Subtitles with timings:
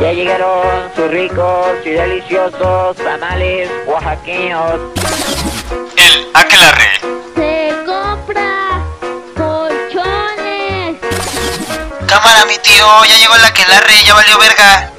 [0.00, 4.80] Ya llegaron sus ricos y deliciosos tamales oaxaqueños.
[5.96, 6.90] El aquelarre.
[7.34, 8.80] Se compra
[9.36, 10.96] colchones.
[12.06, 14.92] Cámara, mi tío, ya llegó el aquelarre, ya valió verga.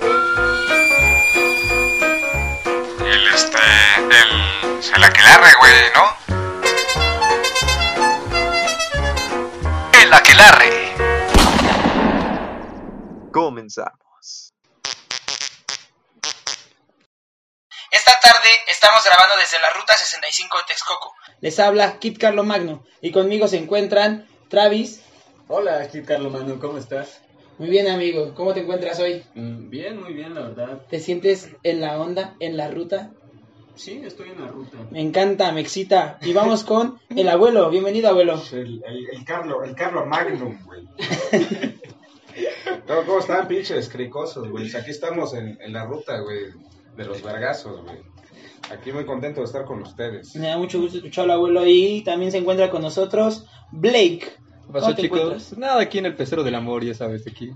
[3.05, 3.57] El este.
[4.09, 4.49] El.
[4.95, 6.05] El aquelarre, güey, ¿no?
[10.01, 10.93] El aquelarre.
[13.31, 14.08] Comenzamos.
[17.91, 21.13] Esta tarde estamos grabando desde la ruta 65 de Texcoco.
[21.41, 25.01] Les habla Kit Carlo Magno y conmigo se encuentran Travis.
[25.47, 27.21] Hola, Kit Carlo Manu, ¿cómo estás?
[27.57, 29.23] Muy bien amigo, ¿cómo te encuentras hoy?
[29.33, 30.81] Mm, Bien, muy bien, la verdad.
[30.89, 33.11] ¿Te sientes en la onda, en la ruta?
[33.75, 34.77] Sí, estoy en la ruta.
[34.91, 36.17] Me encanta, me excita.
[36.21, 37.69] Y vamos con el abuelo.
[37.69, 38.41] Bienvenido abuelo.
[38.51, 40.87] El, el, el Carlo, el Carlo Magnum, güey.
[42.87, 44.73] ¿Cómo, cómo están, pinches cricosos, güey?
[44.75, 46.51] Aquí estamos en, en la ruta, güey,
[46.99, 47.97] de los vergazos, güey.
[48.71, 50.35] Aquí muy contento de estar con ustedes.
[50.35, 54.19] Me da mucho gusto escuchar al abuelo y también se encuentra con nosotros Blake.
[54.67, 55.19] ¿Qué pasó, ¿Cómo te chicos?
[55.19, 55.57] encuentras?
[55.57, 57.51] Nada, aquí en el pecero del amor, ya sabes, aquí.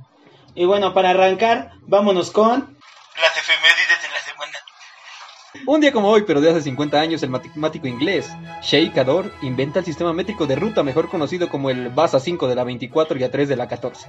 [0.56, 2.78] Y bueno, para arrancar, vámonos con...
[3.22, 5.68] Las efemérides de la semana.
[5.68, 8.28] Un día como hoy, pero de hace 50 años, el matemático inglés
[8.64, 12.56] Sheikh Ador inventa el sistema métrico de ruta, mejor conocido como el BASA 5 de
[12.56, 14.08] la 24 y A3 de la 14.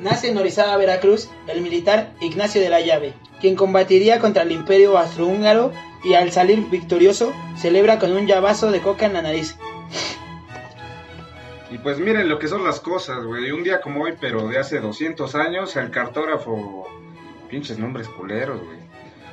[0.00, 4.96] Nace en Orizaba, Veracruz, el militar Ignacio de la Llave, quien combatiría contra el imperio
[4.96, 9.56] austrohúngaro y al salir victorioso, celebra con un llavazo de coca en la nariz.
[11.70, 13.52] Y pues miren lo que son las cosas, güey.
[13.52, 16.88] Un día como hoy, pero de hace 200 años, el cartógrafo...
[17.48, 18.78] Pinches nombres culeros, güey.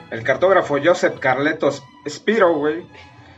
[0.10, 2.86] El cartógrafo Joseph Carletos Spiro, güey,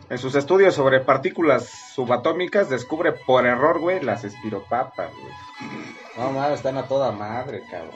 [0.10, 5.34] en sus estudios sobre partículas subatómicas, descubre por error, güey, las espiropapas, güey.
[6.20, 7.96] No mames, están a toda madre, cabrón.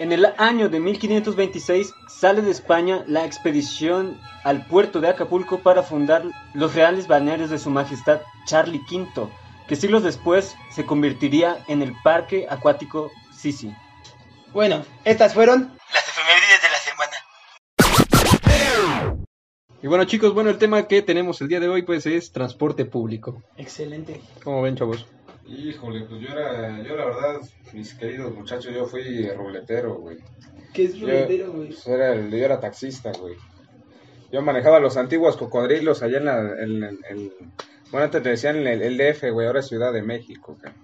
[0.00, 5.84] En el año de 1526 sale de España la expedición al puerto de Acapulco para
[5.84, 9.28] fundar los reales balnearios de su majestad Charlie V,
[9.68, 13.72] que siglos después se convertiría en el parque acuático Sisi.
[14.52, 15.78] Bueno, estas fueron...
[15.92, 17.16] Las efemérides de la semana.
[19.82, 22.84] Y bueno, chicos, bueno, el tema que tenemos el día de hoy, pues, es transporte
[22.84, 23.42] público.
[23.56, 24.20] Excelente.
[24.42, 25.06] ¿Cómo ven, chavos?
[25.46, 27.40] Híjole, pues yo era, yo la verdad,
[27.72, 30.18] mis queridos muchachos, yo fui ruletero, güey.
[30.72, 31.68] ¿Qué es Yo, ruletero, güey?
[31.68, 33.34] pues, era yo era taxista, güey.
[34.30, 36.38] Yo manejaba los antiguos cocodrilos allá en la...
[36.62, 37.32] en- en- en-
[37.90, 40.76] bueno, antes te decían el, el DF, güey, ahora es Ciudad de México, cara.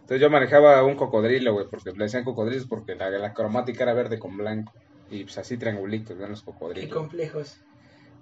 [0.00, 3.94] Entonces yo manejaba un cocodrilo, güey, porque le decían cocodrilos porque la, la cromática era
[3.94, 4.72] verde con blanco.
[5.08, 6.92] Y pues así triangulitos, ¿ven los Qué cocodrilos.
[6.92, 7.56] complejos.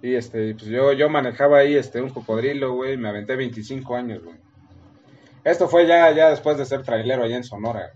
[0.03, 4.23] Y este, pues yo, yo manejaba ahí este, un cocodrilo, güey, me aventé 25 años,
[4.23, 4.37] güey.
[5.43, 7.93] Esto fue ya, ya después de ser trailero allá en Sonora.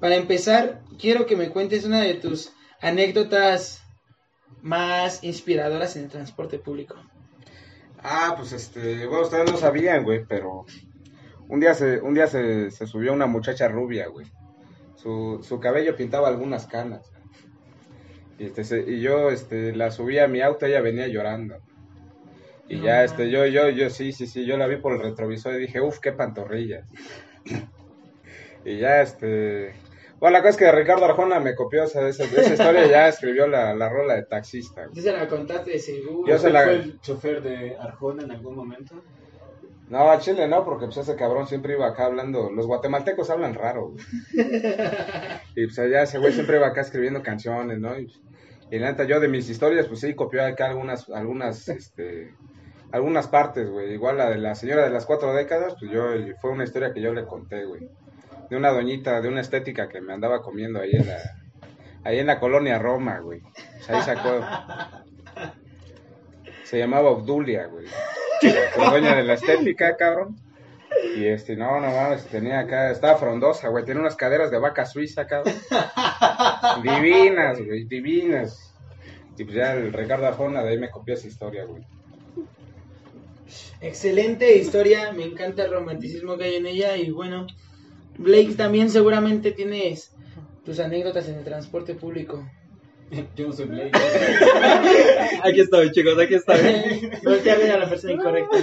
[0.00, 3.82] Para empezar, quiero que me cuentes una de tus anécdotas
[4.62, 6.96] más inspiradoras en el transporte público.
[8.02, 10.66] Ah, pues este, bueno, ustedes no sabían, güey, pero
[11.48, 14.26] un día se, un día se, se subió una muchacha rubia, güey.
[14.96, 17.10] Su, su cabello pintaba algunas canas.
[18.38, 21.56] Y, este, se- y yo este, la subí a mi auto, ella venía llorando.
[22.68, 25.00] Y No ya, este, yo, yo, yo, sí, sí, sí, yo la vi por el
[25.02, 26.86] retrovisor y dije, uff, qué pantorrillas.
[28.64, 29.74] y ya, este,
[30.18, 33.08] bueno, la cosa es que Ricardo Arjona me copió esa, esa, esa historia y ya
[33.08, 34.88] escribió la, la rola de taxista.
[34.94, 36.26] ¿Sí se la contaste de seguro?
[36.26, 39.02] Yo se ¿Usted la- fue el chofer de Arjona en algún momento?
[39.86, 42.50] No, a Chile no, porque pues ese cabrón siempre iba acá hablando.
[42.50, 44.02] Los guatemaltecos hablan raro, güey.
[45.54, 47.98] y pues allá ese güey siempre iba acá escribiendo canciones, ¿no?
[47.98, 48.10] Y,
[48.70, 52.34] y la neta, yo de mis historias, pues sí, copió acá algunas, algunas, este,
[52.92, 53.92] algunas partes, güey.
[53.92, 56.04] Igual la de la señora de las cuatro décadas, pues yo,
[56.40, 57.88] fue una historia que yo le conté, güey.
[58.50, 61.18] De una doñita, de una estética que me andaba comiendo ahí en la,
[62.04, 63.40] ahí en la colonia Roma, güey.
[63.40, 64.40] O sea, ahí sacó.
[66.64, 67.86] Se llamaba Obdulia, güey.
[68.78, 70.36] La dueña de la estética, cabrón.
[71.16, 74.84] Y este, no, no mames, tenía acá, estaba frondosa, güey, tenía unas caderas de vaca
[74.84, 75.54] suiza, cabrón.
[76.82, 78.74] Divinas, güey, divinas.
[79.36, 81.84] Y pues ya el Ricardo Arjona de ahí me copió esa historia, güey.
[83.80, 87.46] Excelente historia, me encanta el romanticismo que hay en ella y bueno,
[88.16, 90.12] Blake también seguramente tienes
[90.64, 92.48] tus anécdotas en el transporte público.
[93.36, 93.92] Yo no soy Blake.
[95.42, 97.10] Aquí estoy, chicos, aquí estoy.
[97.22, 98.56] Voltea a ver a la persona incorrecta.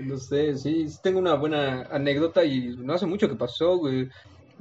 [0.00, 4.08] No sé, sí, tengo una buena anécdota y no hace mucho que pasó, güey.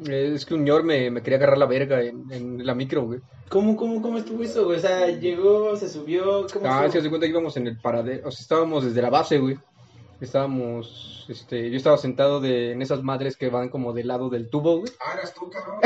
[0.08, 3.20] Es que un ñor me, me quería agarrar la verga en, en la micro, güey.
[3.50, 4.78] ¿Cómo, cómo, cómo estuvo eso, güey?
[4.78, 8.28] O sea, llegó, se subió, ¿cómo Ah, se hace cuenta que íbamos en el paradero,
[8.28, 9.58] o sea, estábamos desde la base, güey.
[10.22, 14.50] Estábamos, este, yo estaba sentado de, en esas madres que van como del lado del
[14.50, 14.92] tubo, güey.
[15.00, 15.80] Ah, eras tú, cabrón.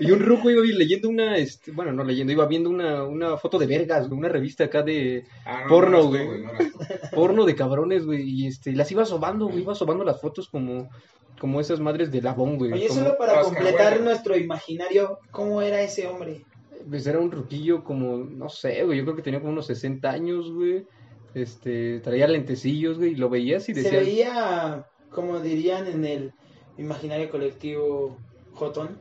[0.00, 3.58] Y un ruco iba leyendo una, este, bueno, no leyendo, iba viendo una, una foto
[3.58, 6.42] de vergas, güey, una revista acá de Ah, no, Porno, no eras tú, güey.
[6.42, 10.20] no porno de cabrones, güey, y este, y las iba sobando, güey, iba sobando las
[10.20, 10.90] fotos como,
[11.38, 12.72] como esas madres de labón, güey.
[12.72, 16.44] Oye, como- solo para Oscar completar nuestro imaginario, ¿cómo era ese hombre?
[16.88, 20.10] Pues era un ruquillo como, no sé, güey, yo creo que tenía como unos 60
[20.10, 20.86] años, güey.
[21.34, 26.32] Este, traía lentecillos, güey, y lo veías y Se decías, veía, como dirían en el
[26.76, 28.18] imaginario colectivo,
[28.52, 28.98] jotón,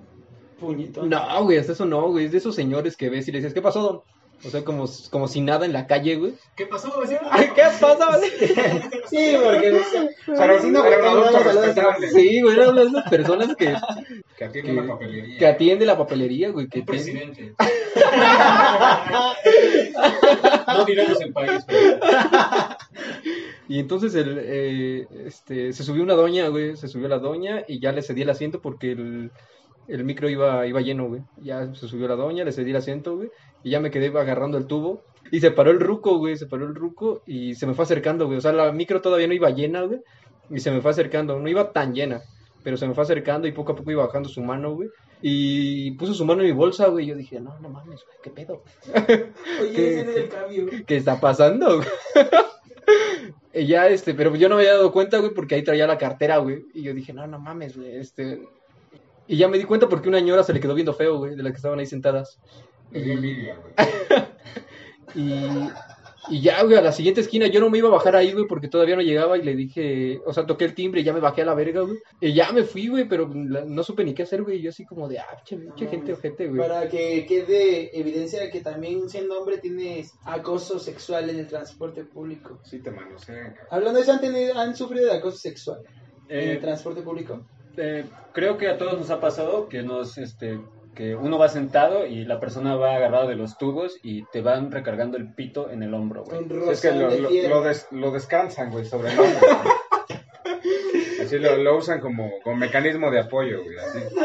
[0.60, 1.10] puñetón.
[1.10, 3.54] no, güey, hasta eso no, güey, es de esos señores que ves y le dices,
[3.54, 4.01] ¿qué pasó, don?
[4.43, 6.33] O sea, como, como si nada en la calle, güey.
[6.55, 7.19] ¿Qué pasó, vecino?
[7.55, 8.19] ¿qué pasa?
[9.07, 9.71] Sí, porque
[10.31, 12.09] o sea, vecino jotón, adulto respetable.
[12.09, 13.75] Sí, güey, era de esas personas que,
[14.38, 15.38] Que atiende Que- una papelería.
[15.38, 17.53] que atiende la papelería, güey, que presidente.
[20.67, 21.99] No diremos el país, pero
[23.67, 27.79] Y entonces el, eh, este, se subió una doña, güey, se subió la doña y
[27.79, 29.31] ya le cedí el asiento porque el,
[29.88, 31.22] el micro iba, iba lleno, güey.
[31.42, 33.30] Ya se subió la doña, le cedí el asiento, güey,
[33.63, 35.04] y ya me quedé agarrando el tubo.
[35.31, 38.25] Y se paró el ruco, güey, se paró el ruco y se me fue acercando,
[38.25, 38.38] güey.
[38.38, 40.01] O sea, la micro todavía no iba llena, güey,
[40.50, 41.39] y se me fue acercando.
[41.39, 42.22] No iba tan llena,
[42.63, 44.89] pero se me fue acercando y poco a poco iba bajando su mano, güey.
[45.22, 47.06] Y puso su mano en mi bolsa, güey.
[47.06, 48.63] y Yo dije, no, no mames, güey, ¿qué pedo?
[49.62, 50.66] Oye, ese es el cambio.
[50.86, 51.78] ¿qué está pasando?
[51.78, 51.88] güey?
[53.54, 55.98] y ya, este, pero yo no me había dado cuenta, güey, porque ahí traía la
[55.98, 56.66] cartera, güey.
[56.74, 58.42] Y yo dije, no, no mames, güey, este...
[59.31, 61.44] Y ya me di cuenta porque una ñora se le quedó viendo feo, güey, de
[61.44, 62.38] las que estaban ahí sentadas.
[62.92, 63.74] Me dio envidia, güey.
[65.16, 65.33] Y,
[66.30, 68.45] y ya, güey, a la siguiente esquina yo no me iba a bajar ahí, güey,
[68.48, 71.19] porque todavía no llegaba y le dije, o sea, toqué el timbre y ya me
[71.19, 71.98] bajé a la verga, güey.
[72.22, 74.57] Y ya me fui, güey, pero la- no supe ni qué hacer, güey.
[74.60, 76.60] y Yo así como de, ah, che, che, gente ojete, güey.
[76.62, 82.06] Para que quede evidencia de que también siendo hombre tienes acoso sexual en el transporte
[82.06, 82.60] público.
[82.63, 83.68] Sí te manosean, cabrón.
[83.69, 85.81] Hablando de eso, ¿han, tenido, han sufrido de acoso sexual
[86.30, 87.45] en Eh, el transporte público?
[87.77, 90.59] Eh, creo que a todos nos ha pasado que nos este
[90.95, 94.71] que uno va sentado y la persona va agarrado de los tubos y te van
[94.71, 96.39] recargando el pito en el hombro, güey.
[96.39, 99.39] Un Es que lo, de lo, des- lo descansan, güey, sobre el hombro.
[101.23, 103.77] Así lo, lo usan como, como mecanismo de apoyo, güey.
[103.77, 104.00] Así.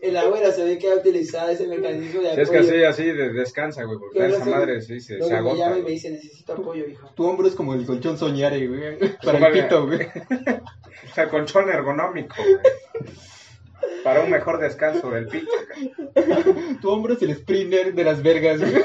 [0.00, 2.42] El abuelo se ve que ha utilizado ese mecanismo de apoyo.
[2.42, 5.56] es que así, así de- descansa, güey, porque esa madre sí se, se me agota.
[5.58, 5.94] llama y me güey.
[5.94, 7.08] dice, necesito apoyo, hijo.
[7.14, 10.00] Tu hombro es como el colchón soñare, güey, para Súper el pito, güey.
[11.10, 12.56] O sea, colchón ergonómico, güey.
[14.04, 15.50] Para un mejor descanso del pito,
[16.14, 16.78] cabrón.
[16.80, 18.72] Tu hombro es el sprinter de las vergas, güey.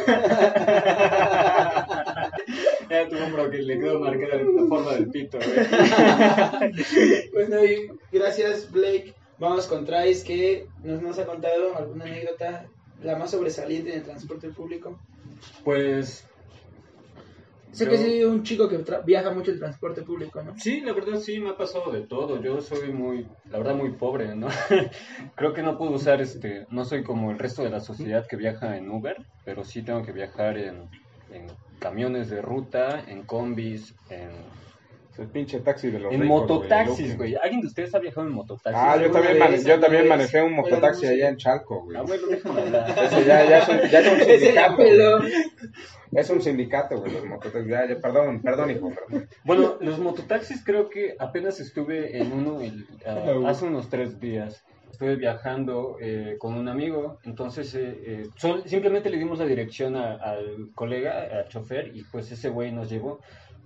[2.90, 5.50] Era tu hombro que le quedó marcada la forma del pito, güey.
[7.34, 9.14] Bueno, y gracias, Blake.
[9.40, 12.68] Vamos con Trace, que nos, nos ha contado alguna anécdota,
[13.04, 15.00] la más sobresaliente en el transporte público.
[15.64, 16.27] Pues
[17.78, 20.54] Sé Yo- que sí, un chico que viaja mucho el transporte público, ¿no?
[20.58, 22.42] Sí, la verdad sí me ha pasado de todo.
[22.42, 24.48] Yo soy muy, la verdad muy pobre, ¿no?
[25.36, 28.36] Creo que no puedo usar este, no soy como el resto de la sociedad que
[28.36, 30.90] viaja en Uber, pero sí tengo que viajar en,
[31.30, 31.46] en
[31.80, 34.50] camiones de ruta, en combis, en,
[35.18, 37.36] Es el pinche taxi de los en ricos, mototaxis, güey.
[37.36, 38.80] ¿Alguien de ustedes ha viajado en mototaxis?
[38.84, 41.98] Ah, yo también, vez, yo también manejé un mototaxi Bueno, allá en Chalco, güey.
[41.98, 42.96] Ah, bueno, déjame hablar.
[43.26, 44.84] Ya, ya, es un, ya es un sindicato.
[46.12, 47.68] Es un sindicato, güey, los mototaxis.
[47.70, 49.28] Ya, ya, perdón, perdón, hijo, perdón.
[49.44, 54.64] Bueno, los mototaxis creo que apenas estuve en uno el- ah, hace unos tres días.
[54.92, 59.96] Estuve viajando eh, con un amigo, entonces eh, eh, sol- simplemente le dimos la dirección
[59.96, 63.20] a- al colega, al chofer, y pues ese güey nos llevó.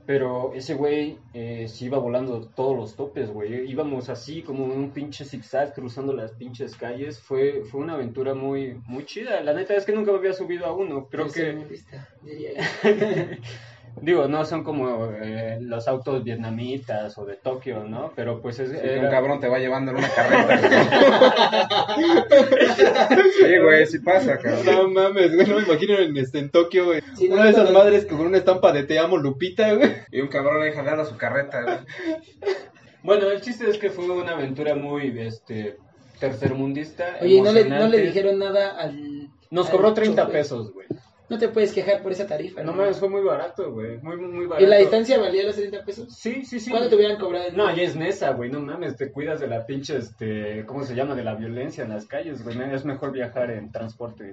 [0.06, 3.70] Pero ese güey eh, se iba volando todos los topes, güey.
[3.70, 7.20] Íbamos así como en un pinche zigzag cruzando las pinches calles.
[7.20, 9.42] Fue, fue una aventura muy, muy chida.
[9.42, 11.08] La neta es que nunca me había subido a uno.
[11.10, 11.66] Creo que...
[12.24, 12.52] diría.
[14.02, 18.12] Digo, no son como eh, los autos vietnamitas o de Tokio, ¿no?
[18.16, 18.72] Pero pues es...
[18.72, 20.62] Sí, que era- un cabrón te va llevando en una carreta.
[23.40, 24.66] Sí, güey, sí pasa, cabrón.
[24.66, 27.02] No mames, güey, no me imagino en, este, en Tokio, güey.
[27.16, 29.92] Sí, no, una de esas no, madres con una estampa de te amo Lupita, güey.
[30.12, 31.78] Y un cabrón ahí jalando su carreta, güey.
[33.04, 35.78] Bueno, el chiste es que fue una aventura muy, este,
[36.20, 37.18] tercermundista.
[37.22, 39.30] Oye, ¿no le, no le dijeron nada al...
[39.50, 40.40] Nos al cobró 30 chofer?
[40.40, 40.88] pesos, güey.
[41.32, 42.62] No te puedes quejar por esa tarifa.
[42.62, 42.78] No ¿no?
[42.80, 43.98] mames, fue muy barato, güey.
[44.00, 44.66] Muy, muy, muy barato.
[44.66, 46.14] ¿Y la distancia valía los 30 pesos?
[46.14, 46.70] Sí, sí, sí.
[46.70, 47.46] ¿Cuánto te hubieran cobrado?
[47.54, 50.94] No, ya es Nesa, güey, no mames, te cuidas de la pinche, este, ¿cómo se
[50.94, 51.16] llama?
[51.16, 54.32] De la violencia en las calles, güey, es mejor viajar en transporte.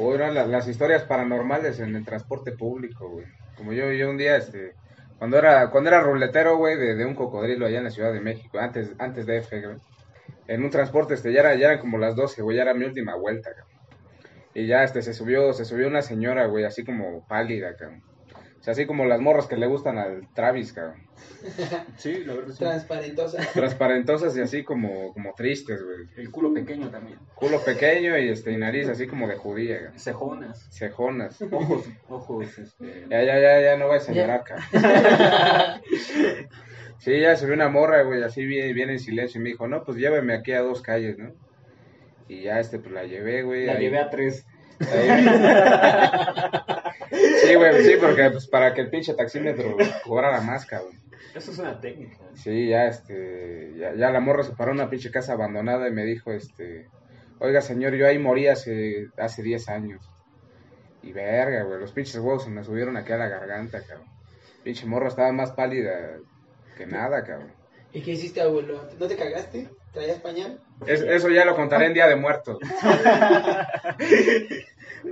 [0.00, 3.26] O eran la- las historias paranormales en el transporte público, güey.
[3.58, 4.72] Como yo, yo un día, este,
[5.18, 8.20] cuando era, cuando era ruletero, güey, de, de un cocodrilo allá en la Ciudad de
[8.20, 9.76] México, antes, antes de F, güey.
[10.48, 12.86] En un transporte, este, ya, era, ya eran como las 12, güey, ya era mi
[12.86, 13.73] última vuelta, cabrón.
[14.54, 18.02] Y ya, este, se subió, se subió una señora, güey, así como pálida, cabrón.
[18.60, 21.02] sea, así como las morras que le gustan al Travis, cabrón.
[21.96, 22.58] Sí, la verdad sí.
[22.58, 23.38] Transparentosa.
[23.52, 26.08] Transparentosas y así como, como tristes, güey.
[26.16, 27.18] El culo pequeño también.
[27.34, 29.98] Culo pequeño y este y nariz así como de judía, güey.
[29.98, 30.68] Cejonas.
[30.70, 31.42] Cejonas.
[31.50, 33.06] Ojos, ojos, este.
[33.10, 34.64] Ya, ya, ya, ya no voy a señalar, cabrón.
[37.04, 39.68] Sí, ya se vio una morra, güey, así viene, viene en silencio y me dijo,
[39.68, 41.34] no, pues lléveme aquí a dos calles, ¿no?
[42.28, 43.66] Y ya, este, pues la llevé, güey.
[43.66, 44.46] La ahí- llevé a tres.
[44.80, 45.26] ahí-
[47.46, 50.98] Sí, güey, sí, porque pues para que el pinche taxímetro cobrara más, cabrón.
[51.34, 52.16] Eso es una técnica.
[52.34, 55.92] Sí, ya, este, ya, ya la morra se paró en una pinche casa abandonada y
[55.92, 56.88] me dijo, este,
[57.38, 60.10] oiga, señor, yo ahí morí hace, hace 10 años.
[61.02, 64.08] Y verga, güey, los pinches huevos se me subieron aquí a la garganta, cabrón.
[64.62, 66.16] Pinche morra estaba más pálida
[66.76, 67.52] que nada, cabrón.
[67.92, 68.88] ¿Y qué hiciste, abuelo?
[68.98, 69.68] ¿No te cagaste?
[69.94, 70.60] ¿Traías pañal?
[70.86, 72.58] Es- eso ya lo contaré en Día de Muertos.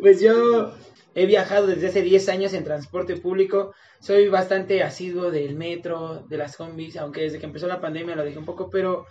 [0.01, 0.73] Pues yo
[1.15, 3.75] he viajado desde hace 10 años en transporte público.
[4.01, 8.25] Soy bastante asiduo del metro, de las combis, aunque desde que empezó la pandemia lo
[8.25, 9.07] dejé un poco, pero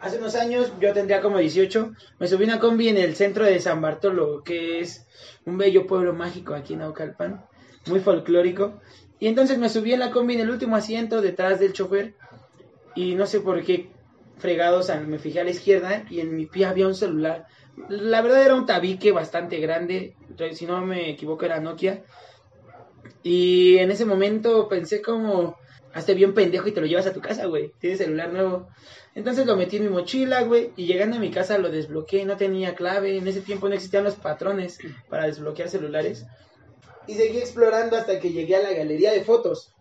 [0.00, 3.44] hace unos años, yo tendría como 18, me subí a una combi en el centro
[3.44, 5.06] de San Bartolo, que es
[5.44, 7.44] un bello pueblo mágico aquí en Naucalpan,
[7.86, 8.80] muy folclórico.
[9.18, 12.14] Y entonces me subí en la combi en el último asiento detrás del chofer
[12.94, 13.90] y no sé por qué
[14.42, 17.46] fregados me fijé a la izquierda y en mi pie había un celular.
[17.88, 20.16] La verdad era un tabique bastante grande,
[20.52, 22.02] si no me equivoco era Nokia.
[23.22, 25.56] Y en ese momento pensé como,
[25.94, 27.72] hazte bien pendejo y te lo llevas a tu casa, güey.
[27.78, 28.68] Tienes celular nuevo.
[29.14, 32.36] Entonces lo metí en mi mochila, güey, y llegando a mi casa lo desbloqueé, no
[32.36, 33.16] tenía clave.
[33.16, 36.26] En ese tiempo no existían los patrones para desbloquear celulares.
[37.06, 39.72] Y seguí explorando hasta que llegué a la galería de fotos.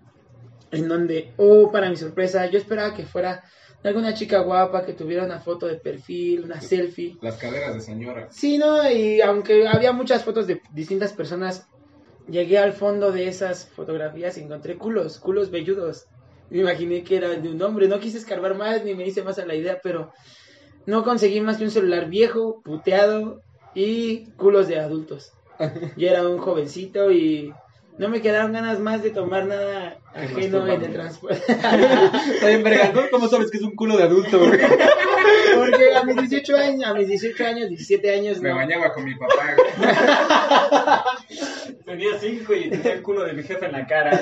[0.72, 3.44] En donde, oh, para mi sorpresa, yo esperaba que fuera
[3.84, 7.18] alguna chica guapa que tuviera una foto de perfil, una selfie.
[7.22, 8.28] Las caderas de señora.
[8.32, 11.68] Sí, no, y aunque había muchas fotos de distintas personas,
[12.28, 16.06] llegué al fondo de esas fotografías y encontré culos, culos velludos.
[16.50, 19.40] Me imaginé que era de un hombre, no quise escarbar más ni me hice más
[19.40, 20.12] a la idea, pero
[20.86, 23.42] no conseguí más que un celular viejo, puteado
[23.74, 25.32] y culos de adultos.
[25.98, 27.54] Yo era un jovencito y
[28.02, 31.40] no me quedaron ganas más de tomar nada ajeno en el transporte.
[31.48, 33.04] Está bien, verga, ¿no?
[33.12, 34.60] ¿Cómo sabes que es un culo de adulto, güey?
[35.56, 38.56] Porque a mis 18 años, a mis 18 años, 17 años, Me no.
[38.56, 39.54] bañaba con mi papá.
[39.56, 39.70] güey.
[41.86, 44.20] Tenía cinco y tenía el culo de mi jefe en la cara.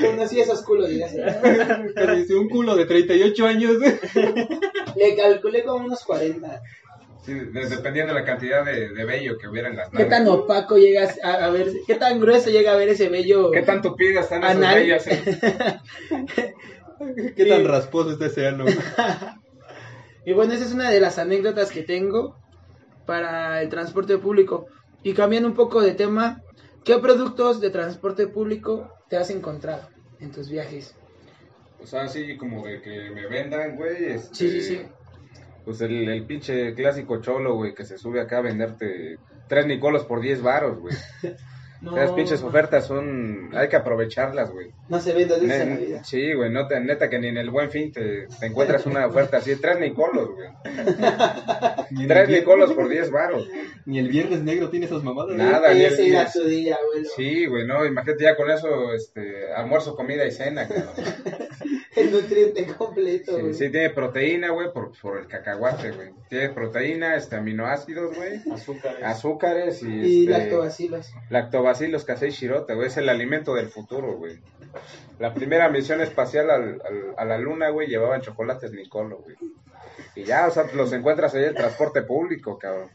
[0.00, 1.22] Conocí esos culos y ya sé.
[1.94, 3.76] Pero dice, un culo de 38 años.
[4.96, 6.62] Le calculé como unos 40.
[7.26, 10.28] Sí, de- dependiendo de la cantidad de, de vello que hubiera en las ¿Qué tan
[10.28, 11.72] opaco llegas a, a ver?
[11.84, 13.50] ¿Qué tan grueso llega a ver ese vello?
[13.50, 14.74] ¿Qué tan tupidas están esos Anal.
[14.76, 15.06] vellos?
[15.08, 15.24] eh?
[17.36, 18.64] ¿Qué tan rasposo está ese ano?
[20.24, 22.36] Y bueno, esa es una de las anécdotas que tengo
[23.06, 24.66] para el transporte público.
[25.04, 26.42] Y cambiando un poco de tema,
[26.84, 30.96] ¿qué productos de transporte público te has encontrado en tus viajes?
[31.80, 34.06] O sea, así como de que me vendan, güey.
[34.06, 34.82] este, Sí, sí, sí.
[35.66, 39.18] Pues el, el pinche clásico cholo, güey, que se sube acá a venderte
[39.48, 40.94] tres Nicolos por 10 varos, güey.
[41.80, 43.50] No, Esas pinches ofertas son...
[43.54, 44.70] Hay que aprovecharlas, güey.
[44.88, 46.04] No se ven dos veces Ne- en la vida.
[46.04, 49.06] Sí, güey, no te, neta que ni en el buen fin te, te encuentras una
[49.06, 49.56] oferta así.
[49.56, 50.48] Tres Nicolos, güey.
[52.08, 53.48] Tres Nicolos por 10 varos.
[53.84, 55.36] Ni el viernes negro tiene esas mamadas.
[55.36, 55.38] güey.
[55.48, 56.76] Nada, el- Ese era día.
[57.16, 60.86] Sí, güey, no, imagínate ya con eso, este, almuerzo, comida y cena, cabrón.
[61.96, 63.54] El nutriente completo, güey.
[63.54, 66.10] Sí, sí, tiene proteína, güey, por, por el cacahuate, güey.
[66.28, 68.96] Tiene proteína, este, aminoácidos, güey, Azúcar.
[69.02, 71.10] azúcares y, Y este, lactobacilos.
[71.30, 71.65] lactobacilos
[72.04, 74.38] casei shirota, güey, es el alimento del futuro, güey.
[75.18, 79.36] La primera misión espacial al- al- a la luna, güey, llevaban chocolates Nicolo, güey.
[80.14, 82.90] Y ya, o sea, los encuentras ahí en el transporte público, cabrón.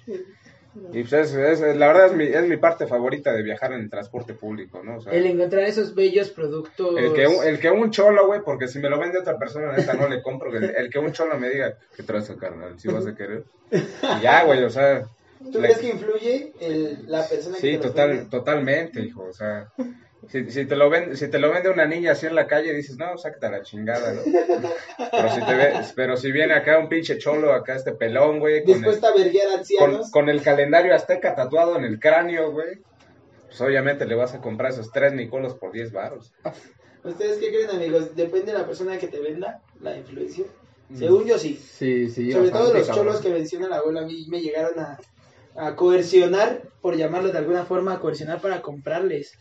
[0.93, 3.81] Y pues es, es- la verdad es mi, es mi parte favorita de viajar en
[3.81, 4.97] el transporte público, ¿no?
[4.97, 6.97] O sea, El encontrar esos bellos productos.
[6.97, 9.73] el que, un- el que un cholo, güey, porque si me lo vende otra persona,
[9.73, 10.55] neta, no le compro.
[10.55, 12.79] El, el que un cholo me diga, ¿qué traes, carnal?
[12.79, 13.43] ¿Si vas a querer?
[13.71, 15.03] Y ya, güey, o sea,
[15.51, 18.25] ¿Tú crees que influye el, la persona que sí, te total, vende?
[18.29, 19.71] totalmente, hijo, o sea,
[20.27, 22.73] si, si te lo vende, si te lo vende una niña así en la calle,
[22.73, 24.21] dices, no, sácate a la chingada, ¿no?
[25.11, 28.63] Pero si, te ve, pero si viene acá un pinche cholo, acá este pelón, güey,
[28.63, 30.11] con el, Dispuesta a verguiar con, ancianos.
[30.11, 32.79] con el calendario azteca tatuado en el cráneo, güey,
[33.47, 36.33] pues obviamente le vas a comprar esos tres Nicolos por 10 baros.
[37.03, 38.15] ¿Ustedes qué creen, amigos?
[38.15, 40.45] ¿Depende de la persona que te venda la influencia?
[40.95, 41.55] Según yo, sí.
[41.55, 42.31] Sí, sí.
[42.31, 44.99] Sobre todo los cholos que menciona la abuela, a mí me llegaron a,
[45.55, 49.33] a coercionar, por llamarlo de alguna forma, a coercionar para comprarles.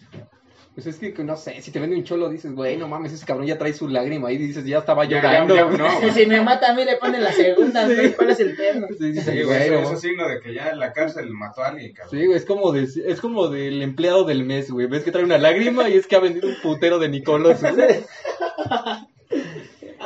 [0.74, 3.26] Pues es que, no sé, si te vende un cholo, dices, güey, no mames, ese
[3.26, 5.54] cabrón ya trae su lágrima ahí, dices, ya estaba Ya, llorando.
[5.56, 8.12] ya, no, Y si me mata a mí le ponen la segunda, güey.
[8.14, 8.86] ¿Cuál es el tema?
[8.96, 11.62] Sí, Sí, güey, güey, eso, no es signo de que ya en la cárcel mató
[11.62, 12.18] a alguien, cabrón.
[12.18, 14.86] Sí, güey, es como, de, es como del empleado del mes, güey.
[14.86, 17.58] Ves que trae una lágrima y es que ha vendido un putero de Nicolos.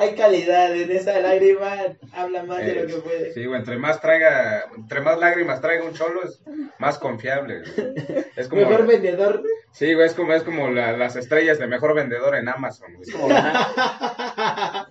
[0.04, 1.76] Hay calidad en esa lágrima,
[2.12, 3.32] habla más de lo Eh, que puede.
[3.32, 6.40] Sí, güey, entre más traiga, entre más lágrimas traiga un cholo es
[6.78, 7.60] más confiable.
[7.60, 8.24] güey.
[8.36, 9.42] Es como, Mejor vendedor.
[9.72, 12.92] sí, güey, es como, es como la- las estrellas de mejor vendedor en Amazon.
[12.94, 13.08] güey.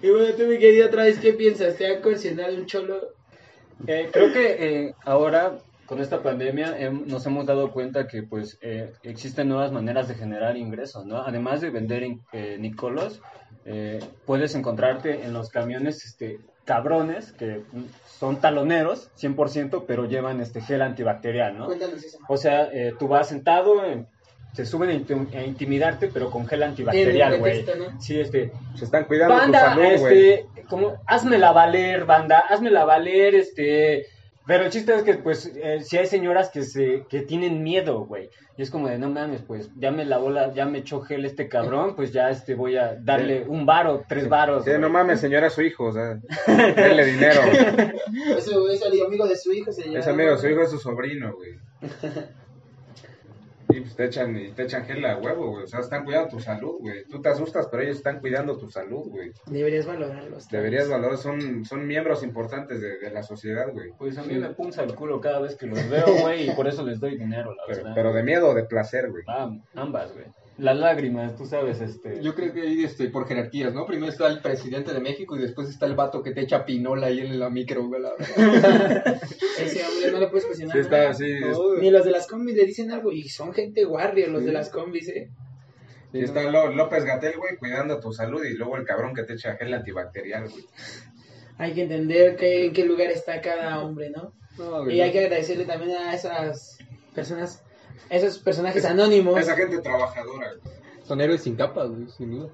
[0.00, 1.76] Y bueno, tú, mi querido, otra vez, ¿qué piensas?
[1.76, 3.14] ¿Te ha coaccionado un cholo?
[3.86, 4.56] Eh, creo que
[4.86, 5.58] eh, ahora
[5.92, 10.14] con esta pandemia hem- nos hemos dado cuenta que pues eh, existen nuevas maneras de
[10.14, 11.18] generar ingresos, ¿no?
[11.18, 13.20] Además de vender en- eh, Nicolos,
[13.66, 17.60] eh, puedes encontrarte en los camiones este, cabrones que
[18.18, 21.66] son taloneros 100%, pero llevan este gel antibacterial, ¿no?
[21.66, 22.16] Cuéntanos eso.
[22.26, 24.06] O sea, eh, tú vas sentado, eh,
[24.54, 27.66] se suben a inti- a intimidarte, pero con gel antibacterial, güey.
[27.66, 28.00] ¿no?
[28.00, 30.18] Sí, este, Se están cuidando banda, tu salud, güey.
[30.30, 34.06] este, como, házmela valer, banda, házmela valer, este,
[34.46, 38.04] pero el chiste es que, pues, eh, si hay señoras que se, que tienen miedo,
[38.04, 41.00] güey, y es como de, no mames, pues, ya me lavó la, ya me echó
[41.00, 44.88] gel este cabrón, pues ya, este, voy a darle un varo, tres varos, Sí, no
[44.88, 47.40] mames, señora, es su hijo, o sea, denle dinero.
[48.36, 49.98] Es el amigo de su hijo, se llama.
[49.98, 51.58] Es amigo, su hijo es su sobrino, güey.
[53.76, 55.64] Y pues te echan, y te echan gel a huevo, güey.
[55.64, 57.04] O sea, están cuidando tu salud, güey.
[57.06, 59.32] Tú te asustas, pero ellos están cuidando tu salud, güey.
[59.46, 60.48] Deberías valorarlos.
[60.48, 63.90] Deberías valorar, son, son miembros importantes de, de la sociedad, güey.
[63.98, 66.68] Pues a mí me punza el culo cada vez que los veo, güey, y por
[66.68, 67.92] eso les doy dinero, la Pero, verdad.
[67.94, 69.24] pero de miedo o de placer, güey.
[69.28, 70.26] Ah, ambas, güey.
[70.58, 72.22] Las lágrimas, tú sabes, este...
[72.22, 73.86] Yo creo que ahí este, por jerarquías, ¿no?
[73.86, 77.06] Primero está el presidente de México y después está el vato que te echa pinola
[77.06, 78.12] ahí en la micro, verdad.
[79.58, 80.74] Ese hombre no le puedes cuestionar.
[80.76, 81.24] Sí, está así.
[81.80, 83.12] Ni los de las combis le dicen algo.
[83.12, 85.30] Y son gente warrior los de las combis, ¿eh?
[86.12, 88.44] Y está Lo- López Gatel, güey, cuidando tu salud.
[88.44, 90.64] Y luego el cabrón que te echa gel antibacterial, güey.
[91.56, 94.34] Hay que entender que, en qué lugar está cada hombre, ¿no?
[94.58, 95.12] No, güey, Y hay no.
[95.14, 96.76] que agradecerle también a esas
[97.14, 97.62] personas,
[98.10, 99.38] esos personajes anónimos.
[99.38, 100.74] Esa gente trabajadora, güey.
[101.04, 102.48] Son héroes sin capas, güey, sin duda.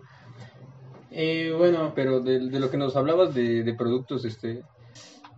[1.11, 4.63] Eh, bueno, Pero de, de lo que nos hablabas de, de productos, este...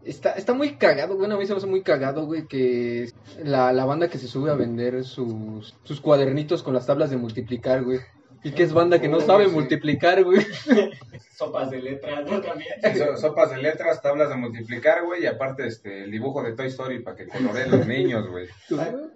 [0.02, 3.12] Está, está muy cagado, bueno, a mí se me hace muy cagado, güey, que
[3.44, 7.18] la, la banda que se sube a vender sus, sus cuadernitos con las tablas de
[7.18, 8.00] multiplicar, güey.
[8.42, 9.50] Y que es banda que no sabe sí.
[9.50, 10.40] multiplicar, güey.
[11.36, 12.40] Sopas de letras, ¿no?
[12.40, 12.70] También.
[12.82, 15.22] Sí, so- sopas de letras, tablas de multiplicar, güey.
[15.22, 18.46] Y aparte, este, el dibujo de Toy Story para que coloreen los niños, güey.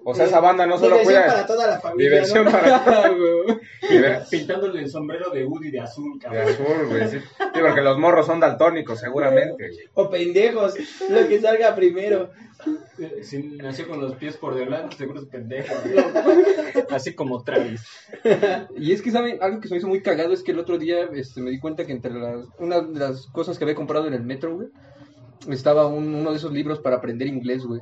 [0.05, 1.47] O sea, esa banda no solo diversión para cuida...
[1.47, 2.11] toda la familia.
[2.11, 2.51] Diversión ¿no?
[2.51, 3.09] para...
[3.11, 3.59] Güey.
[3.91, 6.49] Diver- Pintándole el sombrero de Woody de azul, De cabrón.
[6.49, 7.19] azul, güey, sí.
[7.19, 9.71] Sí, porque los morros son daltónicos, seguramente.
[9.95, 10.75] O pendejos,
[11.11, 12.31] lo que salga primero.
[12.98, 15.74] Eh, Si nació con los pies por delante, seguro es pendejo.
[15.85, 16.85] güey.
[16.90, 17.83] Así como Travis.
[18.77, 19.38] Y es que, ¿saben?
[19.42, 21.59] Algo que se me hizo muy cagado es que el otro día este, me di
[21.59, 24.68] cuenta que entre las, una de las cosas que había comprado en el metro, güey,
[25.48, 27.81] estaba un- uno de esos libros para aprender inglés, güey.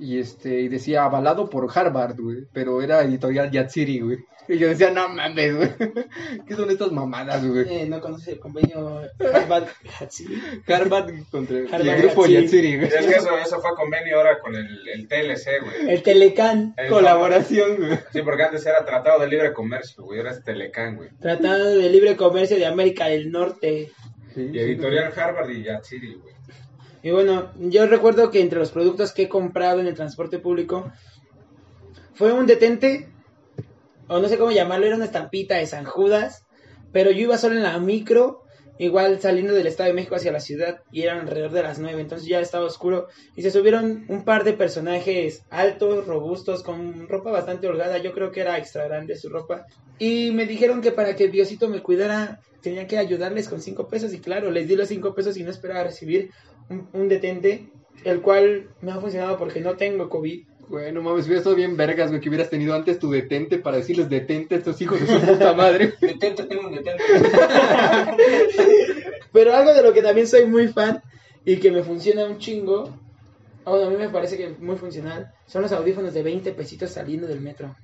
[0.00, 4.18] Y este, y decía avalado por Harvard, güey, pero era editorial Yatsiri, güey.
[4.48, 5.70] Y yo decía, no mames, güey.
[6.48, 7.66] ¿Qué son estas mamadas, güey?
[7.68, 9.68] Eh, no conoces el convenio Harvard
[10.00, 10.40] Hatsiri?
[10.66, 12.32] Harvard contra Harvard el grupo Yatsiri.
[12.72, 12.88] Yatsiri, güey.
[12.88, 15.90] Es que eso, eso fue convenio ahora con el, el TLC, güey.
[15.94, 17.98] El Telecan, El- Colaboración, güey.
[18.12, 20.18] Sí, porque antes era Tratado de Libre Comercio, güey.
[20.18, 21.10] Ahora es Telecán, güey.
[21.20, 23.92] Tratado de Libre Comercio de América del Norte.
[24.34, 26.34] Sí, Y sí, Editorial Harvard y Yatsiri, güey.
[27.02, 30.92] Y bueno, yo recuerdo que entre los productos que he comprado en el transporte público
[32.12, 33.08] fue un detente,
[34.08, 36.46] o no sé cómo llamarlo, era una estampita de San Judas,
[36.92, 38.42] pero yo iba solo en la micro,
[38.78, 42.00] igual saliendo del Estado de México hacia la ciudad, y eran alrededor de las 9,
[42.00, 47.30] entonces ya estaba oscuro, y se subieron un par de personajes altos, robustos, con ropa
[47.30, 49.64] bastante holgada, yo creo que era extra grande su ropa,
[49.98, 54.12] y me dijeron que para que Diosito me cuidara tenía que ayudarles con 5 pesos,
[54.12, 56.30] y claro, les di los 5 pesos y no esperaba recibir
[56.70, 57.68] un, un detente,
[58.04, 60.44] el cual me ha funcionado porque no tengo COVID.
[60.70, 63.78] Güey, no mames, hubiera estado bien vergas, güey, que hubieras tenido antes tu detente para
[63.78, 65.94] decirles detente a estos hijos de su puta madre.
[66.00, 67.02] Detente, tengo un detente.
[69.32, 71.02] Pero algo de lo que también soy muy fan
[71.44, 72.96] y que me funciona un chingo,
[73.64, 77.26] o a mí me parece que muy funcional, son los audífonos de 20 pesitos saliendo
[77.26, 77.74] del metro.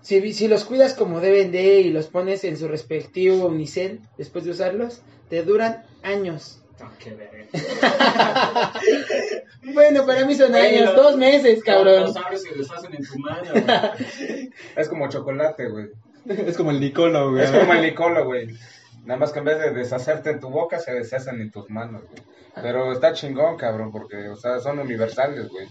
[0.00, 4.46] Si, si los cuidas como deben de y los pones en su respectivo unicel después
[4.46, 6.62] de usarlos, te duran años.
[6.80, 7.35] No, qué verga.
[9.74, 12.02] Bueno, para mí son años, dos meses, cabrón.
[12.02, 14.50] Los abres y deshacen en tu mano, güey.
[14.76, 15.86] Es como chocolate, güey.
[16.28, 17.42] Es como el Nicolo, güey.
[17.44, 18.48] Es como el Nicolo, güey.
[19.04, 22.02] Nada más que en vez de deshacerte en tu boca, se deshacen en tus manos,
[22.08, 22.22] güey.
[22.62, 25.66] Pero está chingón, cabrón, porque, o sea, son universales, güey.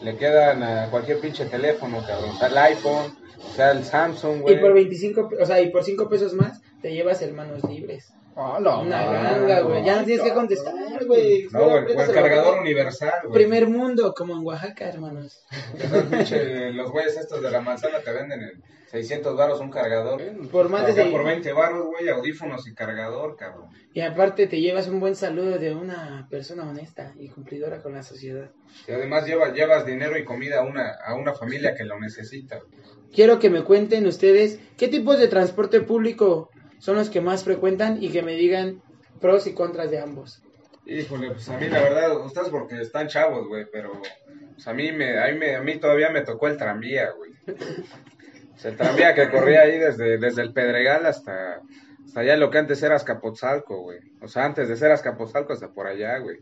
[0.00, 2.30] le quedan a cualquier pinche teléfono, cabrón.
[2.30, 3.14] O sea, el iPhone,
[3.46, 4.60] o sea, el Samsung, Y güey.
[4.60, 8.12] por 25, pe- o sea, y por 5 pesos más te llevas hermanos libres.
[8.36, 9.84] Ah, la Una ganga, güey.
[9.84, 11.46] Ya no tienes que contestar, güey.
[11.52, 13.34] No, güey, el cargador universal, güey.
[13.34, 15.44] Primer mundo, como en Oaxaca, hermanos.
[16.72, 20.20] Los güeyes estos de la manzana te venden en 600 baros un cargador.
[20.50, 23.68] Por más de por 20 baros, güey, audífonos y cargador, cabrón.
[23.92, 28.02] Y aparte te llevas un buen saludo de una persona honesta y cumplidora con la
[28.02, 28.50] sociedad.
[28.88, 32.60] Y además llevas, llevas dinero y comida a una, a una familia que lo necesita.
[33.12, 36.50] Quiero que me cuenten ustedes qué tipos de transporte público
[36.84, 38.82] son los que más frecuentan y que me digan
[39.20, 40.42] pros y contras de ambos.
[40.86, 43.92] Híjole, pues a mí la verdad, ustedes porque están chavos, güey, pero
[44.54, 47.30] pues, a mí me, a mí me, a mí todavía me tocó el tranvía, güey.
[48.54, 51.62] O sea, el tranvía que corría ahí desde, desde el Pedregal hasta,
[52.04, 54.00] hasta allá lo que antes era Azcapotzalco, güey.
[54.20, 56.40] O sea, antes de ser Azcapotzalco hasta por allá, güey.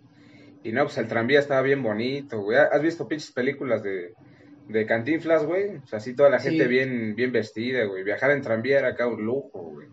[0.64, 2.59] Y no, pues el tranvía estaba bien bonito, güey.
[2.59, 4.14] ¿Has visto pinches películas de,
[4.68, 5.76] de Cantinflas, güey?
[5.76, 6.50] O sea, así toda la Sí.
[6.50, 8.02] gente bien, bien vestida, güey.
[8.02, 9.87] Viajar en tranvía era acá un lujo, güey.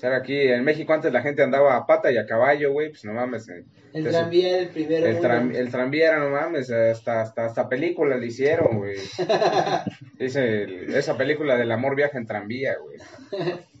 [0.00, 2.88] O sea, aquí en México antes la gente andaba a pata y a caballo, güey,
[2.88, 3.46] pues no mames.
[3.50, 4.16] eh, El Eso.
[4.18, 5.04] tranvía el primero.
[5.04, 8.96] el, tram- el tranvía era, no mames, hasta, hasta, hasta película le hicieron, güey.
[10.18, 10.64] Dice,
[10.96, 12.98] esa película del amor viaja en tranvía, güey.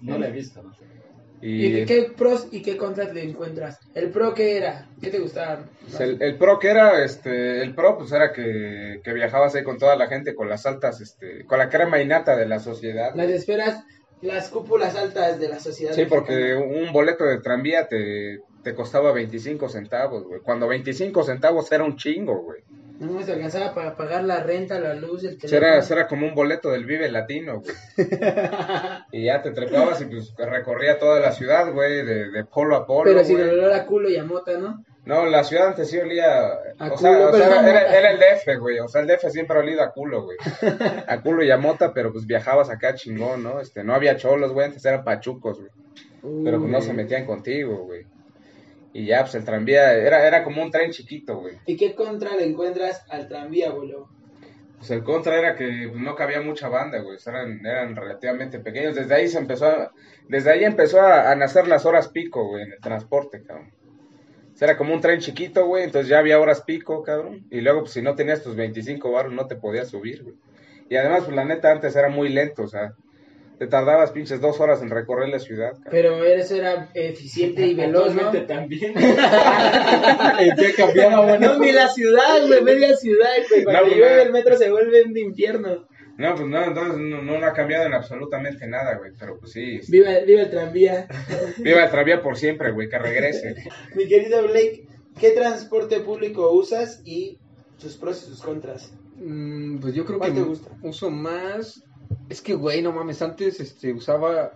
[0.02, 0.62] No la he visto.
[0.62, 0.74] ¿no?
[1.42, 3.78] ¿Y Y qué, qué pros y qué contras le encuentras?
[3.94, 4.88] ¿El pro qué era?
[5.00, 5.64] ¿Qué te gustaba?
[5.80, 9.64] pues, el, el pro que era, este, el pro pues era que, que viajabas ahí
[9.64, 13.12] con toda la gente, con las altas, este, con la crema innata de la sociedad.
[13.14, 13.82] Las esferas,
[14.22, 15.94] las cúpulas altas de la sociedad.
[15.94, 20.40] Sí, porque un boleto de tranvía te, te costaba 25 centavos, güey.
[20.40, 22.62] Cuando 25 centavos era un chingo, güey.
[22.98, 25.66] No me alcanzaba para pagar la renta, la luz, el teléfono.
[25.66, 27.74] Era, era como un boleto del Vive Latino, güey.
[29.12, 32.86] y ya te trepabas y pues recorría toda la ciudad, güey, de, de polo a
[32.86, 34.84] polo, Pero sin olor a culo y a mota, ¿no?
[35.10, 36.52] No, la ciudad antes sí olía...
[36.78, 38.78] A o sea, culo, o pero sea, no a era, el DF, güey.
[38.78, 40.38] O sea, el DF siempre ha olido a culo, güey.
[41.08, 43.60] A culo y a mota, pero pues viajabas acá chingón, ¿no?
[43.60, 44.66] Este, no había cholos, güey.
[44.66, 45.72] Antes eran pachucos, güey.
[46.44, 48.06] Pero pues no se metían contigo, güey.
[48.92, 51.56] Y ya, pues el tranvía era, era como un tren chiquito, güey.
[51.66, 54.08] ¿Y qué contra le encuentras al tranvía, boludo?
[54.78, 57.18] Pues el contra era que pues, no cabía mucha banda, güey.
[57.26, 58.94] Eran, eran relativamente pequeños.
[58.94, 59.90] Desde ahí se empezó a,
[60.28, 63.72] desde ahí empezó a, a nacer las horas pico, güey, en el transporte, cabrón.
[64.60, 67.46] Era como un tren chiquito, güey, entonces ya había horas pico, cabrón.
[67.50, 70.36] Y luego, pues si no tenías tus 25 baros, no te podías subir, güey.
[70.90, 72.92] Y además, pues la neta, antes era muy lento, o sea,
[73.58, 75.90] te tardabas pinches dos horas en recorrer la ciudad, cabrón.
[75.90, 78.32] Pero eso era eficiente y veloz, ¿no?
[78.46, 78.94] También.
[80.38, 81.38] ¿En qué cambiaba, güey?
[81.38, 83.64] No, ni la ciudad, güey, media ciudad, güey.
[83.64, 85.86] Cuando No, llueve el metro se vuelve un infierno.
[86.20, 89.12] No, pues no, entonces no, no ha cambiado en absolutamente nada, güey.
[89.18, 91.08] Pero pues sí, este, Viva, viva el tranvía.
[91.58, 93.54] viva el tranvía por siempre, güey, que regrese.
[93.96, 94.86] Mi querido Blake,
[95.18, 97.38] ¿qué transporte público usas y
[97.78, 98.92] sus pros y sus contras?
[99.16, 100.70] Mm, pues yo creo ¿Cuál que te gusta?
[100.82, 101.84] uso más.
[102.28, 104.52] Es que, güey, no mames, antes este, usaba.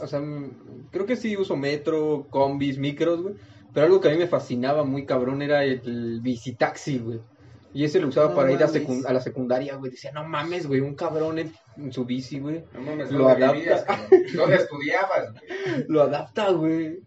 [0.00, 3.34] O sea, mm, creo que sí uso metro, combis, micros, güey.
[3.74, 7.20] Pero algo que a mí me fascinaba muy cabrón era el, el bicitaxi, güey.
[7.74, 9.90] Y ese lo usaba No para ir a, la secundaria, güey.
[9.90, 12.64] Decía, no mames, güey, un cabrón en, en su bici, güey.
[12.72, 14.06] No mames, Lo ¿dónde adapta.
[14.34, 15.84] ¿Dónde estudiabas, güey?
[15.88, 17.00] Lo adapta, güey.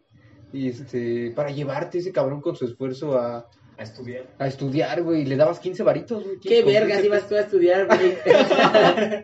[0.51, 4.27] Y este, para llevarte ese cabrón con su esfuerzo a, A estudiar.
[4.37, 5.21] a estudiar, güey.
[5.21, 6.37] Y le dabas 15 varitos, güey.
[6.39, 9.23] ¿Qué vergas 15 ibas tú a estudiar, Blake?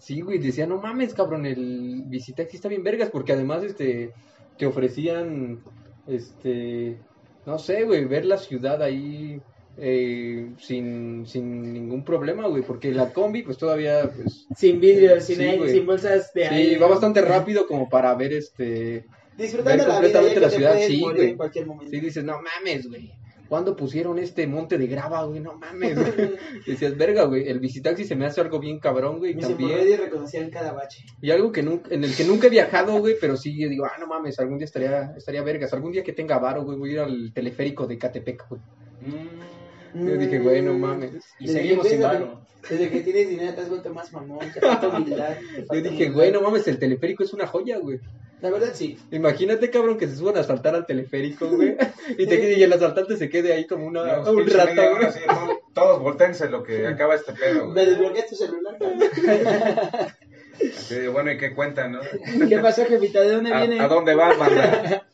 [0.00, 4.14] Sí, güey, decía, no mames, cabrón, el visitaxi está bien vergas, porque además, este,
[4.56, 5.60] te ofrecían,
[6.06, 7.00] este,
[7.44, 9.42] no sé, güey, ver la ciudad ahí
[9.80, 15.36] eh, sin, sin ningún problema, güey, porque la combi, pues todavía, pues, sin vidrio, sin,
[15.36, 15.72] Sí, aire, güey.
[15.72, 16.78] sin bolsas de sí, aire.
[16.78, 21.00] va bastante rápido como para ver, este, Disfrutando ver la vida, completamente la ciudad, sí,
[21.00, 21.30] güey.
[21.30, 21.90] en cualquier momento.
[21.90, 23.12] sí dices, no mames, güey.
[23.48, 25.40] ¿Cuándo pusieron este monte de grava, güey?
[25.40, 26.32] No mames, güey.
[26.66, 27.48] Decías, verga, güey.
[27.48, 29.34] El visitaxi se me hace algo bien cabrón, güey.
[29.34, 29.98] Mis También.
[29.98, 31.02] reconocían cada bache.
[31.22, 33.86] Y algo que nunca, en el que nunca he viajado, güey, pero sí yo digo,
[33.86, 36.90] ah, no mames, algún día estaría, estaría vergas, algún día que tenga varo, güey, voy
[36.90, 38.60] a ir al teleférico de Catepec, güey.
[39.94, 41.12] Yo dije, güey, no mames.
[41.38, 42.40] Y Desde seguimos sin varo.
[42.68, 45.36] Desde que tienes dinero te has vuelto más mamón, te falta humildad.
[45.36, 46.12] te Yo dije, humildad.
[46.14, 47.98] güey, no mames, el teleférico es una joya, güey.
[48.40, 48.96] La verdad sí.
[49.10, 51.76] Imagínate, cabrón, que se suban a saltar al teleférico, güey,
[52.18, 54.90] y, te quede- y el asaltante se quede ahí como una, No, pues, un rato,
[54.94, 55.04] güey.
[55.06, 57.86] así, todo- todos voltense lo que acaba este pedo, Me güey.
[57.86, 58.76] desbloqueas tu celular.
[58.78, 58.98] cabrón.
[60.76, 62.00] Así de, bueno, ¿y qué cuentan, no?
[62.48, 63.20] ¿Qué pasó, jefita?
[63.20, 63.78] ¿De dónde viene?
[63.80, 65.06] ¿A, a dónde vas, banda?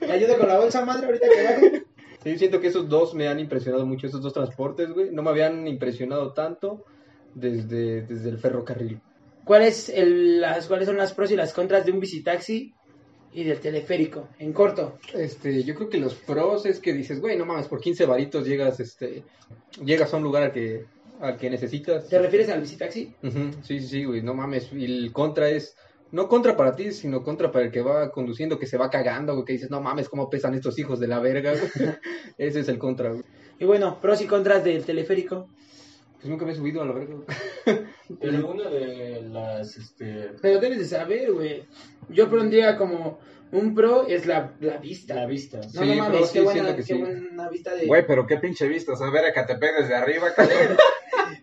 [0.00, 1.82] ¿Me ayuda con la bolsa madre ahorita que baje?
[2.22, 5.10] Sí, siento que esos dos me han impresionado mucho, esos dos transportes, güey.
[5.10, 6.84] No me habían impresionado tanto
[7.34, 9.00] desde, desde el ferrocarril.
[9.44, 12.74] ¿Cuál es el, las, ¿Cuáles son las pros y las contras de un visitaxi
[13.32, 14.28] y del teleférico?
[14.38, 14.98] En corto.
[15.14, 18.46] Este, yo creo que los pros es que dices, güey, no mames, por 15 varitos
[18.46, 19.24] llegas, este,
[19.84, 20.84] llegas a un lugar al que,
[21.20, 22.08] al que necesitas.
[22.08, 23.16] ¿Te refieres al visitaxi?
[23.22, 24.70] Ujú, Sí, sí, sí, güey, no mames.
[24.72, 25.74] Y el contra es,
[26.10, 29.34] no contra para ti, sino contra para el que va conduciendo, que se va cagando,
[29.34, 31.94] güey, que dices, no mames, cómo pesan estos hijos de la verga, güey.
[32.38, 33.24] Ese es el contra, güey.
[33.58, 35.48] Y bueno, pros y contras del teleférico.
[36.16, 37.16] Pues nunca me he subido a la verga.
[38.20, 41.64] Pero una de las, este, Pero debes de saber, güey.
[42.08, 43.18] Yo pondría como
[43.52, 45.14] un pro es la, la vista.
[45.14, 45.58] la vista.
[45.58, 46.94] No, Sí, no mames, qué sí, buena, qué sí.
[46.94, 47.86] buena vista de...
[47.86, 48.92] Güey, pero qué pinche vista.
[48.92, 50.76] O sea, ver a Catepec desde arriba, cabrón.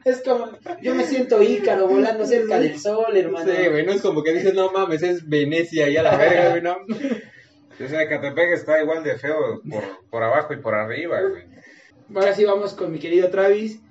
[0.06, 3.52] Es como, yo me siento ícaro volando cerca del sol, hermano.
[3.52, 6.50] Sí, güey, no es como que dices, no mames, es Venecia y a la verga,
[6.52, 6.78] güey, no.
[7.84, 11.44] O sea, Catepec está igual de feo por, por abajo y por arriba, güey.
[12.15, 13.82] Ahora sí vamos con mi querido Travis.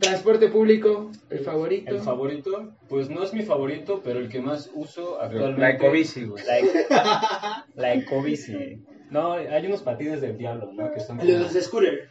[0.00, 1.88] Transporte público, el favorito.
[1.94, 5.60] El favorito, pues no es mi favorito, pero el que más uso actualmente.
[5.60, 6.44] La ecobici, güey.
[6.44, 8.82] La, eco- la ecobici.
[9.10, 10.90] No, hay unos patines del diablo, ¿no?
[10.92, 12.08] Que son como Los de scooter.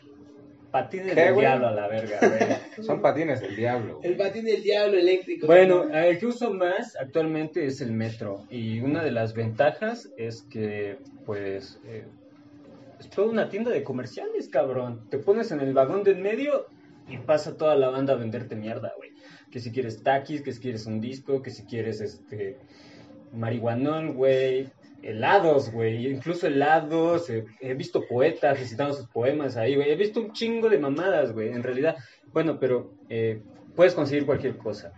[0.71, 1.45] Patines ¿Qué, del güey?
[1.45, 2.85] diablo a la verga, güey.
[2.85, 3.97] Son patines del diablo.
[3.97, 4.09] güey.
[4.09, 5.45] El patín del diablo eléctrico.
[5.47, 8.45] Bueno, el que uso más actualmente es el metro.
[8.49, 12.05] Y una de las ventajas es que, pues, eh,
[12.99, 15.07] es toda una tienda de comerciales, cabrón.
[15.09, 16.67] Te pones en el vagón de en medio
[17.09, 19.11] y pasa toda la banda a venderte mierda, güey.
[19.51, 22.57] Que si quieres taquis, que si quieres un disco, que si quieres, este,
[23.33, 24.69] marihuanol, güey.
[25.03, 26.07] Helados, güey.
[26.07, 27.29] Incluso helados.
[27.29, 29.89] eh, he visto poetas recitando sus poemas ahí, güey.
[29.89, 31.49] He visto un chingo de mamadas, güey.
[31.49, 31.95] En realidad,
[32.33, 33.41] bueno, pero eh,
[33.75, 34.93] puedes conseguir cualquier cosa.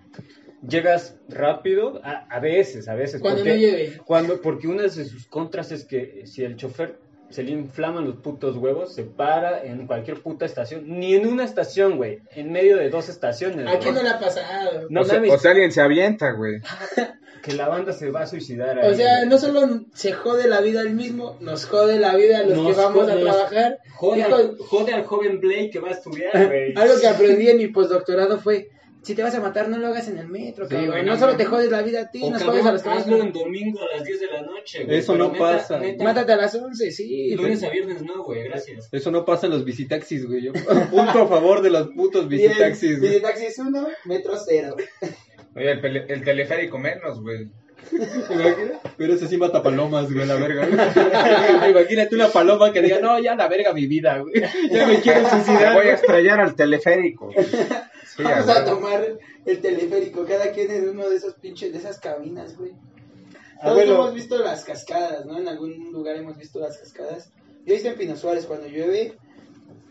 [0.68, 3.22] Llegas rápido, a, a veces, a veces.
[3.22, 3.98] Cuando porque, no lleve.
[4.06, 7.00] Cuando, porque una de sus contras es que si el chofer
[7.34, 10.84] se le inflaman los putos huevos, se para en cualquier puta estación.
[10.86, 12.20] Ni en una estación, güey.
[12.36, 13.68] En medio de dos estaciones.
[13.68, 14.88] ¿A quién no le ha pasado?
[14.90, 16.62] No o, sea, o sea, alguien se avienta, güey.
[17.44, 18.78] que la banda se va a suicidar.
[18.78, 19.30] O ahí, sea, güey.
[19.30, 22.68] no solo se jode la vida al mismo, nos jode la vida a los Nos
[22.76, 23.80] que vamos a jode- trabajar.
[23.96, 26.74] Jode, Hijo- al, jode al joven Blake que va a estudiar, güey.
[26.76, 28.70] Algo que aprendí en mi postdoctorado fue,
[29.04, 30.90] si te vas a matar, no lo hagas en el metro, Sí, cabrón.
[30.92, 32.90] güey, no, no solo te jodes la vida a ti, nos jodes a los que
[32.90, 34.98] vas hazlo en domingo a las 10 de la noche, güey.
[34.98, 35.80] Eso no neta, pasa.
[35.80, 37.36] neta, Mátate a las 11, sí.
[37.36, 38.88] Lunes a viernes no, güey, gracias.
[38.92, 40.42] Eso no pasa en los visitaxis, güey.
[40.44, 40.54] Yo
[40.92, 43.12] punto a favor de los putos visitaxis, güey.
[43.12, 44.76] Visitaxis 1, metro 0.
[45.56, 47.50] Oye, el, pele- el teleférico menos, güey.
[48.98, 50.66] Pero ese sí mata palomas, güey, la verga.
[50.66, 51.70] güey.
[51.72, 54.34] Imagínate una paloma que diga, no, ya la verga mi vida, güey.
[54.72, 55.74] Ya me quiero Me suicidar.
[55.74, 55.90] voy a güey".
[55.96, 57.32] estrellar al teleférico.
[57.34, 57.46] güey.
[58.16, 62.00] Sí, Vamos a tomar el teleférico, cada quien en uno de esos pinches, de esas
[62.00, 62.72] cabinas, güey.
[63.62, 63.94] Todos Abuelo.
[63.96, 65.38] hemos visto las cascadas, ¿no?
[65.38, 67.32] En algún lugar hemos visto las cascadas.
[67.66, 69.18] Yo he visto en Pino Suárez cuando llueve,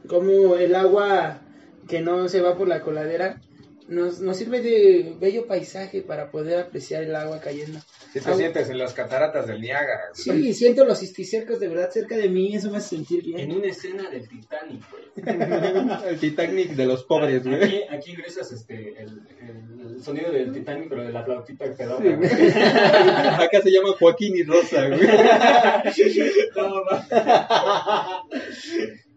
[0.06, 1.40] como el agua
[1.88, 3.40] que no se va por la coladera
[3.88, 7.78] nos, nos sirve de bello paisaje para poder apreciar el agua cayendo.
[8.12, 10.10] Sí te sientes en las cataratas del Niágara.
[10.26, 10.42] güey.
[10.42, 13.38] Sí, siento los cisticercos de verdad cerca de mí, eso me hace sentir bien.
[13.40, 15.02] En una escena del Titanic, güey.
[16.08, 17.62] El Titanic de los pobres, güey.
[17.62, 22.28] Aquí, aquí ingresas este, el, el sonido del Titanic, pero de la flautita que pedorra,
[22.28, 22.46] Sí.
[23.44, 25.00] Acá se llama Joaquín y Rosa, güey.
[26.56, 26.82] No,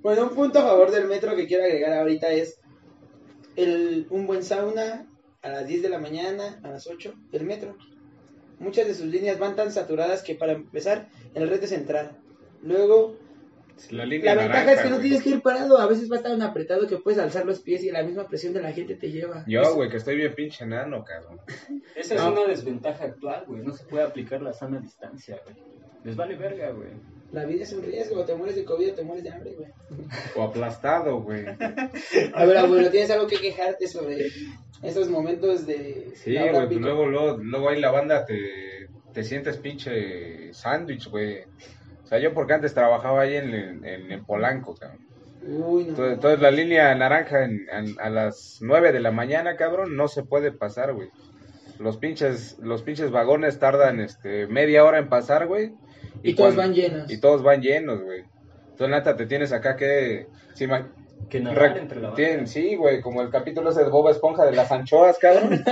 [0.01, 2.59] Bueno, un punto a favor del metro que quiero agregar ahorita es
[3.55, 5.07] el, un buen sauna
[5.41, 7.77] a las 10 de la mañana, a las 8, el metro.
[8.59, 12.17] Muchas de sus líneas van tan saturadas que para empezar el reto es entrar.
[12.61, 13.17] Luego,
[13.91, 16.17] La línea la ventaja es que no tienes que ir parado, a veces va a
[16.17, 18.95] estar tan apretado que puedes alzar los pies y la misma presión de la gente
[18.95, 19.43] te lleva.
[19.45, 21.41] Yo, güey, que estoy bien pinche enano, cabrón.
[21.95, 23.61] Esa es una desventaja actual, güey.
[23.61, 25.55] No se puede aplicar la sana distancia, güey.
[26.03, 26.89] Les vale verga, güey.
[27.31, 29.69] La vida es un riesgo, te mueres de COVID o te mueres de hambre, güey.
[30.35, 31.45] O aplastado, güey.
[32.33, 34.27] A ver, abuelo, ¿tienes algo que quejarte sobre
[34.81, 39.57] esos momentos de Sí, güey, pues luego, luego, luego ahí la banda te, te sientes
[39.57, 41.39] pinche sándwich, güey.
[42.03, 44.99] O sea, yo porque antes trabajaba ahí en, en, en Polanco, cabrón.
[45.41, 45.89] Uy, no.
[45.89, 50.07] Entonces, entonces la línea naranja en- en- a las 9 de la mañana, cabrón, no
[50.07, 51.09] se puede pasar, güey.
[51.79, 55.73] Los pinches, los pinches vagones tardan este media hora en pasar, güey.
[56.23, 57.11] Y todos cuando- van llenos.
[57.11, 58.23] Y todos van llenos, güey.
[58.71, 60.27] Entonces, neta, te tienes acá que...
[60.53, 60.91] sí, ma-
[61.29, 62.13] Que nadar entre la
[62.45, 65.63] sí, güey, como el capítulo ese de Bob Esponja de las anchoas, cabrón.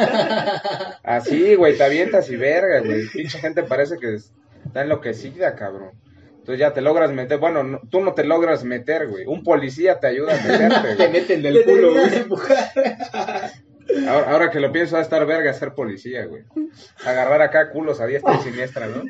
[1.04, 3.08] Así, güey, te avientas y verga, güey.
[3.12, 5.92] Pinche gente parece que está enloquecida, cabrón.
[6.40, 9.26] Entonces ya te logras meter, bueno, no- tú no te logras meter, güey.
[9.26, 12.26] Un policía te ayuda a meterte, Te meten Te del culo, güey.
[14.08, 16.44] Ahora, ahora que lo pienso, va a estar verga ser policía, güey.
[17.06, 19.04] Agarrar acá culos a diestra y siniestra, ¿no?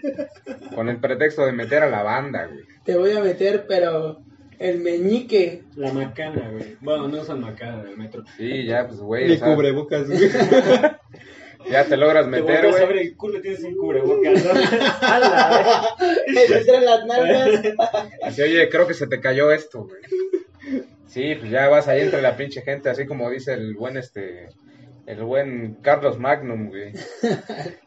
[0.75, 2.63] Con el pretexto de meter a la banda, güey.
[2.83, 4.21] Te voy a meter, pero
[4.59, 5.63] el meñique.
[5.75, 6.77] La macana, güey.
[6.81, 8.23] Bueno, no usan macana en el metro.
[8.37, 9.27] Sí, ya, pues, güey.
[9.27, 10.29] Ni o sea, cubrebocas, güey.
[11.69, 12.99] Ya te logras Te meter, a güey.
[12.99, 14.43] el culo, tienes un cubrebocas.
[14.43, 14.53] ¿no?
[16.33, 17.61] Me entran las nalgas.
[18.21, 20.01] Así, oye, creo que se te cayó esto, güey.
[21.13, 24.47] Sí, pues ya vas ahí entre la pinche gente, así como dice el buen, este,
[25.05, 26.93] el buen Carlos Magnum, güey.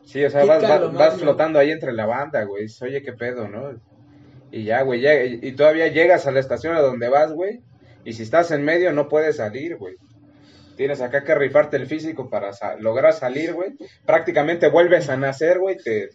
[0.05, 2.67] Sí, o sea, ¿Qué vas, flotando ahí entre la banda, güey.
[2.83, 3.81] Oye, qué pedo, ¿no?
[4.53, 7.63] Y ya, güey, ya- y y todavía llegas a la estación a donde vas, güey.
[8.05, 9.97] Y si estás en medio, no puedes salir, güey.
[10.77, 13.71] Tienes acá que rifarte el físico para sa- lograr salir, güey.
[14.07, 15.79] Prácticamente vuelves a nacer, güey.
[15.79, 16.11] Te,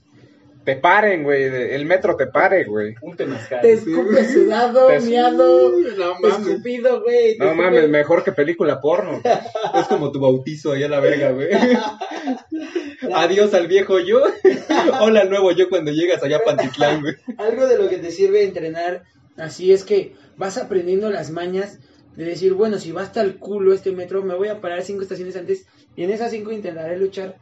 [0.64, 1.44] te paren, güey.
[1.44, 2.94] El metro te pare, güey.
[3.02, 3.62] Un temazcal.
[3.62, 6.48] Te escupe sudado, Te- miado, No mames.
[6.48, 7.38] escupido, güey.
[7.38, 9.22] No escupe- mames, mejor que película porno.
[9.76, 11.50] Es como tu bautizo allá a la verga, güey.
[13.14, 14.22] Adiós al viejo yo.
[15.02, 17.16] Hola al nuevo yo cuando llegas allá a Pantitlán, güey.
[17.38, 19.04] Algo de lo que te sirve entrenar
[19.38, 21.80] así es que vas aprendiendo las mañas
[22.16, 25.02] de decir, bueno, si va hasta el culo este metro, me voy a parar cinco
[25.02, 27.36] estaciones antes y en esas cinco intentaré luchar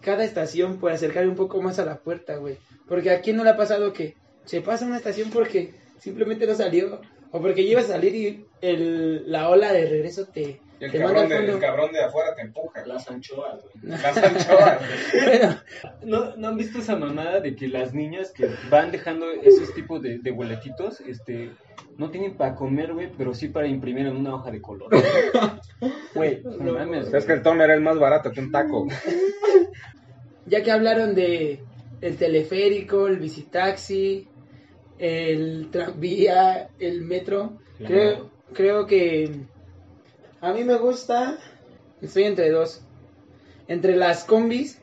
[0.00, 2.58] cada estación por acercarme un poco más a la puerta, güey.
[2.88, 6.54] Porque a quién no le ha pasado que se pasa una estación porque simplemente no
[6.54, 7.00] salió
[7.32, 10.98] o porque llevas a salir y el, la ola de regreso te, Y el te
[10.98, 11.52] manda cabrón, de, fondo.
[11.52, 12.86] el cabrón de afuera te empuja.
[12.86, 13.74] Las anchoas, güey.
[13.84, 14.78] Las anchoas.
[14.78, 15.20] güey.
[15.24, 15.60] Bueno,
[16.02, 20.02] ¿No, ¿No han visto esa mamada de que las niñas que van dejando esos tipos
[20.02, 21.50] de, de boletitos, este,
[21.96, 24.90] no tienen para comer, güey, pero sí para imprimir en una hoja de color?
[26.14, 27.12] Güey, no mames.
[27.14, 28.88] Es que el toner es más barato que un taco.
[30.46, 31.62] ya que hablaron de
[32.00, 34.26] el teleférico, el visitaxi,
[35.00, 37.94] el tranvía, el metro, Claro.
[37.94, 39.40] creo, creo que
[40.40, 41.38] a mí me gusta,
[42.00, 42.82] estoy entre dos,
[43.68, 44.80] entre las combis,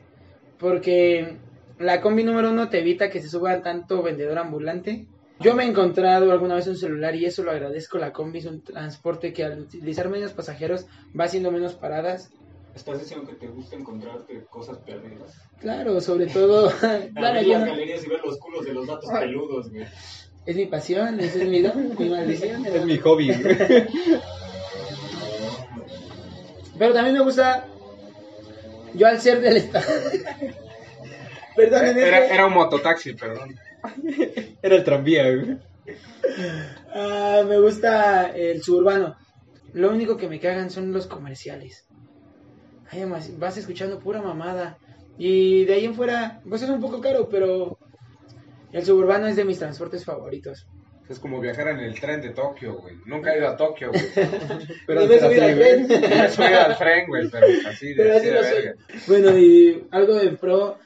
[0.58, 1.36] porque
[1.78, 5.06] la combi número uno te evita que se suba tanto vendedor ambulante.
[5.40, 7.96] Yo me he encontrado alguna vez un celular y eso lo agradezco.
[7.98, 10.86] La combi es un transporte que al utilizar menos pasajeros
[11.18, 12.32] va haciendo menos paradas.
[12.78, 15.34] Estás diciendo que te gusta encontrarte cosas perdidas.
[15.58, 16.70] Claro, sobre todo.
[17.14, 19.84] claro, yo las galerías y ver los culos de los datos peludos, güey.
[20.46, 22.64] Es mi pasión, ese es mi don, mi maldición.
[22.66, 23.56] Es mi hobby, güey.
[26.78, 27.66] Pero también me gusta,
[28.94, 29.84] yo al ser del estado...
[31.56, 33.58] Perdón, Era, este- era un mototaxi, perdón.
[34.62, 35.58] Era el tranvía, güey.
[36.94, 39.16] Ah, me gusta el suburbano.
[39.72, 41.87] Lo único que me cagan son los comerciales.
[42.90, 44.78] Ay, además, vas escuchando pura mamada.
[45.18, 47.78] Y de ahí en fuera, pues es un poco caro, pero
[48.72, 50.66] el suburbano es de mis transportes favoritos.
[51.08, 52.96] Es como viajar en el tren de Tokio, güey.
[53.06, 54.02] Nunca he ido a Tokio, güey.
[54.86, 55.88] Pero Ni me así, al tren.
[55.88, 58.74] Me he subido al tren, güey, pero así de, Pero así así de verga.
[59.06, 60.78] Bueno, y algo en pro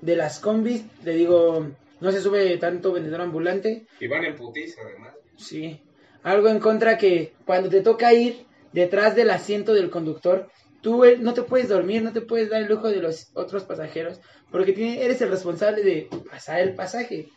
[0.00, 1.66] de las combis, le digo,
[2.00, 3.86] no se sube tanto vendedor ambulante.
[3.98, 5.14] Y van en putiza, además.
[5.36, 5.80] Sí.
[6.22, 10.48] Algo en contra que cuando te toca ir detrás del asiento del conductor,
[10.82, 14.20] tú no te puedes dormir, no te puedes dar el lujo de los otros pasajeros,
[14.50, 17.28] porque tiene- eres el responsable de pasar el pasaje.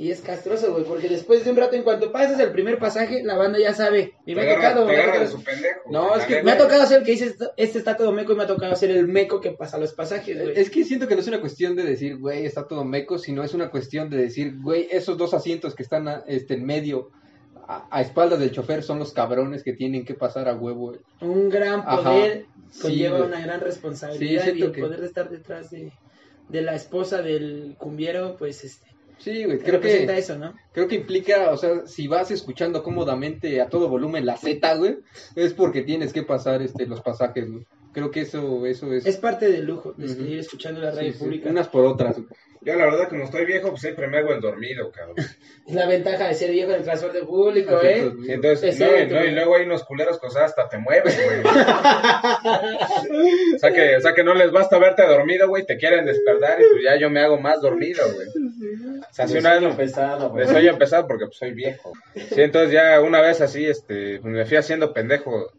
[0.00, 3.24] Y es castroso, güey, porque después de un rato, en cuanto pasas el primer pasaje,
[3.24, 4.12] la banda ya sabe.
[4.26, 5.80] Y me ha tocado, me ha agarra de tocado- su pendejo.
[5.90, 8.32] No, es que me ha tocado ser el que dice, "Esto- este está todo meco,
[8.32, 10.52] y me ha tocado ser el meco que pasa los pasajes, güey.
[10.56, 13.42] Es que siento que no es una cuestión de decir, güey, está todo meco, sino
[13.42, 17.10] es una cuestión de decir, güey, esos dos asientos que están este, en medio,
[17.68, 20.96] a, a espaldas del chofer, son los cabrones que tienen que pasar a huevo.
[21.20, 22.02] Un gran Ajá.
[22.02, 25.92] poder Sí, conlleva una gran responsabilidad Sí, y el que- poder de estar detrás de,
[26.48, 28.86] de la esposa del cumbiero, pues este,
[29.18, 30.54] Sí, güey, creo que, eso, ¿no?
[30.72, 34.98] creo que implica, o sea, si vas escuchando cómodamente a todo volumen la Z, güey,
[35.34, 37.66] es porque tienes que pasar este, los pasajes, güey.
[37.92, 39.06] Creo que eso, eso es...
[39.06, 41.50] Es parte del lujo de seguir escuchando la radio sí, pública.
[41.50, 42.14] unas por otras.
[42.16, 42.28] güey.
[42.60, 45.14] Yo, la verdad, como estoy viejo, pues siempre me hago el dormido, cabrón.
[45.68, 47.98] Es la ventaja de ser viejo en el transporte público, Así ¿eh?
[47.98, 48.86] es, entonces, Es no,
[49.20, 51.40] no, y luego hay unos culeros sea, hasta te mueven, güey.
[53.54, 56.58] o, sea que, o sea que no les basta verte dormido, güey, te quieren despertar
[56.58, 58.28] y pues ya yo me hago más dormido, güey.
[58.98, 59.94] O sea, si una vez
[60.30, 60.46] güey.
[60.46, 61.92] Voy a empezar porque pues, soy viejo.
[62.14, 65.52] Sí, entonces ya una vez así, este, pues, me fui haciendo pendejo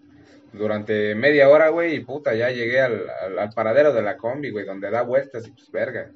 [0.54, 4.50] durante media hora, güey, y puta, ya llegué al, al, al paradero de la combi,
[4.50, 6.10] güey, donde da vueltas y pues verga.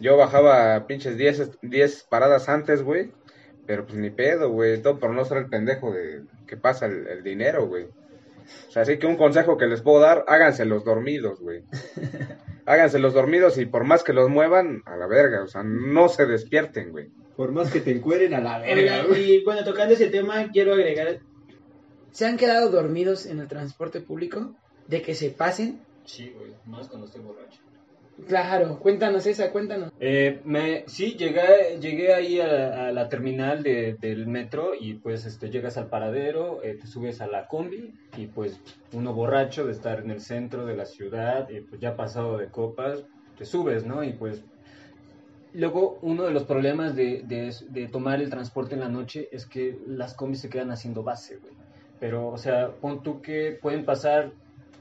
[0.00, 3.12] Yo bajaba pinches 10 10 paradas antes, güey,
[3.66, 7.06] pero pues ni pedo, güey, todo por no ser el pendejo de que pasa el,
[7.06, 7.86] el dinero, güey.
[8.68, 11.62] O sea, así que un consejo que les puedo dar, háganse los dormidos, güey.
[12.66, 16.08] Háganse los dormidos y por más que los muevan, a la verga, o sea, no
[16.08, 17.10] se despierten, güey.
[17.36, 19.32] Por más que te encueren a la verga, güey.
[19.32, 21.18] y bueno, tocando ese tema, quiero agregar,
[22.12, 24.54] ¿se han quedado dormidos en el transporte público?
[24.86, 25.80] ¿De que se pasen?
[26.04, 27.60] Sí, güey, más cuando estoy borracho.
[28.26, 29.90] Claro, cuéntanos esa, cuéntanos.
[29.98, 35.50] Eh, me, sí, llegué, llegué ahí a, la terminal de- del metro y pues este,
[35.50, 38.60] llegas al paradero, eh, te subes a la combi y pues
[38.92, 42.48] uno borracho de estar en el centro de la ciudad, y pues ya pasado de
[42.48, 43.04] copas,
[43.36, 44.02] te subes, ¿no?
[44.02, 44.42] Y pues
[45.52, 49.46] luego uno de los problemas de, de, de tomar el transporte en la noche es
[49.46, 51.54] que las combis se quedan haciendo base, güey.
[51.98, 54.32] Pero, o sea, pon tú que pueden pasar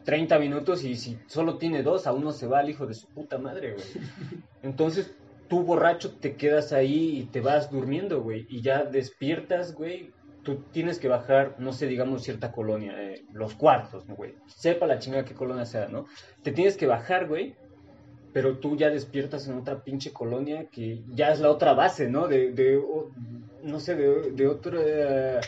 [0.09, 3.05] 30 minutos y si solo tiene dos, a uno se va el hijo de su
[3.13, 3.85] puta madre, güey.
[4.63, 5.15] Entonces,
[5.47, 8.47] tú borracho te quedas ahí y te vas durmiendo, güey.
[8.49, 10.09] Y ya despiertas, güey.
[10.43, 14.33] Tú tienes que bajar, no sé, digamos, cierta colonia, eh, los cuartos, ¿no, güey.
[14.47, 16.07] Sepa la chingada qué colonia sea, ¿no?
[16.41, 17.53] Te tienes que bajar, güey.
[18.33, 22.27] Pero tú ya despiertas en otra pinche colonia que ya es la otra base, ¿no?
[22.27, 23.11] De, de o-
[23.61, 25.39] no sé, de, de otra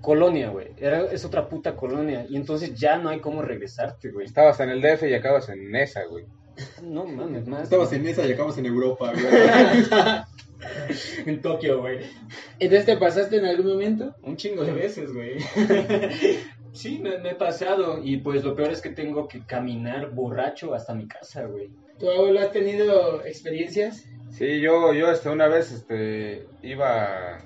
[0.00, 0.68] colonia, güey.
[0.78, 2.26] Era, es otra puta colonia.
[2.28, 4.26] Y entonces ya no hay cómo regresarte, güey.
[4.26, 6.26] Estabas en el DF y acabas en esa, güey.
[6.82, 7.64] No mames, más.
[7.64, 10.24] Estabas en esa y acabamos en Europa, güey.
[11.26, 12.00] en Tokio, güey.
[12.58, 14.14] Entonces, ¿te pasaste en algún momento?
[14.22, 15.38] Un chingo de veces, güey.
[16.72, 18.00] sí, me, me he pasado.
[18.02, 21.70] Y pues lo peor es que tengo que caminar borracho hasta mi casa, güey.
[21.98, 24.06] ¿Tu abuelo has tenido experiencias?
[24.30, 27.38] Sí, yo, yo este, una vez este, iba.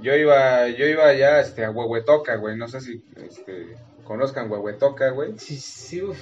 [0.00, 2.56] Yo iba, yo iba ya este, a Huehuetoca, güey.
[2.56, 5.38] No sé si este, conozcan Huehuetoca, güey.
[5.38, 6.18] Sí, sí, uf.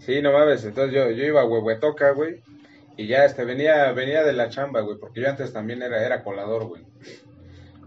[0.00, 0.64] Sí, no mames.
[0.64, 2.42] Entonces yo, yo iba a Huehuetoca, güey.
[2.96, 4.98] Y ya este, venía, venía de la chamba, güey.
[4.98, 6.82] Porque yo antes también era, era colador, güey.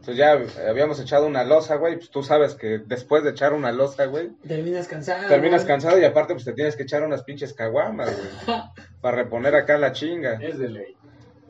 [0.02, 1.96] Entonces ya habíamos echado una losa, güey.
[1.98, 5.28] Pues tú sabes que después de echar una losa, güey, Terminas cansado.
[5.28, 5.68] terminas güey.
[5.68, 8.58] cansado y aparte pues te tienes que echar unas pinches caguamas, güey.
[9.02, 10.40] para reponer acá la chinga.
[10.42, 10.98] Es de ley.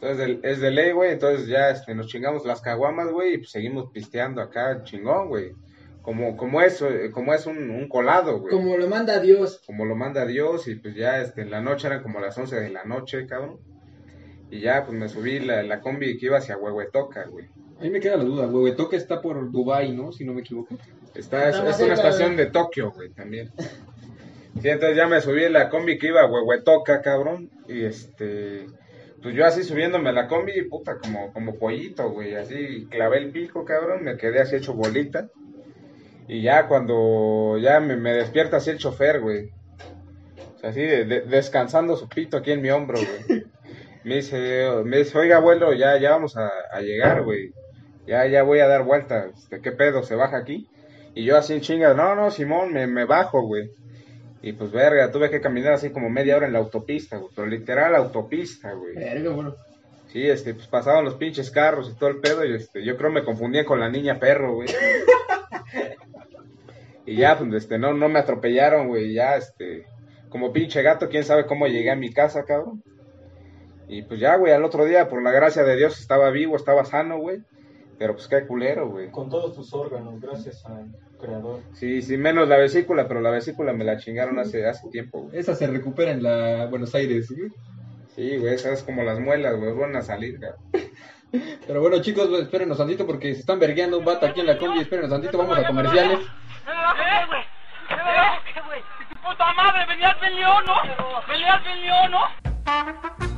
[0.02, 1.12] Entonces es de ley, güey.
[1.12, 3.36] Entonces ya este, nos chingamos las caguamas, güey.
[3.36, 5.54] Y pues seguimos pisteando acá, chingón, güey.
[6.02, 8.52] Como, como es, eh, como es un, un colado, güey.
[8.52, 9.62] Como lo manda Dios.
[9.66, 10.68] Como lo manda Dios.
[10.68, 13.60] Y pues ya este, en la noche eran como las 11 de la noche, cabrón.
[14.50, 17.48] Y ya pues me subí la, la combi que iba hacia Huehuetoca, güey.
[17.80, 20.12] A mí me queda la duda, Huehuetoca está por Dubai, ¿no?
[20.12, 20.78] Si no me equivoco.
[21.16, 23.52] Está, es, una estación de Tokio, güey, también.
[24.62, 27.50] Sí, entonces ya me subí en la combi que iba a Huehuetoca, cabrón.
[27.68, 28.68] Y este,
[29.22, 32.36] pues yo así subiéndome a la combi, puta, como, como pollito, güey.
[32.36, 34.04] Así clavé el pico, cabrón.
[34.04, 35.30] Me quedé así hecho bolita.
[36.28, 39.50] Y ya cuando ya me, me despierta así el chofer, güey.
[40.56, 43.44] O sea, así de- de- descansando su pito aquí en mi hombro, güey.
[44.04, 47.52] Me dice, me dice, oiga, abuelo, ya, ya vamos a, a llegar, güey.
[48.08, 49.28] Ya, ya voy a dar vuelta.
[49.32, 50.02] Este, ¿Qué pedo?
[50.02, 50.68] ¿Se baja aquí?
[51.14, 53.70] Y yo así en chingas, no, no, Simón, me, me bajo, güey.
[54.42, 57.32] Y pues verga, tuve que caminar así como media hora en la autopista, güey.
[57.36, 58.96] Pero literal autopista, güey.
[58.96, 59.56] Verga, bueno.
[60.12, 62.44] Sí, este, pues pasaban los pinches carros y todo el pedo.
[62.44, 64.70] Y este, yo creo me confundía con la niña perro, güey.
[67.04, 69.14] Y ya, pues, este, no, no me atropellaron, güey.
[69.14, 69.86] Ya, este,
[70.30, 72.84] como pinche gato, quién sabe cómo llegué a mi casa, cabrón.
[73.88, 76.86] Y pues ya, güey, al otro día, por la gracia de Dios, estaba vivo, estaba
[76.86, 77.42] sano, güey.
[78.02, 79.12] Pero pues qué culero, güey.
[79.12, 80.88] Con todos tus órganos, gracias al
[81.20, 81.60] creador.
[81.74, 85.38] Sí, sí, menos la vesícula, pero la vesícula me la chingaron hace, hace tiempo, güey.
[85.38, 87.52] Esa se recupera en la Buenos Aires, güey.
[88.16, 90.62] Sí, güey, esas es como las muelas, güey, van a salir, cabrón.
[91.68, 94.58] Pero bueno, chicos, pues, espérenos tantito porque se están vergueando un vato aquí en la
[94.58, 94.80] combi.
[94.80, 96.18] Espérenos tantito, vamos a comerciales.
[96.66, 97.44] ¿Qué, güey?
[98.52, 98.82] ¿Qué güey?
[99.10, 99.86] ¡Tu puta madre!
[99.88, 100.74] ¡Venías del león, no!
[101.28, 103.31] ¡Venías del león, no!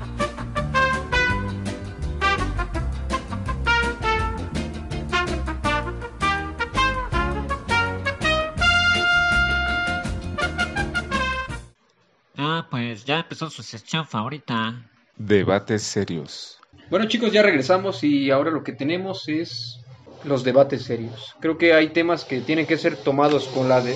[12.37, 14.81] Ah, pues ya empezó su sección favorita.
[15.15, 16.59] Debates serios.
[16.89, 19.79] Bueno, chicos, ya regresamos y ahora lo que tenemos es
[20.23, 21.35] los debates serios.
[21.39, 23.95] Creo que hay temas que tienen que ser tomados con la de...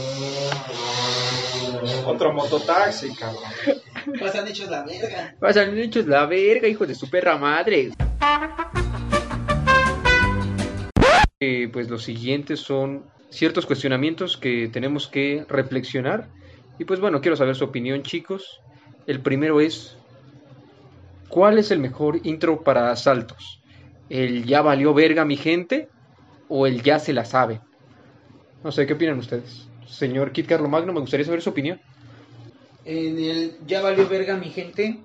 [2.06, 3.44] Otro mototaxi, cabrón.
[4.20, 5.36] Pasan hechos la verga.
[5.40, 7.92] Pasan hechos la verga, hijo de su perra madre.
[11.40, 16.30] Eh, pues los siguientes son ciertos cuestionamientos que tenemos que reflexionar.
[16.80, 18.62] Y pues bueno, quiero saber su opinión, chicos.
[19.08, 19.98] El primero es,
[21.30, 23.62] ¿cuál es el mejor intro para asaltos?
[24.10, 25.90] ¿El ya valió verga mi gente
[26.50, 27.62] o el ya se la sabe?
[28.64, 29.68] No sé, ¿qué opinan ustedes?
[29.88, 31.80] Señor Kit Carlo Magno, me gustaría saber su opinión.
[32.86, 35.00] En el Ya valió verga mi gente,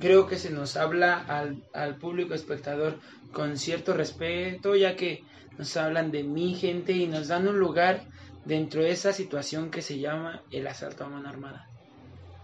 [0.00, 2.98] creo que se nos habla al, al público espectador
[3.32, 5.22] con cierto respeto, ya que
[5.58, 8.04] nos hablan de mi gente y nos dan un lugar
[8.50, 11.68] dentro de esa situación que se llama el asalto a mano armada.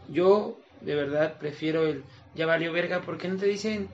[0.09, 2.05] Yo de verdad prefiero el
[2.37, 3.89] ya valió verga porque no te dicen,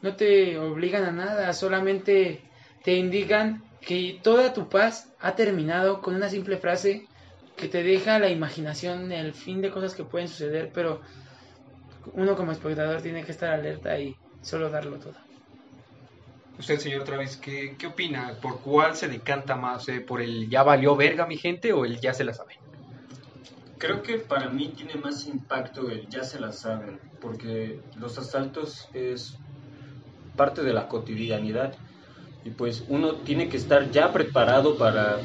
[0.00, 2.40] no te obligan a nada, solamente
[2.82, 7.06] te indican que toda tu paz ha terminado con una simple frase
[7.54, 11.02] que te deja la imaginación, el fin de cosas que pueden suceder, pero
[12.14, 15.16] uno como espectador tiene que estar alerta y solo darlo todo.
[16.58, 18.34] Usted, señor Travis, ¿qué, qué opina?
[18.40, 19.88] ¿Por cuál se decanta más?
[19.88, 20.00] eh?
[20.00, 22.58] ¿Por el ya valió verga mi gente o el ya se la sabe?
[23.78, 28.88] Creo que para mí tiene más impacto el ya se la saben, porque los asaltos
[28.94, 29.36] es
[30.36, 31.74] parte de la cotidianidad
[32.44, 35.18] y pues uno tiene que estar ya preparado para,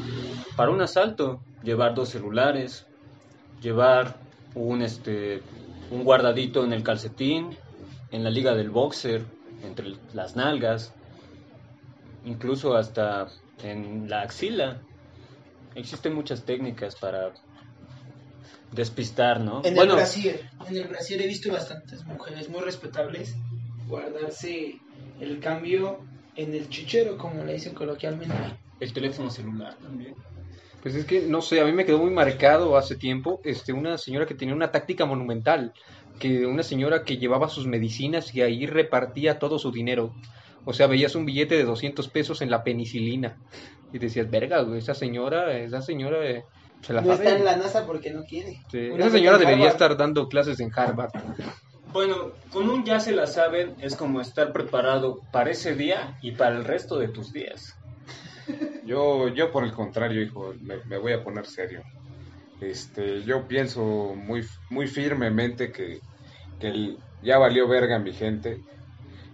[0.56, 2.88] para un asalto, llevar dos celulares,
[3.62, 4.18] llevar
[4.56, 5.44] un, este,
[5.92, 7.56] un guardadito en el calcetín,
[8.12, 9.24] en la liga del boxer,
[9.64, 10.94] entre las nalgas,
[12.28, 13.28] incluso hasta
[13.64, 14.82] en la axila.
[15.76, 17.34] Existen muchas técnicas para
[18.72, 19.62] despistar, ¿no?
[19.64, 23.36] En Bueno, el Brasil, en el Brasil he visto bastantes mujeres muy respetables
[23.88, 24.80] guardarse
[25.20, 26.00] el cambio
[26.36, 28.36] en el chichero, como le dicen coloquialmente.
[28.80, 30.16] el teléfono celular también.
[30.82, 33.98] Pues es que, no sé, a mí me quedó muy marcado hace tiempo este, una
[33.98, 35.74] señora que tenía una táctica monumental,
[36.20, 40.14] que una señora que llevaba sus medicinas y ahí repartía todo su dinero.
[40.70, 43.38] O sea, veías un billete de 200 pesos en la penicilina
[43.94, 46.44] y decías, verga, güey, esa señora, esa señora eh,
[46.82, 47.24] se la No sabe.
[47.26, 48.58] está en la NASA porque no quiere.
[48.70, 49.72] Sí, esa señora debería Harvard.
[49.82, 51.12] estar dando clases en Harvard.
[51.94, 56.34] Bueno, con un ya se la saben es como estar preparado para ese día y
[56.34, 57.74] para el resto de tus días.
[58.86, 61.82] Yo, yo por el contrario, hijo, me, me voy a poner serio.
[62.60, 63.84] Este, yo pienso
[64.16, 66.00] muy, muy firmemente que,
[66.60, 68.62] que el- ya valió verga mi gente.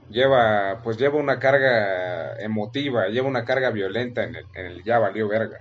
[0.10, 5.00] Lleva, pues lleva una carga emotiva, lleva una carga violenta en el, en el ya
[5.00, 5.60] valió verga.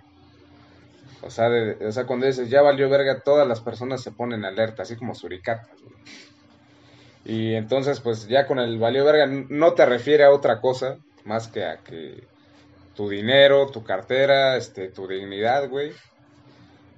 [1.22, 4.44] O sea, de- o sea, cuando dices ya valió verga, todas las personas se ponen
[4.44, 5.80] alerta, así como suricatas.
[5.80, 5.94] güey.
[7.24, 11.46] Y entonces, pues ya con el valió verga, no te refiere a otra cosa más
[11.48, 12.26] que a que
[12.96, 15.92] tu dinero, tu cartera, este, tu dignidad, güey.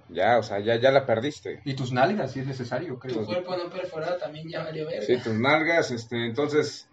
[0.09, 1.61] Ya, o sea, ya, ya la perdiste.
[1.64, 3.20] Y tus nalgas, si es necesario, creo.
[3.20, 5.03] Tu cuerpo no perforado también ya valió verga.
[5.03, 6.86] Sí, tus nalgas, este, entonces,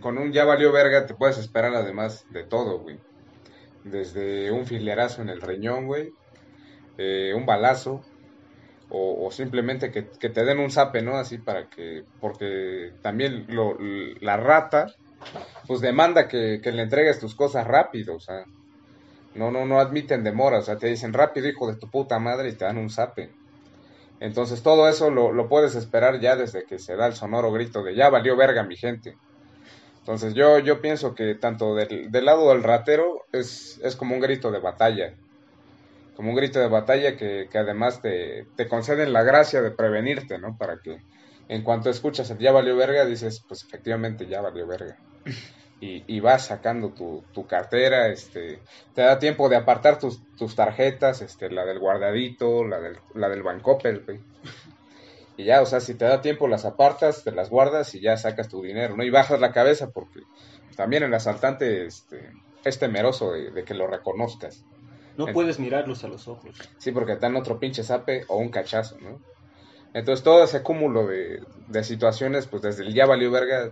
[0.00, 2.98] con un ya valió verga te puedes esperar además de todo, güey.
[3.82, 6.12] Desde un filerazo en el riñón, güey,
[6.98, 8.02] eh, un balazo,
[8.90, 11.16] o, simplemente que, te den un zape, ¿no?
[11.16, 13.76] Así para que, porque también lo,
[14.20, 14.86] la rata,
[15.66, 18.44] pues demanda que, que le entregues tus cosas rápido, o sea,
[19.34, 22.50] no, no, no admiten demora, o sea, te dicen rápido, hijo de tu puta madre,
[22.50, 23.32] y te dan un zape.
[24.20, 27.82] Entonces todo eso lo, lo puedes esperar ya desde que se da el sonoro grito
[27.82, 29.16] de ya valió verga mi gente.
[30.04, 34.20] Entonces yo, yo pienso que tanto del, del lado del ratero es, es como un
[34.20, 35.14] grito de batalla.
[36.14, 40.36] Como un grito de batalla que, que además te, te conceden la gracia de prevenirte,
[40.38, 40.58] ¿no?
[40.58, 40.98] Para que
[41.48, 44.98] en cuanto escuchas el ya valió verga, dices, pues efectivamente ya valió verga.
[45.80, 48.58] Y, y vas sacando tu, tu cartera, este,
[48.94, 53.30] te da tiempo de apartar tus, tus tarjetas, este, la del guardadito, la del, la
[53.30, 54.20] del Bancoppel, güey.
[55.36, 58.16] Y ya, o sea, si te da tiempo las apartas, te las guardas y ya
[58.16, 59.02] sacas tu dinero, ¿no?
[59.02, 60.20] Y bajas la cabeza porque
[60.76, 62.30] también el asaltante este,
[62.64, 64.64] es temeroso de, de que lo reconozcas.
[65.16, 66.56] No puedes mirarlos a los ojos.
[66.78, 69.20] Sí, porque te dan otro pinche zape o un cachazo, ¿no?
[69.92, 73.70] Entonces todo ese cúmulo de, de situaciones, pues desde el ya valió verga,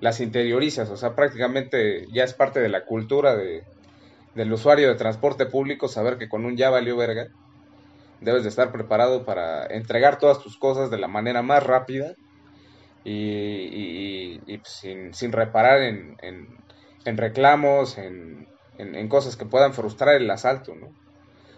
[0.00, 3.64] las interiorizas, o sea, prácticamente ya es parte de la cultura de,
[4.34, 7.28] del usuario de transporte público saber que con un ya valió verga
[8.26, 12.14] debes de estar preparado para entregar todas tus cosas de la manera más rápida
[13.04, 14.80] y, pues,
[15.12, 16.16] sin, reparar en,
[17.18, 18.46] reclamos, en,
[18.78, 20.88] en- en cosas que puedan frustrar el asalto, ¿no?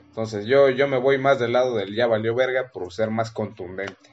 [0.09, 3.33] Entonces yo, yo me voy más del lado del ya valió verga por ser más
[3.33, 4.11] contundente.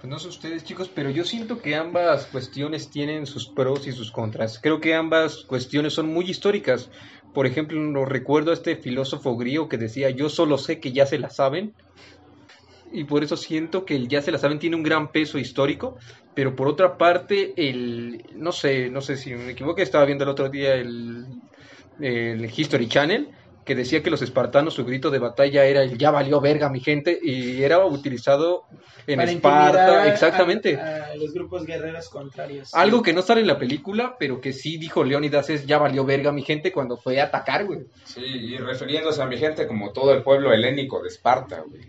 [0.00, 3.92] Pues no sé ustedes, chicos, pero yo siento que ambas cuestiones tienen sus pros y
[3.92, 4.58] sus contras.
[4.60, 6.90] Creo que ambas cuestiones son muy históricas.
[7.32, 11.06] Por ejemplo, lo recuerdo a este filósofo griego que decía, yo solo sé que ya
[11.06, 11.74] se la saben.
[12.92, 15.96] Y por eso siento que el ya se la saben tiene un gran peso histórico.
[16.34, 20.30] Pero por otra parte, el, no sé, no sé si me equivoco, estaba viendo el
[20.30, 21.26] otro día el,
[22.00, 23.28] el History Channel
[23.64, 26.80] que decía que los espartanos su grito de batalla era el ya valió verga mi
[26.80, 28.64] gente y era utilizado
[29.06, 30.76] en Para Esparta, exactamente.
[30.76, 32.74] A, a los grupos guerreros contrarios.
[32.74, 36.04] Algo que no sale en la película, pero que sí dijo Leónidas es ya valió
[36.04, 37.80] verga mi gente cuando fue a atacar, güey.
[38.04, 41.82] Sí, y refiriéndose a mi gente como todo el pueblo helénico de Esparta, güey.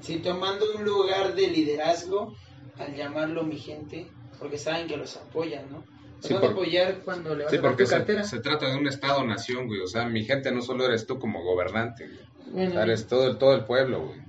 [0.00, 2.34] Sí, tomando un lugar de liderazgo
[2.78, 4.06] al llamarlo mi gente,
[4.38, 5.95] porque saben que los apoyan, ¿no?
[6.20, 8.24] Sí, por- apoyar cuando le vas Sí, a porque tu se, cartera.
[8.24, 9.80] se trata de un estado-nación, güey.
[9.80, 12.26] O sea, mi gente no solo eres tú como gobernante, güey.
[12.52, 14.20] Bueno, O sea, eres todo, el- todo el pueblo, güey.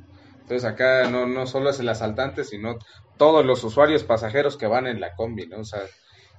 [0.42, 2.78] Entonces acá no, no solo es el asaltante, sino
[3.18, 5.60] todos los usuarios pasajeros que van en la combi, ¿no?
[5.60, 5.82] O sea,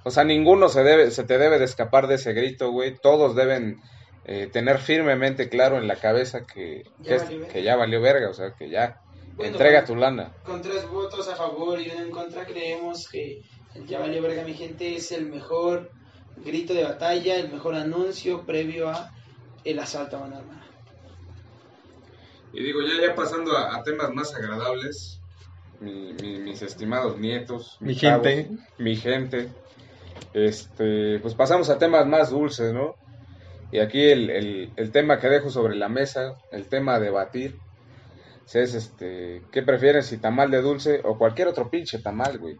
[0.04, 2.96] o sea ninguno se, debe, se te debe de escapar de ese grito, güey.
[3.00, 3.80] Todos deben
[4.24, 8.00] eh, tener firmemente claro en la cabeza que Ya que, es- valió que ya valió
[8.00, 8.98] verga, o sea, que ya
[9.36, 10.32] Bueno, entrega tu lana.
[10.44, 13.40] Con tres votos a favor y uno en contra, creemos que
[13.78, 15.90] el Ya valió verga mi gente es el mejor
[16.36, 19.10] grito de batalla, el mejor anuncio previo a
[19.64, 20.64] el asalto a mano armada.
[22.52, 25.20] Y digo, ya, ya pasando a, a temas más agradables,
[25.80, 28.50] mi- mi- mis estimados nietos, Mi gente.
[28.78, 29.50] mi gente,
[30.32, 32.96] este, pues pasamos a temas más dulces, ¿no?
[33.70, 37.60] Y aquí el, el- el tema que dejo sobre la mesa, el tema a debatir,
[38.54, 42.56] es este, ¿qué prefieren si tamal de dulce o cualquier otro pinche tamal, güey?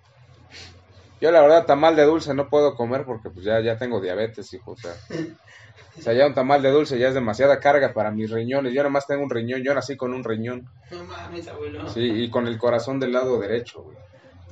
[1.21, 4.53] Yo la verdad tamal de dulce no puedo comer porque pues ya, ya tengo diabetes,
[4.55, 4.93] hijo, o sea,
[5.99, 8.83] o sea, ya un tamal de dulce ya es demasiada carga para mis riñones, yo
[8.85, 11.89] nomás tengo un riñón, yo nací con un riñón, No mames, abuelo.
[11.89, 13.97] sí, y con el corazón del lado derecho, güey.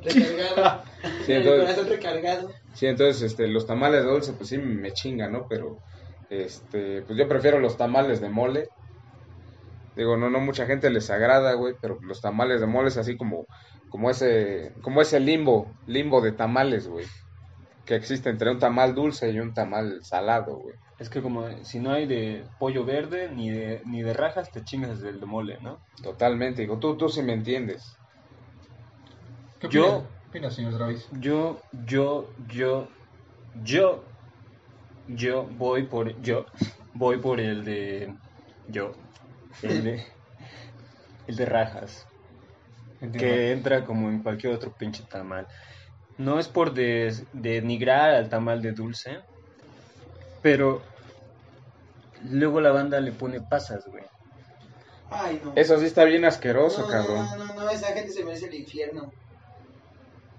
[0.03, 0.83] Recargado.
[1.25, 2.51] Sí, el entonces- corazón recargado.
[2.75, 5.47] Sí, entonces este, los tamales de dulce, pues sí me chingan, ¿no?
[5.49, 5.79] Pero,
[6.31, 8.69] este, pues yo prefiero los tamales de mole.
[9.97, 13.17] Digo, no, no mucha gente les agrada, güey, pero los tamales de mole es así
[13.17, 13.47] como,
[13.89, 17.07] como ese, como ese limbo, limbo de tamales, güey,
[17.85, 20.77] que existe entre un tamal dulce y un tamal salado, güey.
[20.99, 24.63] Es que como si no hay de pollo verde ni de, ni de rajas, te
[24.65, 25.79] chingas del de mole, ¿no?
[26.03, 27.99] Totalmente, digo, tú, tú sí me entiendes.
[29.61, 31.09] ¿Qué Yo- opina, ¿Qué opina, señor Travis?
[31.21, 32.89] Yo, yo, yo,
[33.65, 34.05] yo,
[35.07, 36.47] yo voy por, yo,
[36.95, 38.15] voy por el de,
[38.69, 38.93] yo,
[39.63, 40.05] el de,
[41.27, 42.07] el de rajas,
[43.07, 43.19] Entiendo.
[43.37, 45.47] que entra como en cualquier otro pinche tamal.
[46.19, 49.19] No es por des- denigrar al tamal de dulce,
[50.43, 50.83] pero
[52.25, 54.05] luego la banda le pone pasas, güey.
[55.11, 55.53] Ay, no.
[55.55, 57.27] Eso sí está bien asqueroso, no, cabrón.
[57.27, 59.11] No, no, no, esa gente se merece el infierno.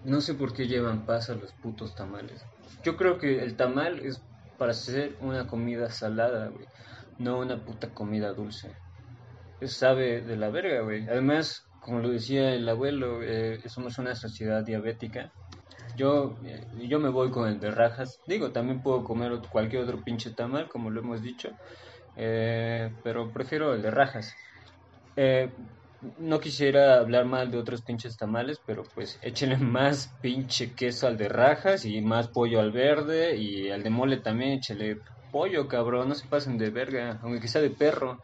[0.04, 2.46] No sé por qué llevan pasas los putos tamales.
[2.84, 4.22] Yo creo que el tamal es
[4.58, 6.66] para hacer una comida salada, güey.
[7.18, 8.76] No una puta comida dulce.
[9.60, 11.08] Es sabe de la verga, güey.
[11.10, 15.32] Además, como lo decía el abuelo, eh, somos una sociedad diabética.
[15.96, 18.20] Yo, eh, yo me voy con el de rajas.
[18.28, 21.50] Digo, también puedo comer cualquier otro pinche tamal, como lo hemos dicho.
[22.18, 24.36] Eh, pero prefiero el de rajas.
[25.16, 25.50] Eh,
[26.20, 31.16] no quisiera hablar mal de otros pinches tamales, pero pues échenle más pinche queso al
[31.16, 34.98] de rajas y más pollo al verde y al de mole también échele
[35.32, 38.20] pollo, cabrón, no se pasen de verga, aunque sea de perro.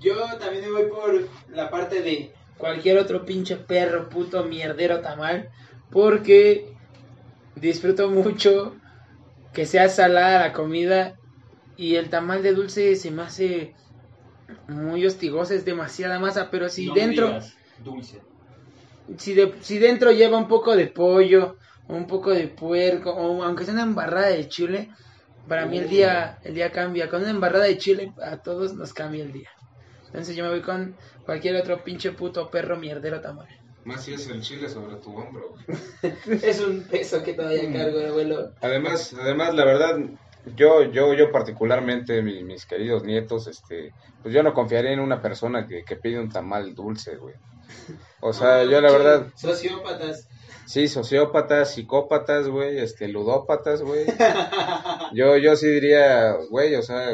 [0.00, 5.48] Yo también me voy por la parte de cualquier otro pinche perro, puto, mierdero, tamal.
[5.90, 6.66] Porque
[7.56, 8.76] disfruto mucho
[9.52, 11.16] que sea salada la comida.
[11.76, 13.74] Y el tamal de dulce se me hace
[14.68, 16.50] muy hostigoso, es demasiada masa.
[16.50, 18.20] Pero si No dentro, digas dulce.
[19.18, 21.56] si, de- si dentro lleva un poco de pollo,
[21.88, 24.90] un poco de puerco, o aunque sea una embarrada de chile,
[25.48, 27.08] para mí el día, el día cambia.
[27.08, 29.50] Con una embarrada de chile a todos nos cambia el día.
[30.14, 33.48] Entonces yo me voy con cualquier otro pinche puto perro mierdero tamal.
[33.84, 35.54] Más si es el chile sobre tu hombro,
[36.42, 38.52] es un peso que todavía cargo, abuelo.
[38.60, 39.96] Además, además, la verdad,
[40.54, 43.90] yo, yo, yo particularmente, mi- mis queridos nietos, este,
[44.22, 47.34] pues yo no confiaría en una persona que, que pide un tamal dulce, güey.
[48.20, 50.28] O sea, yo la verdad, Sociópatas.
[50.68, 54.06] sí, sociópatas, psicópatas, güey, este, ludópatas, güey.
[55.12, 57.10] Yo, yo sí diría, güey, o sea,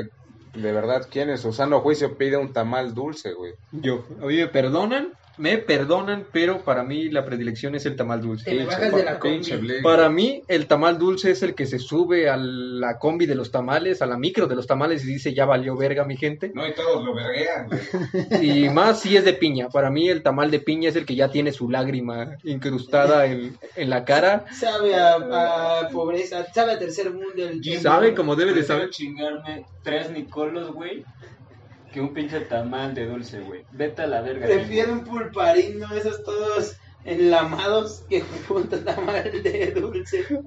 [0.54, 3.54] de verdad, ¿quién en su sano juicio pide un tamal dulce, güey?
[3.72, 8.44] Yo, me perdonan, me perdonan, pero para mí la predilección es el tamal dulce.
[8.44, 9.36] Te me bajas de la combi.
[9.36, 9.82] Pinche Blake.
[9.82, 13.50] Para mí, el tamal dulce es el que se sube a la combi de los
[13.50, 16.52] tamales, a la micro de los tamales y dice, ya valió verga mi gente.
[16.54, 17.80] No, y todos lo verguean, güey.
[18.66, 19.68] Y más si es de piña.
[19.68, 23.56] Para mí, el tamal de piña es el que ya tiene su lágrima incrustada en,
[23.76, 24.44] en la cara.
[24.52, 25.14] Sabe a,
[25.84, 27.30] a pobreza, sabe a tercer mundo.
[27.36, 28.90] El sabe como debe de saber.
[28.90, 31.04] chingarme tres Nicolos, güey,
[31.92, 33.64] que un pinche tamal de dulce, güey.
[33.72, 34.46] Vete a la verga.
[34.46, 40.24] Prefiero un pulparino, esos todos enlamados, que un puto tamal de dulce.
[40.26, 40.38] ¿Qué,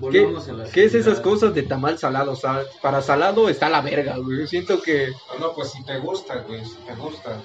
[0.00, 2.32] Volvamos a la qué es esas cosas de tamal salado?
[2.32, 4.40] O sea, para salado está la verga, güey.
[4.40, 7.40] Yo siento que No, pues si te gusta, güey, si te gusta.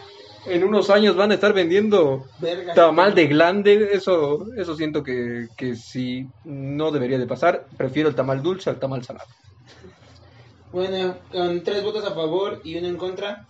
[0.47, 2.73] en unos años van a estar vendiendo Verga.
[2.73, 3.89] tamal de glande.
[3.93, 7.67] Eso, eso siento que, que sí no debería de pasar.
[7.77, 9.29] Prefiero el tamal dulce al tamal salado.
[10.71, 13.45] Bueno, con tres votos a favor y uno en contra,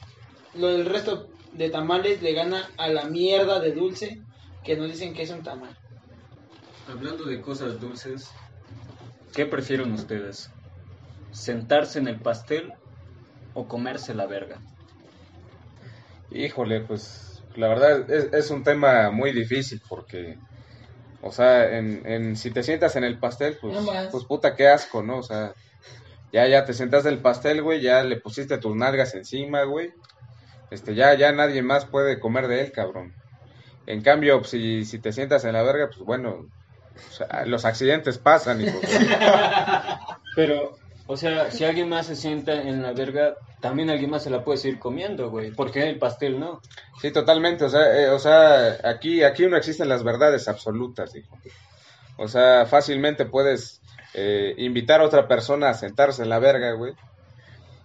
[0.54, 4.20] lo del resto de tamales le gana a la mierda de dulce
[4.64, 5.78] que nos dicen que es un tamal.
[6.88, 8.32] Hablando de cosas dulces,
[9.34, 10.50] ¿qué prefieren ustedes?
[11.32, 12.72] ¿Sentarse en el pastel
[13.54, 14.62] o comerse la verga?
[16.32, 20.38] Híjole, pues la verdad es, es un tema muy difícil porque,
[21.22, 23.78] o sea, en, en- si te sientas en el pastel, pues,
[24.12, 25.20] pues puta, qué asco, ¿no?
[25.20, 25.54] O sea,
[26.32, 29.94] Ya, ya te sentaste el pastel, güey, ya le pusiste tus nalgas encima, güey.
[30.70, 33.14] Este, ya, ya nadie más puede comer de él, cabrón.
[33.88, 36.48] En cambio, si, si te sientas en la verga, pues bueno,
[36.96, 38.80] o sea, los accidentes pasan, hijo.
[40.36, 40.78] Pero,
[41.08, 44.44] o sea, si alguien más se sienta en la verga, también alguien más se la
[44.44, 45.52] puede seguir comiendo, güey.
[45.52, 46.62] ¿Por qué el pastel no?
[47.02, 47.66] Sí, totalmente.
[47.66, 51.36] O sea, eh, o sea aquí, aquí no existen las verdades absolutas, hijo.
[52.18, 53.79] O sea, fácilmente puedes
[54.14, 56.94] eh, invitar a otra persona a sentarse en la verga, güey.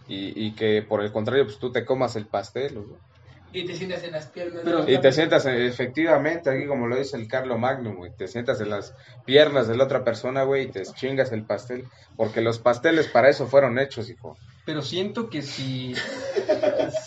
[0.06, 2.98] Y, y que por el contrario, pues tú te comas el pastel, güey.
[3.52, 4.62] Y te sientas en las piernas.
[4.64, 8.10] Pero- de la Y te sientas, efectivamente, aquí como lo dice el Carlo Magnum, güey,
[8.16, 8.94] te sientas en las
[9.24, 11.84] piernas de la otra persona, güey, y te chingas el pastel,
[12.16, 14.36] porque los pasteles para eso fueron hechos, hijo.
[14.66, 15.94] Pero siento que si,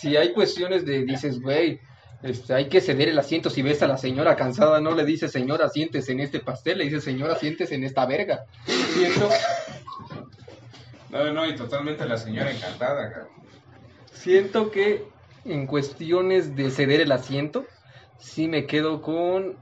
[0.00, 1.80] si hay cuestiones de, dices, güey,
[2.22, 3.50] este, hay que ceder el asiento.
[3.50, 6.84] Si ves a la señora cansada, no le dices, señora, siéntese en este pastel, le
[6.84, 8.44] dices, señora, siéntese en esta verga.
[8.66, 9.28] Siento,
[11.10, 13.28] No, no, y totalmente la señora encantada,
[14.12, 15.06] siento que
[15.44, 17.66] en cuestiones de ceder el asiento,
[18.18, 19.56] sí me quedo con,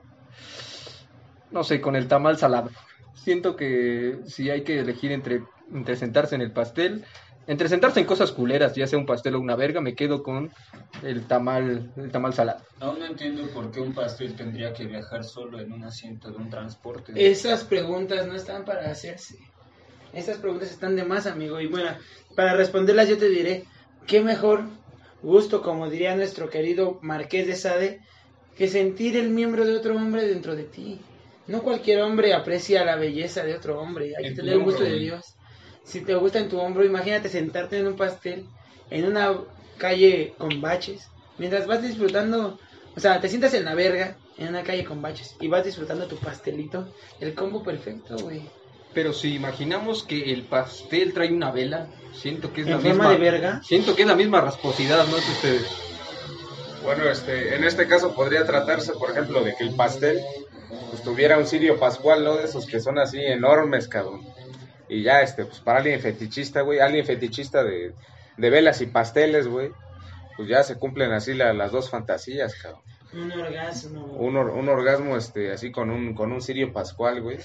[1.51, 2.71] no sé, con el tamal salado.
[3.15, 5.43] Siento que si hay que elegir entre,
[5.73, 7.05] entre sentarse en el pastel,
[7.47, 10.51] entre sentarse en cosas culeras, ya sea un pastel o una verga, me quedo con
[11.03, 12.65] el tamal, el tamal salado.
[12.81, 16.37] Aún no entiendo por qué un pastel tendría que viajar solo en un asiento de
[16.37, 17.13] un transporte.
[17.15, 19.39] Esas preguntas no están para hacerse.
[20.13, 21.61] Esas preguntas están de más, amigo.
[21.61, 21.91] Y bueno,
[22.35, 23.65] para responderlas yo te diré,
[24.07, 24.65] qué mejor
[25.23, 28.01] gusto, como diría nuestro querido Marqués de Sade,
[28.57, 31.01] que sentir el miembro de otro hombre dentro de ti.
[31.47, 34.99] No cualquier hombre aprecia la belleza de otro hombre, hay que tener el gusto de.
[34.99, 35.36] Dios.
[35.87, 38.45] Si te gusta en tu hombro, imagínate sentarte en un pastel,
[38.91, 39.35] en una
[39.79, 41.09] calle con baches,
[41.39, 42.59] mientras vas disfrutando,
[42.97, 46.09] o sea, te sientas en la verga, en una calle con baches, y vas disfrutando
[46.09, 46.89] tu pastelito,
[47.21, 48.43] el combo perfecto, güey.
[48.95, 53.11] Pero si imaginamos que el pastel trae una vela, siento que es ¿En la misma.
[53.11, 53.63] de verga?
[53.63, 55.17] Siento que es la misma rasposidad, ¿no?
[55.17, 55.67] ustedes.
[56.83, 60.21] Bueno, este, en este caso podría tratarse, por ejemplo, de que el pastel
[60.91, 62.37] pues, tuviera un cirio pascual, ¿no?
[62.37, 64.27] De esos que son así enormes, cabrón.
[64.89, 67.93] Y ya, este, pues para alguien fetichista, güey, alguien fetichista de,
[68.37, 69.71] de velas y pasteles, güey,
[70.37, 72.83] pues ya se cumplen así la- las dos fantasías, cabrón.
[73.13, 74.05] Un orgasmo.
[74.05, 77.39] Un, or- un orgasmo, este, así con un, con un cirio pascual, güey.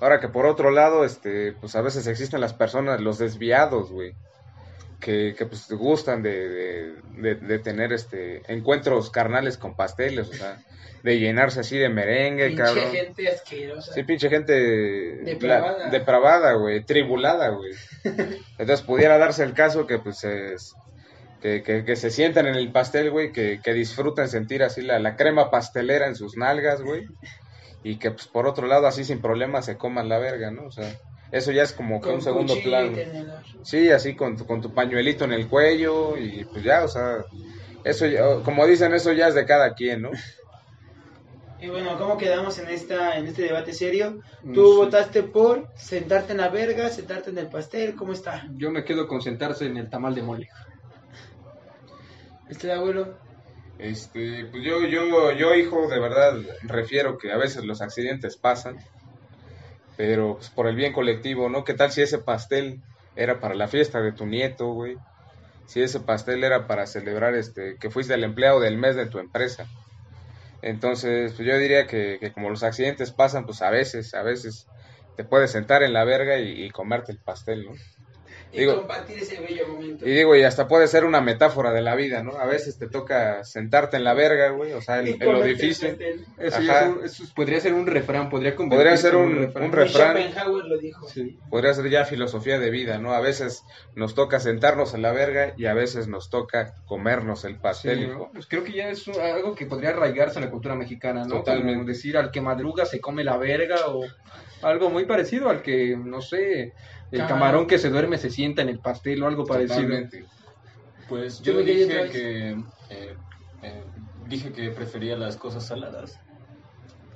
[0.00, 4.14] Ahora que por otro lado, este, pues a veces existen las personas, los desviados, güey,
[5.00, 10.32] que, que pues gustan de, de, de- de tener este encuentros carnales con pasteles, o
[10.32, 10.58] sea,
[11.04, 12.90] de llenarse así de merengue, Pinche cabrón.
[12.90, 13.92] gente asquerosa.
[13.92, 14.54] Sí, pinche gente
[15.22, 15.78] Depravada.
[15.84, 17.72] la- depravada, güey, tribulada, güey.
[18.58, 20.72] Entonces pudiera darse el caso que pues es,
[21.42, 24.98] que, que, que se sientan en el pastel, güey, que, que disfruten sentir así la,
[24.98, 27.06] la crema pastelera en sus nalgas, güey.
[27.82, 30.64] Y que pues por otro lado así sin problema se coman la verga, ¿no?
[30.64, 30.90] O sea,
[31.32, 32.96] eso ya es como que Con un segundo plano.
[33.62, 37.18] Sí, así con tu, con tu pañuelito en el cuello y pues ya, o sea,
[37.84, 40.10] eso ya- como dicen, eso ya es de cada quien, ¿no?
[41.64, 44.20] Y bueno, ¿cómo quedamos en esta en este debate serio?
[44.42, 44.76] No ¿Tú sé.
[44.76, 47.94] votaste por sentarte en la verga, sentarte en el pastel?
[47.94, 48.46] ¿Cómo está?
[48.58, 50.50] Yo me quedo con sentarse en el tamal de mole.
[52.50, 53.16] ¿Este abuelo?
[53.78, 56.34] Este, pues yo, yo, yo, hijo, de verdad,
[56.64, 58.76] refiero que a veces los accidentes pasan,
[59.96, 61.64] pero pues, por el bien colectivo, ¿no?
[61.64, 62.82] ¿Qué tal si ese pastel
[63.16, 64.98] era para la fiesta de tu nieto, güey?
[65.64, 69.18] Si ese pastel era para celebrar este, que fuiste el empleado del mes de tu
[69.18, 69.66] empresa.
[70.64, 74.70] Entonces, pues yo diría que, que como los accidentes pasan, pues a veces, a veces
[75.16, 77.72] te puedes sentar en la verga y, y comerte el pastel, ¿no?
[78.54, 80.06] Y Digo- compartir ese bello momento.
[80.06, 82.36] Y digo, y hasta puede ser una metáfora de la vida, ¿no?
[82.38, 85.98] A veces te toca sentarte en la verga, güey, o sea, en, lo difícil.
[86.38, 86.86] Eso, ya Ajá.
[86.86, 90.64] es un- eso podría ser un refrán, podría Podría ser en un, un refrán, Schopenhauer
[90.66, 91.08] lo dijo.
[91.08, 91.38] Sí.
[91.50, 93.12] podría ser ya filosofía de vida, ¿no?
[93.12, 93.62] A veces
[93.96, 98.12] nos toca sentarnos en la verga y a veces nos toca comernos el Sí, pastel.
[98.32, 101.36] Pues creo que ya es un- algo que podría arraigarse en la cultura mexicana, ¿no?
[101.38, 101.74] Totalmente.
[101.74, 104.04] Como decir al que madruga se come la verga o
[104.62, 106.72] algo muy parecido al que, no sé,
[107.14, 107.38] el Camarón.
[107.40, 109.76] camarón que se duerme se sienta en el pastel o algo parecido.
[109.82, 110.26] Totalmente.
[111.08, 112.50] Pues Yo dije que
[112.90, 113.16] eh,
[113.62, 113.84] eh,
[114.26, 116.18] dije que prefería las cosas saladas.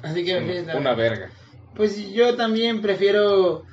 [0.03, 1.30] Así que la- Una verga.
[1.74, 3.64] Pues yo también prefiero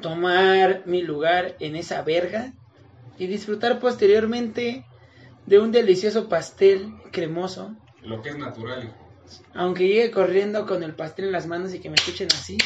[0.00, 2.52] tomar mi lugar en esa verga
[3.18, 4.84] y disfrutar posteriormente
[5.46, 9.12] de un delicioso pastel cremoso, Lo que es natural, hijo.
[9.54, 12.56] aunque llegue corriendo con el pastel en las manos y que me escuchen así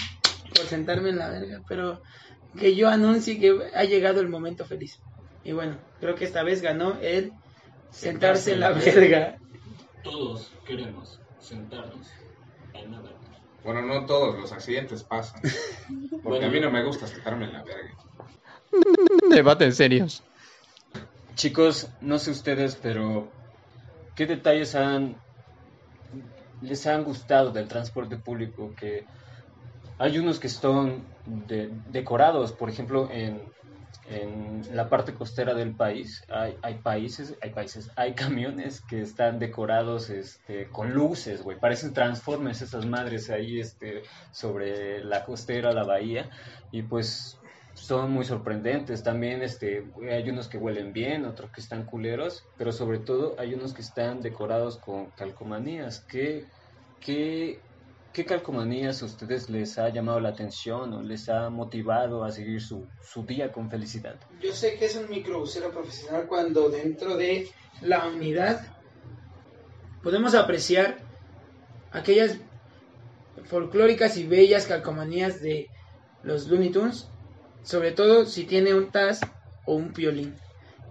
[0.59, 2.03] por sentarme en la verga, pero
[2.59, 4.99] que yo anuncie que ha llegado el momento feliz.
[5.45, 7.33] Y bueno, creo que esta vez ganó el
[7.91, 9.39] sentarse en la verga.
[10.03, 12.07] Todos queremos sentarnos
[12.75, 13.19] en la verga.
[13.65, 15.41] Bueno, no todos los accidentes pasan.
[16.11, 16.47] Porque Bueno.
[16.47, 17.95] a mí no me gusta sentarme en la verga.
[19.31, 20.23] Debates serios.
[21.35, 23.31] Chicos, no sé ustedes, pero
[24.17, 25.17] ¿qué detalles han
[26.61, 28.75] les han gustado del transporte público?
[28.75, 29.05] Que
[29.99, 33.43] hay unos que están de- decorados, por ejemplo, en,
[34.07, 39.39] en la parte costera del país hay, hay países, hay países, hay camiones que están
[39.39, 45.85] decorados este, con luces, güey, parecen transformes esas madres ahí este, sobre la costera, la
[45.85, 46.31] bahía,
[46.71, 47.39] y pues
[47.75, 49.03] son muy sorprendentes.
[49.03, 53.55] También este, hay unos que huelen bien, otros que están culeros, pero sobre todo hay
[53.55, 56.05] unos que están decorados con calcomanías.
[56.09, 56.45] ¿Qué,
[57.01, 57.68] qué,
[58.13, 62.61] qué calcomanías a ustedes les ha llamado la atención o les ha motivado a seguir
[62.61, 64.17] su, su día con felicidad?
[64.41, 67.49] Yo sé que es un microbusero profesional cuando dentro de
[67.83, 68.61] la unidad
[70.03, 70.99] podemos apreciar
[71.93, 72.39] aquellas
[73.45, 75.69] folclóricas y bellas calcomanías de
[76.23, 77.09] los Looney Tunes,
[77.63, 79.21] sobre todo si tiene un taz
[79.65, 80.35] o un piolín.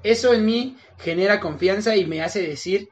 [0.03, 2.89] Eso en mí genera confianza y me hace decir,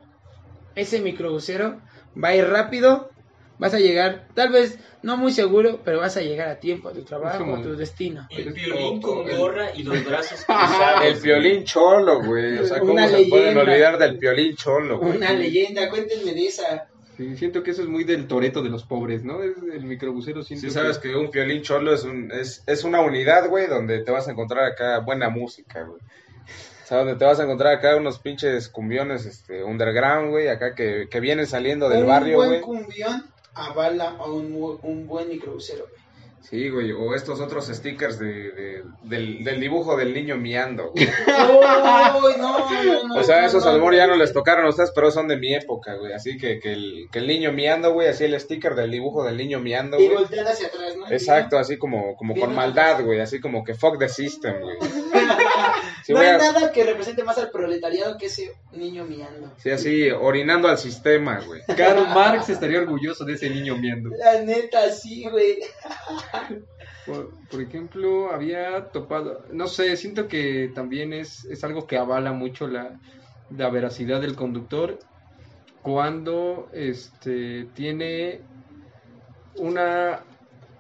[0.75, 1.81] ese microbusero
[2.21, 3.09] va a ir rápido,
[3.57, 6.93] vas a llegar, tal vez no muy seguro, pero vas a llegar a tiempo a
[6.93, 8.27] tu trabajo, a tu destino.
[8.29, 10.45] El violín con gorra y los brazos
[11.03, 12.57] El piolín cholo, güey.
[12.57, 15.17] O sea, ¿cómo Una se pueden olvidar del piolín cholo, güey?
[15.17, 16.87] Una leyenda, cuéntenme de esa.
[17.17, 19.41] Sí, siento que eso es muy del toreto de los pobres, ¿no?
[19.41, 22.99] Es el microbusero siento Sí, sabes que un piolín cholo es, un, es, es una
[22.99, 26.01] unidad, güey, donde te vas a encontrar acá buena música, güey.
[26.01, 30.75] O sea, donde te vas a encontrar acá unos pinches cumbiones este, underground, güey, acá
[30.75, 32.61] que, que vienen saliendo del un barrio, buen güey.
[32.61, 35.85] cumbión avala a un, un buen microbusero.
[35.89, 36.05] güey.
[36.41, 41.07] Sí, güey, o estos otros stickers de, de- del, del dibujo del niño miando, güey.
[41.27, 45.09] ¡Ay, no, no, no, O sea, esos albor ya no les tocaron a ustedes, pero
[45.09, 46.13] son de mi época, güey.
[46.13, 49.37] Así que, que, el, que el niño miando, güey, así el sticker del dibujo del
[49.37, 50.17] niño miando, Y güey.
[50.19, 51.09] voltear hacia atrás, ¿no?
[51.09, 54.77] Exacto, así como, como con maldad, güey, así como que fuck the system, güey.
[56.03, 59.51] Sí, no hay a- nada que represente más al proletariado que ese niño miando.
[59.57, 61.61] Sí, así, orinando al sistema, güey.
[61.75, 64.09] Karl Marx estaría orgulloso de ese niño viendo.
[64.17, 65.59] La neta, sí, güey.
[67.05, 72.31] Por, por ejemplo, había topado, no sé, siento que también es, es algo que avala
[72.33, 72.99] mucho la,
[73.51, 74.97] la veracidad del conductor
[75.83, 78.41] cuando este tiene
[79.57, 80.23] una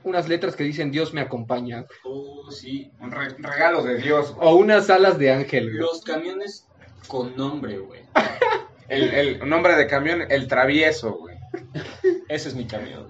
[0.05, 2.91] unas letras que dicen Dios me acompaña Oh, sí.
[3.01, 4.47] Un re- regalo de Dios, güey.
[4.47, 5.65] o unas alas de ángel.
[5.69, 5.79] güey.
[5.79, 6.67] Los camiones
[7.07, 8.01] con nombre, güey.
[8.87, 11.35] El, el nombre de camión, el travieso, güey.
[12.29, 13.07] Ese es mi camión.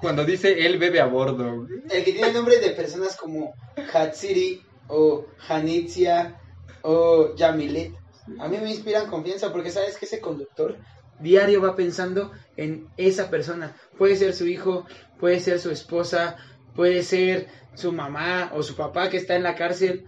[0.00, 1.56] Cuando dice él bebe a bordo.
[1.62, 1.82] güey.
[1.90, 3.52] El que tiene nombres de personas como
[3.92, 6.36] Hatsiri o Hanitzia
[6.82, 7.92] o Yamilet.
[8.38, 10.76] A mí me inspiran confianza porque sabes que ese conductor
[11.18, 13.74] diario va pensando en esa persona.
[13.96, 14.84] Puede ser su hijo,
[15.18, 16.36] puede ser su esposa,
[16.74, 20.04] puede ser su mamá o su papá que está en la cárcel.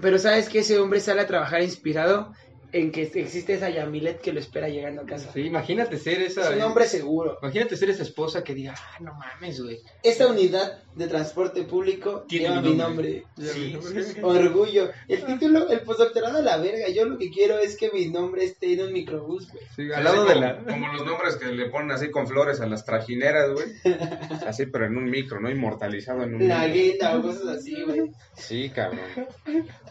[0.00, 2.32] Pero sabes que ese hombre sale a trabajar inspirado
[2.72, 5.30] en que existe esa Yamilet que lo espera llegando a casa.
[5.32, 7.38] Sí, imagínate ser esa Es un hombre seguro.
[7.42, 9.80] Imagínate ser esa esposa que diga, ah, no mames, güey.
[10.02, 13.24] Esta unidad de transporte público Tiene lleva mi mi nombre.
[13.36, 13.52] nombre.
[13.52, 14.20] Sí, sí, sí.
[14.22, 14.90] Orgullo.
[15.08, 16.88] El título, el postdoctorado a la verga.
[16.88, 19.92] Yo lo que quiero es que mi nombre esté en un microbús, güey.
[19.92, 22.66] Al lado de como, la como los nombres que le ponen así con flores a
[22.66, 23.66] las trajineras, güey.
[24.46, 25.50] Así, pero en un micro, ¿no?
[25.50, 26.74] Inmortalizado en un La micro.
[26.74, 28.10] gueta o cosas así, güey.
[28.36, 29.00] Sí, cabrón.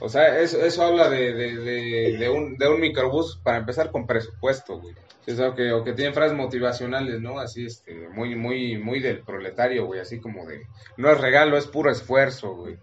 [0.02, 3.92] O sea, eso, eso habla de, de, de, de un, de un microbús, para empezar,
[3.92, 4.96] con presupuesto, güey.
[5.28, 7.40] O, sea, que, o que tienen frases motivacionales, ¿no?
[7.40, 10.00] Así, este, muy, muy, muy del proletario, güey.
[10.00, 10.66] Así como de,
[10.98, 12.78] no es regalo, es puro esfuerzo, güey.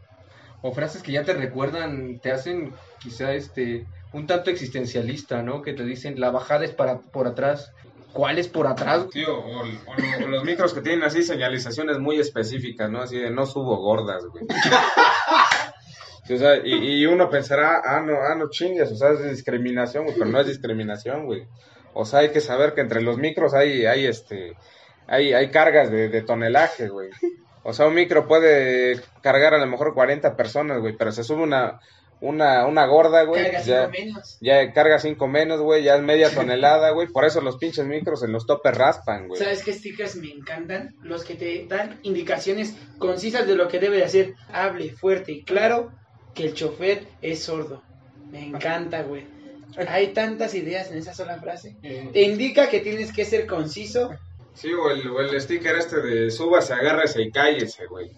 [0.62, 5.62] o frases que ya te recuerdan, te hacen quizá este un tanto existencialista, ¿no?
[5.62, 7.72] Que te dicen la bajada es para por atrás.
[8.12, 9.10] ¿Cuál es por atrás?
[9.10, 13.02] Tío, o, o los micros que tienen así señalizaciones muy específicas, ¿no?
[13.02, 14.46] Así de no subo gordas, güey.
[16.26, 19.30] Sí, o sea, y, y uno pensará, ah, no, ah, no chingues, o sea, es
[19.30, 21.46] discriminación, güey, pero no es discriminación, güey.
[21.94, 24.54] O sea, hay que saber que entre los micros hay, hay este,
[25.06, 27.10] hay, hay cargas de, de tonelaje, güey.
[27.62, 31.42] O sea, un micro puede cargar a lo mejor 40 personas, güey, pero se sube
[31.42, 31.80] una,
[32.20, 33.44] una, una gorda, güey.
[33.44, 34.38] Carga ya- cinco menos.
[34.40, 37.08] ya carga cinco menos, güey, ya es media tonelada, güey.
[37.08, 39.40] Por eso los pinches micros en los topes raspan, güey.
[39.40, 40.94] ¿Sabes qué stickers me encantan?
[41.02, 44.34] Los que te dan indicaciones concisas de lo que debe de hacer.
[44.52, 45.92] Hable fuerte y claro
[46.36, 47.82] que el chofer es sordo.
[48.30, 49.24] Me encanta, güey.
[49.88, 51.76] Hay tantas ideas en esa sola frase.
[51.82, 54.10] Te indica que tienes que ser conciso.
[54.54, 58.10] Sí, o el, o el sticker este de súbase, agárrese y cállese, güey.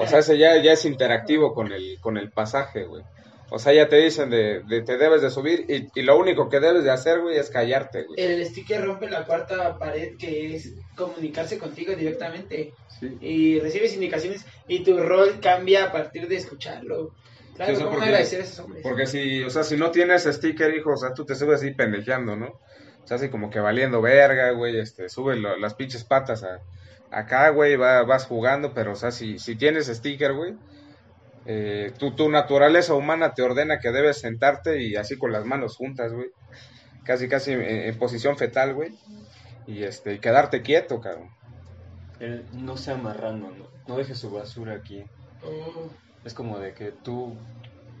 [0.00, 3.02] O sea, ese ya, ya es interactivo con el, con el pasaje, güey.
[3.50, 6.48] O sea, ya te dicen de, de te debes de subir y, y lo único
[6.48, 8.18] que debes de hacer, güey, es callarte, güey.
[8.18, 12.72] El sticker rompe la cuarta pared que es comunicarse contigo directamente.
[12.98, 13.18] Sí.
[13.20, 17.14] Y recibes indicaciones y tu rol cambia a partir de escucharlo.
[17.54, 18.82] Claro, Sí, o sea, ¿cómo porque- agradecer a esos hombres?
[18.82, 21.72] Porque si, o sea, si no tienes sticker, hijo, o sea, tú te subes así
[21.72, 22.46] pendejeando, ¿no?
[22.46, 26.60] O sea, así como que valiendo verga, güey, este, sube lo- las pinches patas a,
[27.10, 30.54] acá, güey, va- vas jugando, pero, o sea, si, si tienes sticker, güey,
[31.44, 35.76] eh, tu, tu naturaleza humana te ordena que debes sentarte y así con las manos
[35.76, 36.28] juntas, güey,
[37.04, 38.94] casi, casi en, en posición fetal, güey,
[39.66, 41.28] y este, y quedarte quieto, cabrón.
[42.20, 45.02] El no sea marrano, no, no deje su basura aquí.
[45.44, 45.90] Oh,
[46.24, 47.38] Es como de que tú,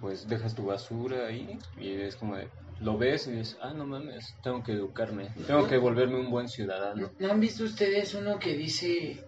[0.00, 2.48] pues, dejas tu basura ahí y es como de,
[2.80, 6.48] lo ves y dices, ah, no mames, tengo que educarme, tengo que volverme un buen
[6.48, 7.10] ciudadano.
[7.18, 9.24] ¿No han visto ustedes uno que dice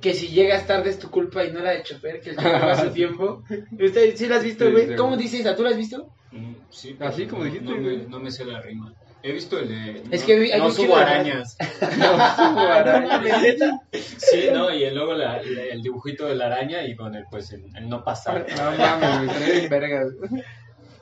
[0.00, 2.62] que si llegas tarde es tu culpa y no la de chofer, que el chofer
[2.62, 3.42] va a su tiempo?
[3.72, 4.88] ¿Ustedes sí lo has visto, güey?
[4.88, 5.22] sí, ¿Cómo güey.
[5.22, 5.56] dice esa?
[5.56, 6.12] ¿Tú lo has visto?
[6.30, 8.06] Mm, Sí, Así como no- dijiste, no, me, güey.
[8.08, 8.92] no me sé la rima.
[9.22, 10.02] He visto el de...
[10.12, 11.56] Es no- que vi- hay no un subo de- arañas.
[11.98, 13.80] No, neta.
[13.92, 14.70] Sí, ¿no?
[14.72, 17.88] Y luego la- la- el dibujito de la araña y con el, pues, el, el
[17.88, 18.46] no pasar.
[18.56, 20.06] No mames, vergas.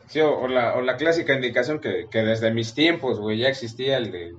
[0.09, 3.49] Sí, o, o la, o la clásica indicación que, que desde mis tiempos, güey, ya
[3.49, 4.33] existía el de,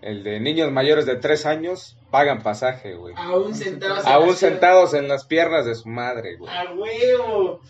[0.00, 3.14] el de niños mayores de tres años pagan pasaje, güey.
[3.18, 4.06] Aún sentados.
[4.06, 6.50] en Aún sentados en las piernas de su madre, güey.
[6.54, 7.60] ¡A huevo!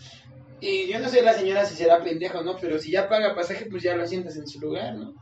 [0.61, 3.33] Y yo no sé la señora si será pendeja o no, pero si ya paga
[3.35, 5.13] pasaje, pues ya lo sientas en su lugar, ¿no?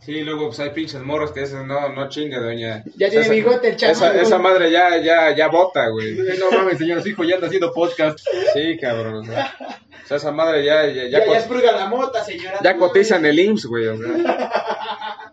[0.00, 2.82] Sí, luego pues hay pinches morros que dicen, no, no chingue, doña.
[2.96, 3.92] Ya tiene Esa- bigote el chavo.
[3.92, 6.16] Esa, esa madre ya, ya, ya bota, güey.
[6.38, 8.18] No mames, señor, su hijo ya anda haciendo podcast.
[8.54, 9.16] Sí, cabrón.
[9.16, 12.58] O sea, o sea, esa madre ya, ya, Ya, ya, es purga la mota, señora.
[12.64, 13.38] ya no cotiza en mames.
[13.38, 13.86] el IMSS, güey.
[13.88, 15.30] O sea.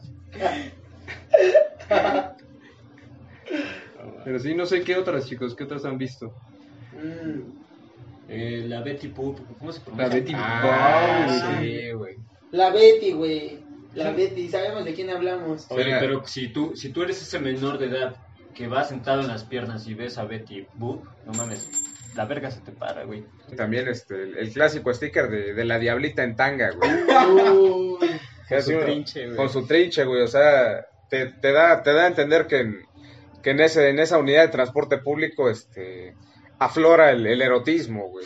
[4.26, 6.34] Pero sí, no sé qué otras, chicos, qué otras han visto.
[6.94, 7.56] Mm,
[8.30, 10.20] Eh, la Betty Poop, ¿cómo se La pronuncia?
[10.20, 12.18] Betty Ah, sí, güey.
[12.52, 13.60] La Betty, güey.
[13.98, 15.66] La Betty, sabemos de quién hablamos.
[15.70, 16.00] Oye, Oiga.
[16.00, 18.16] pero si tú, si tú eres ese menor de edad
[18.54, 21.70] que va sentado en las piernas y ves a Betty Boop, no mames,
[22.16, 23.26] la verga se te para, güey.
[23.56, 26.92] También este, el, el clásico sticker de, de la diablita en tanga, güey.
[27.52, 28.08] Uy,
[28.50, 29.36] Con su uno- trinche, güey.
[29.38, 30.22] Con su trinche, güey.
[30.24, 32.82] O sea, te, te da, te da a entender que en,
[33.44, 36.16] que en, ese, en esa unidad de transporte público este,
[36.60, 38.26] aflora el, el erotismo, güey.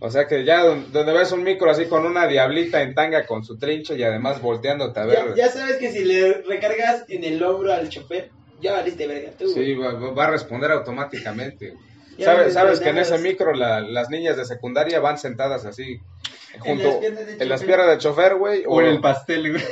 [0.00, 3.26] O sea que ya don- donde ves un micro así con una diablita en tanga
[3.26, 5.28] con su trinche y además volteándote a ver.
[5.36, 8.30] ya, ya sabes que si le recargas en el hombro al chofer,
[8.60, 9.48] ya valiste verga tú.
[9.48, 11.74] Sí, va, a responder automáticamente.
[12.18, 16.00] ¿Sabes, que en ese micro la- las niñas de secundaria van sentadas así,
[16.58, 18.64] junto en las piernas del chofer, güey?
[18.66, 19.62] O en el pastel, güey.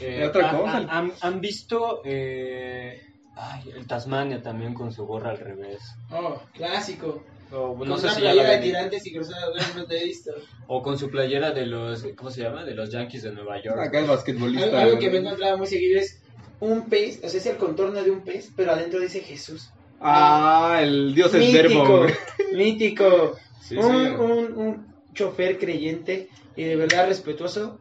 [0.00, 0.76] Eh, otra cosa.
[0.88, 3.00] ¿han, han visto eh,
[3.40, 5.80] ay, el Tasmania también con su gorra al revés?
[6.12, 7.24] Oh, clásico.
[7.52, 9.90] O, Con no sé una si ya lo playera de tirantes y cruzadas, no lo
[9.90, 10.30] he visto.
[10.68, 12.64] O con su playera de los, ¿cómo se llama?
[12.64, 13.78] De los Yankees de Nueva York.
[13.80, 14.80] Acá es basquetbolista.
[14.80, 16.20] Algo, que me he encontrado muy seguido es
[16.60, 19.70] un pez, o sea, es el contorno de un pez, pero adentro dice Jesús.
[20.00, 22.06] Ah, el dios es verbo,
[22.52, 23.36] mítico.
[23.60, 23.76] Sí.
[23.76, 24.20] Un,
[24.56, 27.80] un chofer creyente y de verdad respetuoso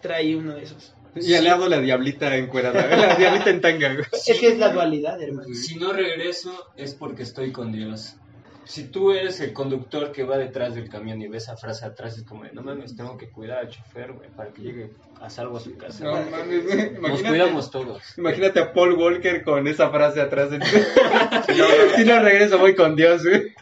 [0.00, 0.94] trae uno de esos.
[1.16, 4.06] Y al lado la diablita encuerada, la diablita en tanga, güey.
[4.26, 5.52] Es que es la dualidad, hermano.
[5.54, 8.16] Si no regreso es porque estoy con Dios.
[8.64, 12.16] Si tú eres el conductor que va detrás del camión y ves esa frase atrás,
[12.16, 14.90] es como de, no mames, tengo que cuidar al chofer, güey, para que llegue
[15.20, 16.04] a salvo a su casa.
[16.04, 16.92] No mames, güey.
[17.00, 18.00] Nos cuidamos todos.
[18.16, 20.60] imagínate a Paul Walker con esa frase atrás de
[21.96, 23.52] Si no regreso, voy con Dios, güey.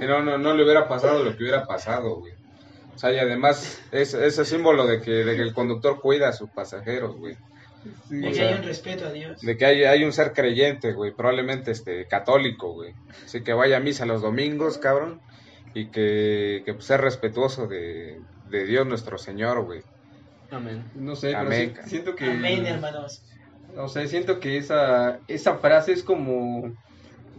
[0.00, 2.32] No, no, no le hubiera pasado lo que hubiera pasado, güey.
[2.94, 6.32] O sea, y además es ese símbolo de que, de que el conductor cuida a
[6.32, 7.36] sus pasajeros, güey.
[8.10, 9.40] De que sea, hay un respeto a Dios.
[9.40, 12.94] De que hay, hay un ser creyente, güey, probablemente este católico, güey.
[13.24, 15.20] Así que vaya a misa los domingos, cabrón.
[15.74, 18.20] Y que, que pues, sea respetuoso de,
[18.50, 19.82] de Dios nuestro Señor, güey.
[20.50, 20.84] Amén.
[20.94, 21.74] No sé, pero Amén.
[21.84, 22.26] sí- siento que...
[22.26, 23.22] Amén, hermanos.
[23.74, 26.74] O sea, siento que esa, esa frase es como...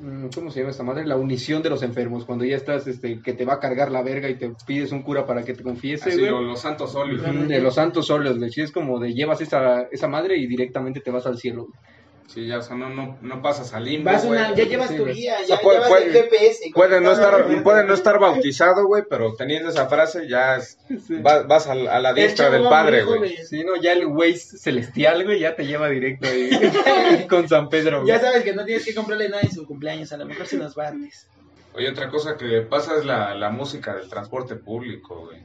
[0.04, 1.06] mm, ¿Cómo se llama esta madre?
[1.06, 2.26] La unición de los enfermos.
[2.26, 5.02] Cuando ya estás, este, que te va a cargar la verga y te pides un
[5.04, 7.22] cura para que te confiese, Así, lo- los santos óleos.
[7.26, 8.52] Mm, De los santos güey.
[8.52, 11.68] Sí, es como de llevas esa, esa madre y directamente te vas al cielo.
[11.68, 11.93] güey.
[12.28, 14.98] Sí, ya, o sea, no, no, no pasas al limbo, Vas una, ya llevas Sí,
[14.98, 16.72] tu guía, O sea, ya puede- llevas puede- el GPS.
[16.74, 20.80] Puede no, estar, puede no estar bautizado, güey, pero teniendo esa frase ya es-
[21.22, 23.38] vas, vas a, la- a la diestra del padre, güey.
[23.38, 26.50] Sí, no, ya el güey celestial, güey, ya te lleva directo ahí
[27.30, 28.08] con San Pedro, güey.
[28.08, 30.58] Ya sabes que no tienes que comprarle nada en su cumpleaños, a lo mejor se
[30.58, 31.28] nos va antes.
[31.76, 35.38] Oye, otra cosa que pasa es la, la música del transporte público, güey.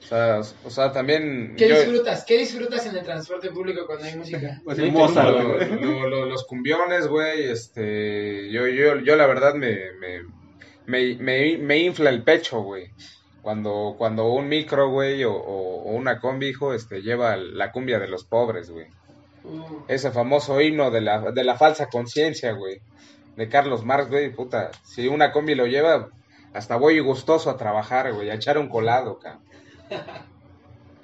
[0.00, 1.54] O sea, o sea también...
[1.56, 2.24] ¿Qué yo- disfrutas?
[2.24, 4.60] ¿Qué disfrutas en el transporte público cuando hay música?
[4.64, 5.80] Pues Sí, el Mozart, lo- güey.
[5.80, 10.22] lo- lo- los cumbiones, güey, este, yo, yo, yo la verdad me, me,
[10.86, 12.90] me, me, me infla el pecho, güey.
[13.42, 17.98] Cuando, cuando un micro, güey, o, o- o una combi, hijo, este, lleva la cumbia
[17.98, 18.86] de los pobres, güey.
[19.44, 22.80] Uh, Ese famoso himno de la, de la falsa conciencia, güey.
[23.36, 24.70] De Carlos Marx, güey, puta.
[24.84, 26.08] Si una combi lo lleva,
[26.52, 29.42] hasta voy gustoso a trabajar, güey, a echar un colado, cabrón.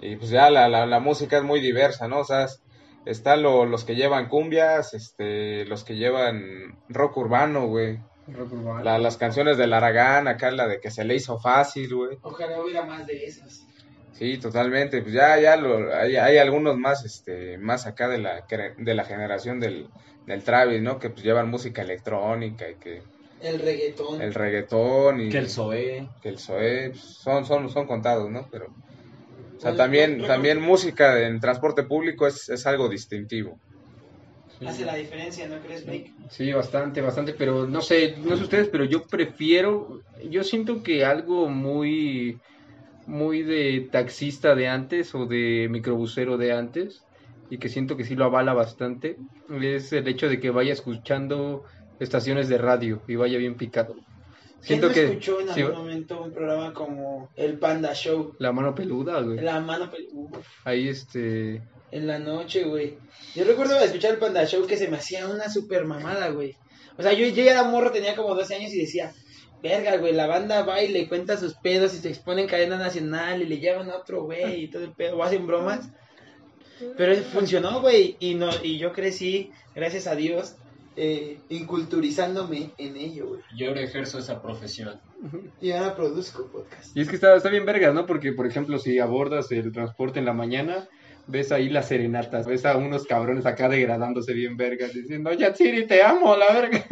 [0.01, 2.19] Y pues ya la, la, la música es muy diversa, ¿no?
[2.21, 2.61] O sea, es-
[3.07, 7.99] están lo- los que llevan cumbias, este, los que llevan rock urbano, güey.
[8.29, 8.83] Rock urbano.
[8.85, 12.19] La- las canciones del Aragán, acá la de que se le hizo fácil, güey.
[12.23, 13.67] Ojalá hubiera más de esas.
[14.13, 15.03] Sí, totalmente.
[15.03, 18.45] Pues ya, ya lo, hay, hay algunos más, este, más acá de la,
[18.79, 19.89] de la generación del,
[20.27, 20.99] del Travis, ¿no?
[20.99, 23.03] Que pues llevan música electrónica y que
[23.45, 24.23] El reggaetón.
[24.23, 26.09] el reggaetón y Que el Zoé.
[26.23, 28.49] que el Zoé, pues, son, son, son contados, ¿no?
[28.51, 33.61] Pero, o sea, Bueno, también, yo- también música en transporte público es, es algo distintivo.
[34.67, 36.15] Hace la diferencia, ¿no crees, Blake?
[36.31, 41.05] Sí, bastante, bastante, pero no sé, no sé ustedes, pero yo prefiero, yo siento que
[41.05, 42.41] algo muy,
[43.07, 47.07] muy de taxista de antes o de microbusero de antes,
[47.51, 49.19] y que siento que sí lo avala bastante,
[49.61, 51.65] es el hecho de que vaya escuchando
[52.01, 53.95] estaciones de radio y vaya bien picado.
[53.95, 58.35] ¿Quién Siento no que escuchó en sí, algún momento un programa como El Panda Show?
[58.39, 59.41] la mano peluda, güey.
[59.41, 62.97] La mano pel- Uf, Ahí este, en la noche, güey.
[63.35, 66.57] Yo recuerdo escuchar el Panda Show que se me hacía una super mamada, güey.
[66.97, 69.13] O sea, yo, yo ya era morro, tenía como 12 años y decía,
[69.63, 72.79] verga, güey, la banda va y le cuenta sus pedos y se expone en cadena
[72.79, 75.91] nacional y le llevan a otro güey y todo el pedo, o hacen bromas.
[76.97, 80.57] Pero funcionó, güey, y, no, y yo crecí, gracias a Dios,
[80.97, 83.41] eh, inculturizándome en ello, güey.
[83.57, 85.01] Yo ahora ejerzo esa profesión.
[85.61, 86.97] Y ahora produzco podcast.
[86.97, 88.07] Y es que está, está bien vergas, ¿no?
[88.07, 90.89] Porque, por ejemplo, si abordas el transporte en la mañana,
[91.27, 96.03] ves ahí las serenatas, ves a unos cabrones acá degradándose bien vergas, diciendo, Yatsiri, te
[96.03, 96.85] amo, la verga.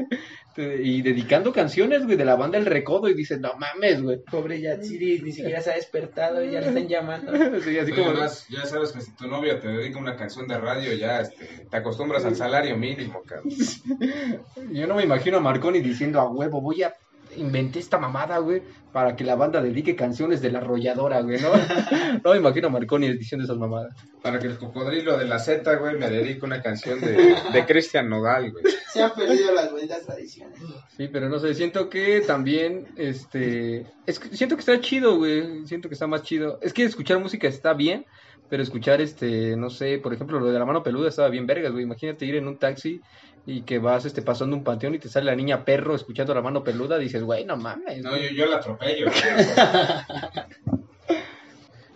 [0.55, 4.19] Te- Y dedicando canciones, güey, de la banda El Recodo, y dices, no mames, güey.
[4.31, 7.33] Pobre Yatsiri, ni siquiera se ha despertado y ya le están llamando.
[7.63, 8.11] Sí, así Oye, como...
[8.11, 11.67] además, ya sabes que si tu novia te dedica una canción de radio, ya este,
[11.71, 13.53] te acostumbras al salario mínimo, cabrón.
[14.73, 16.95] Yo no me imagino a Marconi diciendo, a huevo, voy a...
[17.37, 18.63] Inventé esta mamada, güey,
[18.93, 21.51] para que la banda dedique canciones de la arrolladora, güey, ¿no?
[22.25, 23.95] No me imagino a Marconi diciendo esas mamadas.
[24.23, 28.09] Para que el cocodrilo de la Z, güey, me dedique una canción de, de Cristian
[28.09, 28.65] Nodal, güey.
[28.93, 30.59] Se han perdido las bonitas tradiciones.
[30.97, 35.67] Sí, pero no sé, siento que también, este, es que siento que está chido, güey,
[35.67, 36.59] siento que está más chido.
[36.63, 38.05] Es que escuchar música está bien,
[38.53, 41.73] pero escuchar, este, no sé, por ejemplo, lo de la mano peluda estaba bien vergas,
[41.73, 41.85] güey.
[41.85, 43.01] Imagínate ir en un taxi
[43.45, 46.43] y que vas, este, pasando un panteón y te sale la niña perro escuchando la
[46.43, 48.03] mano peluda, dices, güey, no mames.
[48.03, 48.29] No, güey".
[48.29, 49.07] yo, yo la atropello.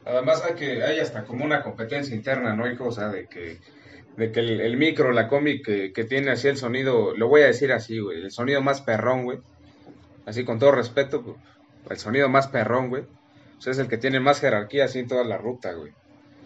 [0.05, 2.86] Además hay que hay hasta como una competencia interna, ¿no, hijo?
[2.86, 3.59] O sea, de que,
[4.16, 7.42] de que el, el micro, la combi que, que tiene así el sonido, lo voy
[7.42, 9.38] a decir así, güey, el sonido más perrón, güey.
[10.24, 11.36] Así con todo respeto, pues,
[11.90, 13.05] el sonido más perrón, güey.
[13.59, 15.92] O sea, es el que tiene más jerarquía así en toda la ruta, güey.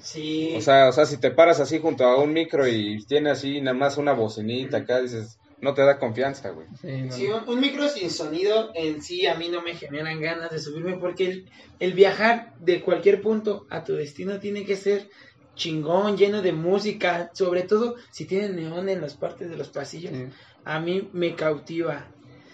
[0.03, 0.55] Sí.
[0.57, 3.61] O sea, o sea, si te paras así junto a un micro y tiene así
[3.61, 6.67] nada más una bocinita acá, dices, no te da confianza, güey.
[6.81, 10.21] Sí, no, Sí, un, un micro sin sonido en sí a mí no me generan
[10.21, 14.77] ganas de subirme porque el, el viajar de cualquier punto a tu destino tiene que
[14.77, 15.09] ser
[15.55, 20.13] chingón, lleno de música, sobre todo si tiene neón en las partes de los pasillos.
[20.13, 20.27] Sí.
[20.65, 22.09] A mí me cautiva.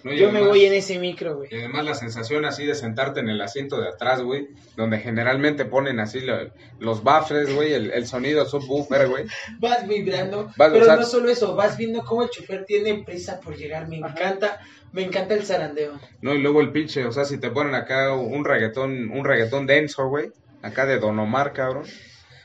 [0.06, 1.48] No, Yo me voy en ese micro, güey.
[1.50, 5.64] Y además la sensación así de sentarte en el asiento de atrás, güey, donde generalmente
[5.64, 6.48] ponen así lo-
[6.78, 9.24] los baffles, güey, el, el sonido subwoofer, güey.
[9.58, 13.02] Vas vibrando, Vas, pero o sea- no solo eso, vas viendo cómo el chofer tiene
[13.04, 13.88] prisa por llegar.
[13.88, 14.60] Me encanta,
[14.92, 15.98] me encanta el zarandeo.
[16.22, 19.66] No, y luego el pinche, o sea, si te ponen acá un reggaetón, un reggaetón
[19.66, 20.30] denso, güey,
[20.62, 21.84] acá de Don Omar, cabrón,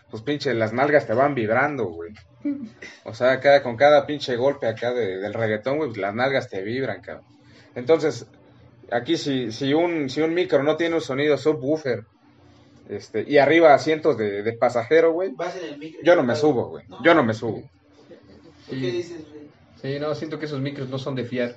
[0.09, 2.11] pues pinche, las nalgas te van vibrando, güey.
[3.03, 6.49] O sea, acá, con cada pinche golpe acá de- del reggaetón, güey, pues las nalgas
[6.49, 7.25] te vibran, cabrón.
[7.75, 8.27] Entonces,
[8.91, 12.05] aquí si, si, un, si un micro no tiene un sonido subwoofer,
[12.89, 15.31] este, y arriba asientos de, de pasajero, güey,
[16.03, 16.85] yo no me subo, güey.
[17.03, 17.61] Yo no me subo.
[18.69, 19.49] ¿Tú qué dices, Rey?
[19.81, 21.55] Sí, no, siento que esos micros no son de fiar.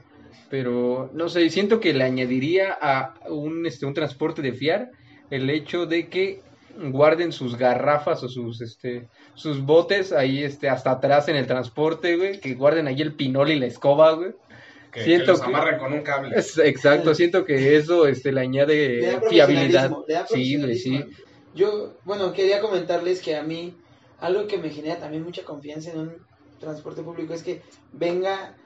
[0.49, 4.91] Pero, no sé, siento que le añadiría a un, este, un transporte de fiar
[5.31, 6.41] el hecho de que
[6.91, 12.17] guarden sus garrafas o sus, este, sus botes ahí, este, hasta atrás en el transporte,
[12.17, 12.41] güey.
[12.41, 14.33] Que guarden ahí el pinol y la escoba, güey.
[14.95, 16.36] Que, Siento que los que- amarren con un cable.
[16.38, 19.90] Es- exacto, siento que eso, este, le Le añade da fiabilidad.
[19.90, 21.05] profesionalismo, le da Sí, güey, sí.
[21.55, 23.75] Yo, bueno, quería comentarles que a mí,
[24.21, 26.16] algo que me genera también mucha confianza en un
[26.61, 27.61] transporte público es que
[27.92, 28.57] venga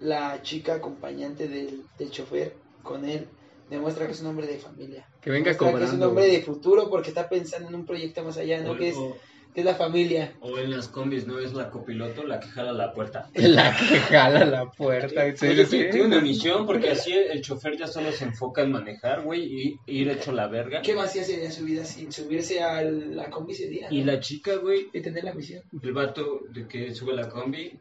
[0.00, 3.26] la chica acompañante del, del chofer con él,
[3.70, 5.06] demuestra que es un hombre de familia.
[5.20, 6.08] Que venga Demuestra que es un cobrando.
[6.08, 8.72] hombre de futuro porque está pensando en un proyecto más allá, ¿no?
[8.72, 9.16] O- Que es, o-
[9.60, 10.32] es la familia.
[10.40, 11.38] O en las combis, ¿no?
[11.38, 13.28] Es la copiloto la que jala la puerta.
[13.34, 15.22] La que jala la puerta.
[15.22, 15.86] Oye, sí.
[15.90, 19.80] tiene una misión porque así el chofer ya solo se enfoca en manejar, güey, y
[19.86, 20.82] ir hecho la verga.
[20.82, 23.88] ¿Qué vacía sería su vida sin subirse a la combi ese día?
[23.90, 24.12] Y no?
[24.12, 25.62] la chica, güey, Y tener la misión.
[25.82, 27.78] el vato de que sube la combi,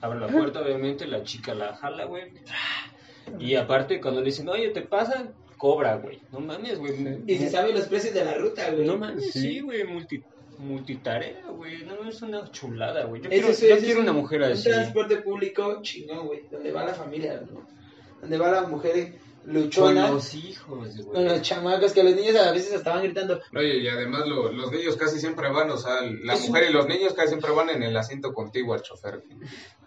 [0.00, 2.24] abre la puerta, obviamente, la chica la jala, güey.
[3.38, 5.32] Y aparte, cuando le dicen, oye, ¿te pasa?
[5.56, 6.18] cobra, güey.
[6.32, 6.94] No mames, güey.
[7.26, 8.86] Y se sabe los precios de la ruta, güey.
[8.86, 9.40] No mames, Sí.
[9.42, 10.22] sí, güey, multi,
[10.60, 11.84] multitarea, güey.
[11.84, 13.22] No, es una chulada, güey.
[13.22, 14.64] Yo Ese quiero, es- yo ese quiero una un- mujer Un así.
[14.64, 16.42] transporte público chingón, güey.
[16.50, 17.66] Donde va la familia, ¿no?
[18.20, 19.14] Donde va la mujer
[19.44, 20.10] Con luchona.
[20.10, 21.24] los hijos, Con güey.
[21.24, 23.40] los chamacos, que los niños a veces estaban gritando.
[23.56, 26.70] Oye, y además lo- los niños casi siempre van, o sea, la Es un- mujer
[26.70, 29.22] y los niños casi siempre van en el asiento contigo al chofer.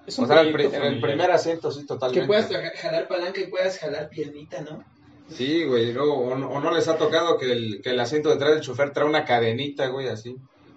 [0.06, 2.22] Es O un sea, el, en el primer asiento sí, totalmente.
[2.22, 4.84] Que puedas ja- jalar palanca y puedas jalar piernita, ¿no?
[5.30, 8.30] Sí, güey, luego, o, no- o no les ha tocado que el, que el asiento
[8.30, 10.36] detrás del chofer trae una cadenita, güey, así.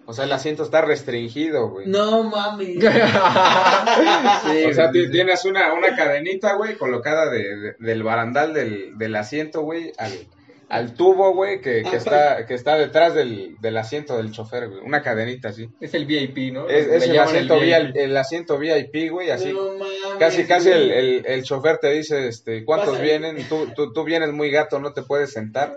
[0.08, 1.88] O sea, el asiento está restringido, güey.
[1.88, 2.76] No mames.
[4.70, 9.16] o sea, ti- tienes una, una cadenita, güey, colocada de, de- del barandal del, del
[9.16, 10.12] asiento, güey, al,
[10.68, 14.80] al tubo, güey, que, que, está, que está detrás del, del asiento del chofer, güey.
[14.84, 15.68] Una cadenita así.
[15.80, 16.68] Es el VIP, ¿no?
[16.68, 17.64] Es, el, asiento VIP.
[17.86, 19.52] VIP, el asiento VIP, güey, así.
[19.52, 19.88] No mames.
[20.18, 23.08] Casi, casi el, el, el chofer te dice, este, ¿cuántos Pásale.
[23.08, 23.48] vienen?
[23.48, 25.74] Tú, tú, tú vienes muy gato, no te puedes sentar.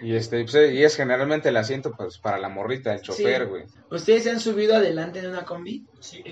[0.00, 3.48] Y este, pues, y es generalmente el asiento, pues, para la morrita, el chofer, Sí.
[3.48, 3.64] güey.
[3.90, 5.84] ¿Ustedes se han subido adelante en una combi?
[6.00, 6.22] Sí.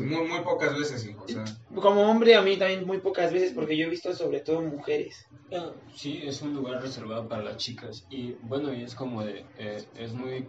[0.00, 1.44] Muy, muy pocas veces, hijo, o sea.
[1.74, 5.26] Como hombre, a mí también muy pocas veces, porque yo he visto sobre todo mujeres.
[5.54, 8.06] Ah, Sí, es un lugar reservado para las chicas.
[8.10, 9.44] Y bueno, y es como de.
[9.58, 10.46] eh, es muy.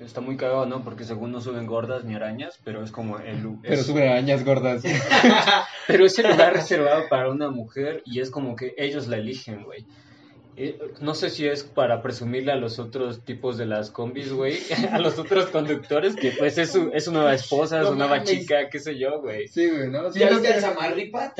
[0.00, 0.84] Está muy cagado, ¿no?
[0.84, 3.56] Porque según no suben gordas ni arañas, pero es como el.
[3.62, 4.82] Pero es- suben arañas gordas.
[5.86, 9.64] Pero es el lugar reservado para una mujer y es como que ellos la eligen,
[9.64, 9.86] güey.
[10.58, 14.58] Eh, No sé si es para presumirle a los otros tipos de las combis, güey,
[14.92, 18.16] a los otros conductores, que pues es su, es su nueva esposa, No su nueva
[18.16, 18.30] mames.
[18.30, 19.48] chica, qué sé yo, güey.
[19.48, 20.10] Sí, güey, ¿no?
[20.12, 21.34] Sí, ¿Ya no viste al Samarripa?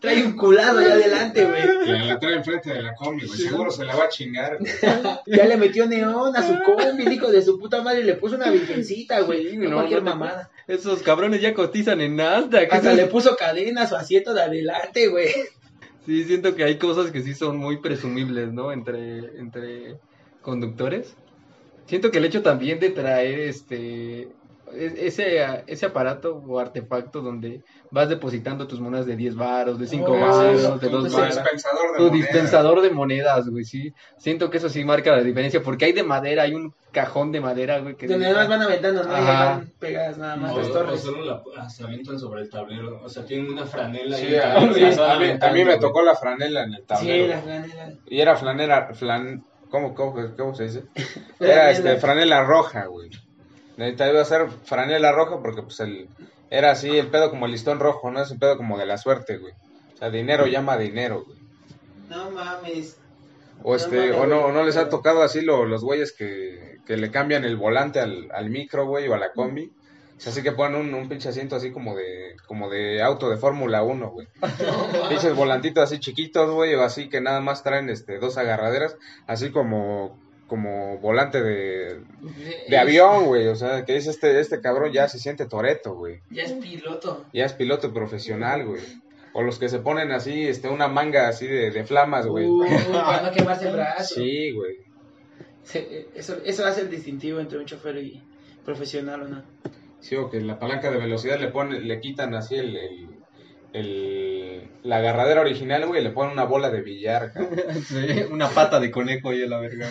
[0.00, 1.62] Trae un culado ahí adelante, güey.
[1.86, 3.38] La, la trae enfrente de la combi, güey.
[3.38, 4.58] Seguro se la va a chingar.
[5.26, 8.14] Ya le metió neón a su combi, el hijo de su puta madre, y le
[8.14, 9.50] puso una virgencita, güey.
[9.50, 10.50] Sí, no, cualquier no mamada.
[10.66, 12.72] Esos cabrones ya cotizan en Nasdaq.
[12.72, 15.28] Hasta Esos- le puso cadena a su asiento de adelante, güey.
[16.08, 18.72] Sí, siento que hay cosas que sí son muy presumibles, ¿no?
[18.72, 19.98] Entre, entre
[20.40, 21.14] conductores.
[21.84, 24.30] Siento que el hecho también de traer este
[24.74, 30.12] ese, ese aparato o artefacto donde vas depositando tus monedas de 10 varos, de 5
[30.12, 31.34] Oh, varos, de tu- 2 tu Tu varos.
[31.36, 32.12] dispensador de Tu monedas.
[32.12, 33.92] dispensador de monedas, güey, sí.
[34.18, 37.40] Siento que eso sí marca la diferencia, porque hay de madera, hay un cajón de
[37.40, 38.06] madera, güey, que...
[38.06, 39.08] Donde nada más van aventando, ¿no?
[39.18, 41.00] Y van pegadas nada más O, las o torres.
[41.00, 44.36] solo la, ah, se avientan sobre el tablero, o sea, tienen una franela Sí, y
[44.36, 47.26] a, sí, a mí, a mí me tocó la franela en el Sí, tablero.
[47.28, 47.88] la franela.
[48.06, 50.82] Y era flanela, flan, ¿cómo, cómo, cómo se dice?
[51.40, 53.10] Era este, franela roja, güey.
[53.78, 56.08] Ahorita iba a ser franela roja porque pues el,
[56.50, 58.20] era así el pedo como el listón rojo, ¿no?
[58.22, 59.52] Es un pedo como de la suerte, güey.
[59.94, 61.38] O sea, dinero llama dinero, güey.
[62.08, 62.96] No mames.
[63.62, 66.78] O este, No o no, o no les ha tocado así lo- los güeyes que,
[66.86, 69.72] que le cambian el volante al, al micro, güey, o a la combi.
[70.16, 73.30] O sea, así que ponen un, un pinche asiento así como de, como de auto
[73.30, 74.26] de Fórmula 1, güey.
[75.08, 78.96] Pinches volantitos así chiquitos, güey, o así que nada más traen este dos agarraderas,
[79.26, 80.18] así como,
[80.48, 82.00] como volante de,
[82.68, 83.46] de avión, güey.
[83.46, 86.20] O sea, que dice este, este cabrón ya se siente toreto, güey.
[86.30, 87.26] Ya es piloto.
[87.32, 88.82] Ya es piloto profesional, güey.
[89.34, 92.46] O los que se ponen así, este, una manga así de, de flamas, güey.
[92.46, 94.14] Uh, para no quemarse el brazo.
[94.16, 94.78] Sí, güey.
[96.14, 98.22] Eso, eso hace el distintivo entre un chofer y
[98.64, 99.42] profesional o no.
[100.00, 103.07] Sí, o que la palanca de velocidad le pone, le quitan así el, el,
[103.72, 107.32] el- la agarradera original, güey, le ponen una bola de billar.
[107.86, 109.88] Sí, una pata de conejo ahí a la verga,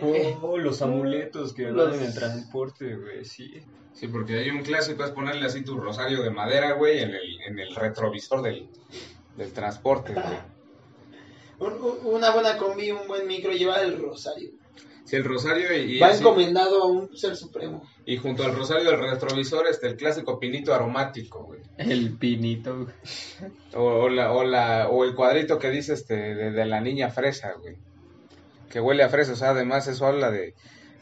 [0.00, 0.34] güey.
[0.40, 3.62] Oh, los amuletos que Los- van en el transporte, güey, sí.
[3.92, 7.40] Sí, porque hay un clásico, es ponerle así tu rosario de madera, güey, en el,
[7.42, 8.68] en el retrovisor del,
[9.36, 10.24] del transporte, güey.
[11.58, 14.50] Un- un- una buena combi, un buen micro lleva el rosario.
[15.12, 17.86] Sí, el rosario y, y Va así- encomendado a un ser supremo.
[18.06, 21.60] y junto al rosario del retrovisor está el clásico pinito aromático, güey.
[21.76, 22.94] El pinito, güey.
[23.74, 27.10] O, o la, o, la, o el cuadrito que dice este de, de la niña
[27.10, 27.76] fresa, güey.
[28.70, 30.54] Que huele a fresa, o sea, además eso habla de,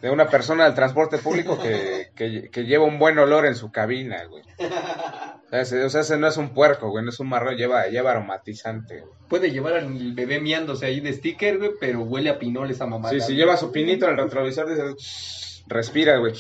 [0.03, 3.71] de una persona del transporte público que, que, que lleva un buen olor en su
[3.71, 4.43] cabina, güey.
[5.51, 7.57] O sea, ese, o sea, ese no es un puerco, güey, no es un marrón,
[7.57, 9.13] lleva, lleva aromatizante, güey.
[9.29, 13.13] Puede llevar al bebé miándose ahí de sticker, güey, pero huele a pinol esa mamada.
[13.13, 16.35] Sí, si lleva su pinito en el retrovisor, dices, respira, güey.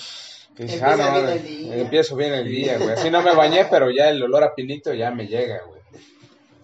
[0.54, 1.76] Que dices, Empieza ah, no, bien güey, el día.
[1.78, 2.90] empiezo bien el día, güey.
[2.90, 5.79] Así no me bañé, pero ya el olor a pinito ya me llega, güey.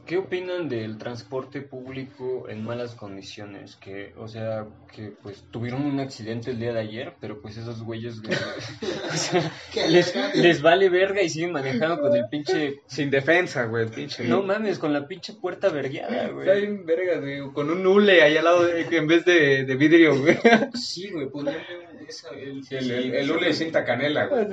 [0.07, 3.75] ¿Qué opinan del transporte público en malas condiciones?
[3.77, 4.65] Que, o sea,
[4.95, 8.21] que pues tuvieron un accidente el día de ayer, pero pues esos güeyes
[9.13, 9.53] o sea,
[9.89, 12.81] les, les vale verga y siguen manejando con el pinche...
[12.87, 14.25] Sin defensa, güey, el pinche.
[14.25, 16.61] No mames, con la pinche puerta vergueada, Está güey.
[16.61, 20.19] bien vergas, güey, con un hule ahí al lado de- en vez de, de vidrio,
[20.21, 20.39] güey.
[20.75, 21.61] Sí, güey, ponerle
[22.09, 24.47] esa, el, el, el, el hule de cinta canela, güey.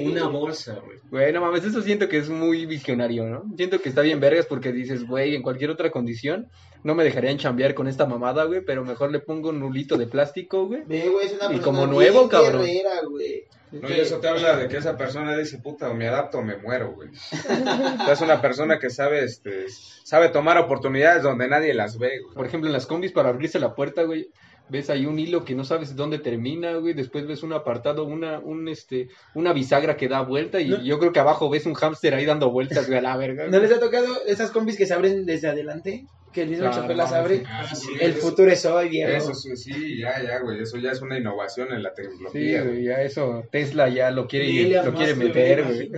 [0.00, 0.98] Una bolsa, güey.
[1.10, 3.44] Güey, no mames, eso siento que es muy visionario, ¿no?
[3.56, 6.48] Siento que está bien vergas porque dices, güey, en cualquier otra condición
[6.82, 10.06] no me dejarían chambear con esta mamada, güey, pero mejor le pongo un nulito de
[10.06, 10.82] plástico, güey.
[10.86, 12.62] Ve, güey, es una Y persona como bien nuevo, cabrón.
[12.62, 13.44] guerrera, güey.
[13.72, 16.42] No, y eso te habla de que esa persona dice, puta, o me adapto o
[16.42, 17.10] me muero, güey.
[18.10, 19.66] Es una persona que sabe, este,
[20.04, 22.34] sabe tomar oportunidades donde nadie las ve, güey.
[22.34, 24.28] Por ejemplo, en las combis para abrirse la puerta, güey,
[24.68, 28.38] ves ahí un hilo que no sabes dónde termina, güey, después ves un apartado, una,
[28.40, 30.82] un, este, una bisagra que da vuelta y No.
[30.82, 33.46] yo creo que abajo ves un hámster ahí dando vueltas, güey, a la verga.
[33.48, 36.06] ¿No les ha tocado esas combis que se abren desde adelante?
[36.32, 37.42] Que el mismo Claro, chofer las abre.
[37.46, 39.10] Ah, sí, el eso- futuro es hoy, viejo.
[39.10, 40.60] Eso sí, sí, ya, ya, güey.
[40.60, 42.72] Eso ya es una innovación en la Sí, tecnología, güey.
[42.74, 45.90] güey, ya eso, Tesla ya lo quiere, Elon lo quiere meter, güey.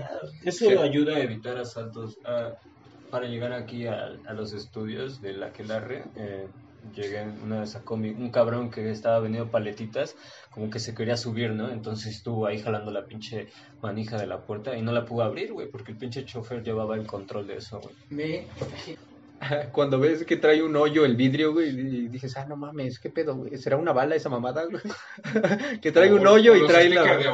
[0.44, 0.76] Eso Sí.
[0.76, 2.18] ayuda a evitar asaltos.
[2.24, 2.52] Ah,
[3.10, 6.46] para llegar aquí a, a los estudios de la Quelarre, eh,
[6.94, 10.16] llegué una vez a comi, un cabrón que estaba vendiendo paletitas,
[10.50, 11.70] como que se quería subir, ¿no?
[11.70, 13.48] Entonces estuvo ahí jalando la pinche
[13.82, 16.96] manija de la puerta y no la pudo abrir, güey, porque el pinche chofer llevaba
[16.96, 17.94] el control de eso, güey.
[19.72, 23.08] Cuando ves que trae un hoyo el vidrio, güey, y dices, ah, no mames, ¿qué
[23.08, 23.56] pedo, güey?
[23.56, 24.82] ¿Será una bala esa mamada, güey?
[25.80, 27.04] que trae un hoyo y trae la...
[27.16, 27.24] de.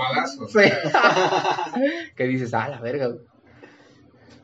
[0.48, 0.70] Sí.
[2.16, 3.20] que dices, ah, la verga, güey.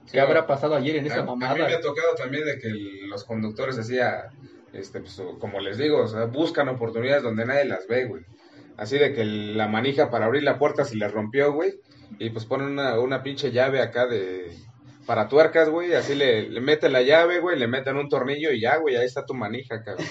[0.07, 1.67] Sí, ¿Qué habrá pasado ayer en A, esa a mí me mamada?
[1.67, 4.31] ha tocado también de que el- los conductores hacía,
[4.73, 8.25] este, pues, como les digo, o sea, buscan oportunidades donde nadie las ve, güey.
[8.77, 11.75] Así de que la manija para abrir la puerta se le rompió, güey.
[12.19, 14.57] Y pues ponen una, una pinche llave acá de...
[15.11, 18.61] Para tuercas, güey, así le, le meten la llave, güey, le meten un tornillo y
[18.61, 20.07] ya, güey, ahí está tu manija, cabrón.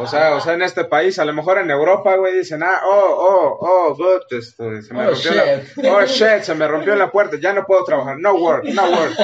[0.00, 2.80] O sea, o sea, en este país, a lo mejor en Europa, güey, dicen, ah,
[2.86, 5.84] oh, oh, oh, good, este, se me Oh, rompió la, shit.
[5.90, 9.14] oh, shit, se me rompió la puerta, ya no puedo trabajar, no work, no work.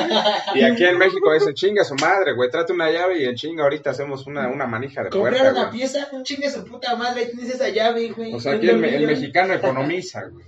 [0.57, 3.63] Y aquí en México dicen, chinga su madre, güey, trate una llave y en chinga
[3.63, 5.79] ahorita hacemos una, una manija de Comprar puerta, una güey.
[5.79, 8.35] pieza, un chingue su puta madre, tienes esa llave, güey.
[8.35, 10.47] O sea, aquí el, me- el mexicano economiza, güey.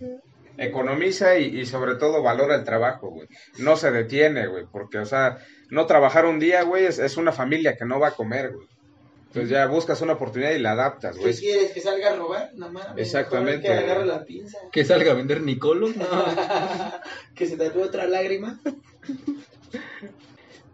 [0.59, 3.29] Economiza y, y sobre todo valora el trabajo, güey.
[3.59, 5.39] No se detiene, güey, porque, o sea,
[5.71, 8.69] no trabajar un día, güey, es, es una familia que no va a comer, güey.
[9.29, 11.35] Entonces ya buscas una oportunidad y la adaptas, ¿Qué güey.
[11.35, 11.73] quieres?
[11.73, 12.51] ¿Que salga a robar?
[12.55, 12.99] No mames.
[13.07, 14.59] Exactamente, Que agarre la pinza.
[14.71, 15.89] ¿Que salga a vender Nicolo?
[15.89, 16.05] No.
[17.35, 18.61] que se tatúe otra lágrima.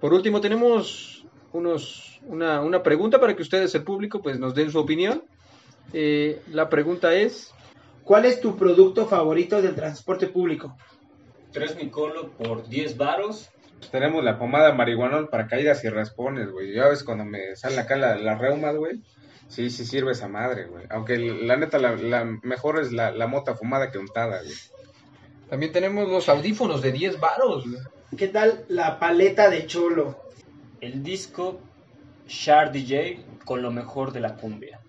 [0.01, 4.73] Por último, tenemos unos, una, una pregunta para que ustedes, el público, pues nos den
[4.73, 5.23] su opinión.
[5.93, 7.53] Eh, la pregunta es,
[8.09, 10.75] ¿Cuál es tu producto favorito del transporte público?
[11.53, 13.51] Tres Nicolo por 10 varos.
[13.79, 16.73] Pues tenemos la pomada marihuanol para caídas y raspones, güey.
[16.75, 19.03] Ya ves cuando me salen acá la- las reumas, güey.
[19.49, 20.87] Sí, sí sirve esa madre, güey.
[20.89, 24.55] Aunque la neta, la, la mejor es la, la mota fumada que untada, güey.
[25.51, 27.69] también tenemos los audífonos de 10 varos.
[27.69, 27.83] güey.
[28.17, 30.19] ¿Qué tal la paleta de cholo?
[30.81, 31.61] El disco
[32.27, 34.81] Shard DJ con lo mejor de la cumbia.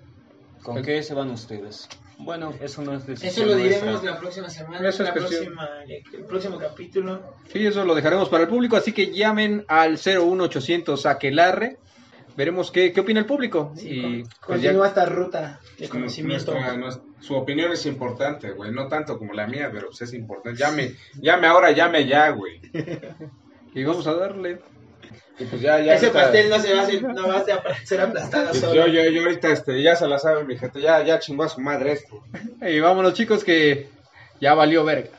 [0.63, 1.89] ¿Con qué se van ustedes?
[2.19, 4.11] Bueno, eso no es decisión Eso lo diremos nuestra.
[4.11, 7.33] la próxima semana, Eso es la próxima, el próximo capítulo.
[7.51, 11.77] Sí, eso lo dejaremos para el público, así que llamen al 01800 Aquelarre.
[12.35, 13.73] Veremos qué, qué opina el público.
[13.81, 16.51] y Con- pues ya- Continúa esta ruta de conocimiento.
[16.53, 18.71] Nuestra- nuestra- su opinión es importante, güey.
[18.71, 20.57] No tanto como la mía, pero pues es importante.
[20.59, 22.61] Llame, llame ahora, llame ya, güey.
[23.73, 24.59] y vamos a darle.
[25.39, 25.93] Y pues ya, ya.
[25.95, 27.45] Ese ahorita- pastel no se va a hacer, no va a
[27.85, 28.73] ser- aplastado solo.
[28.73, 30.81] yo, yo, yo ahorita, este, ya se la sabe mi gente.
[30.81, 32.21] Ya, ya chingó a su madre esto.
[32.61, 33.89] Y vámonos, chicos, que
[34.41, 35.09] ya valió verga.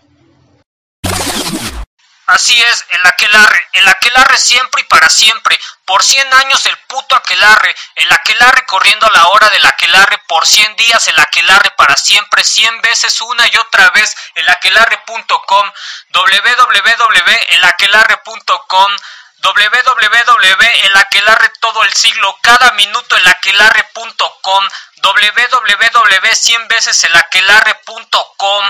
[2.27, 7.17] Así es, el aquelarre, el aquelarre siempre y para siempre, por 100 años el puto
[7.17, 11.97] aquelarre, el aquelarre corriendo a la hora del aquelarre, por 100 días el aquelarre para
[11.97, 15.71] siempre, 100 veces una y otra vez, el aquelarre.com,
[16.13, 16.17] www.elaquelarre.com,
[17.33, 18.97] www.elaquelarre
[21.61, 24.65] todo el siglo, cada minuto elaquelarre.com,
[25.03, 28.65] www.100 veces elaquelarre.com.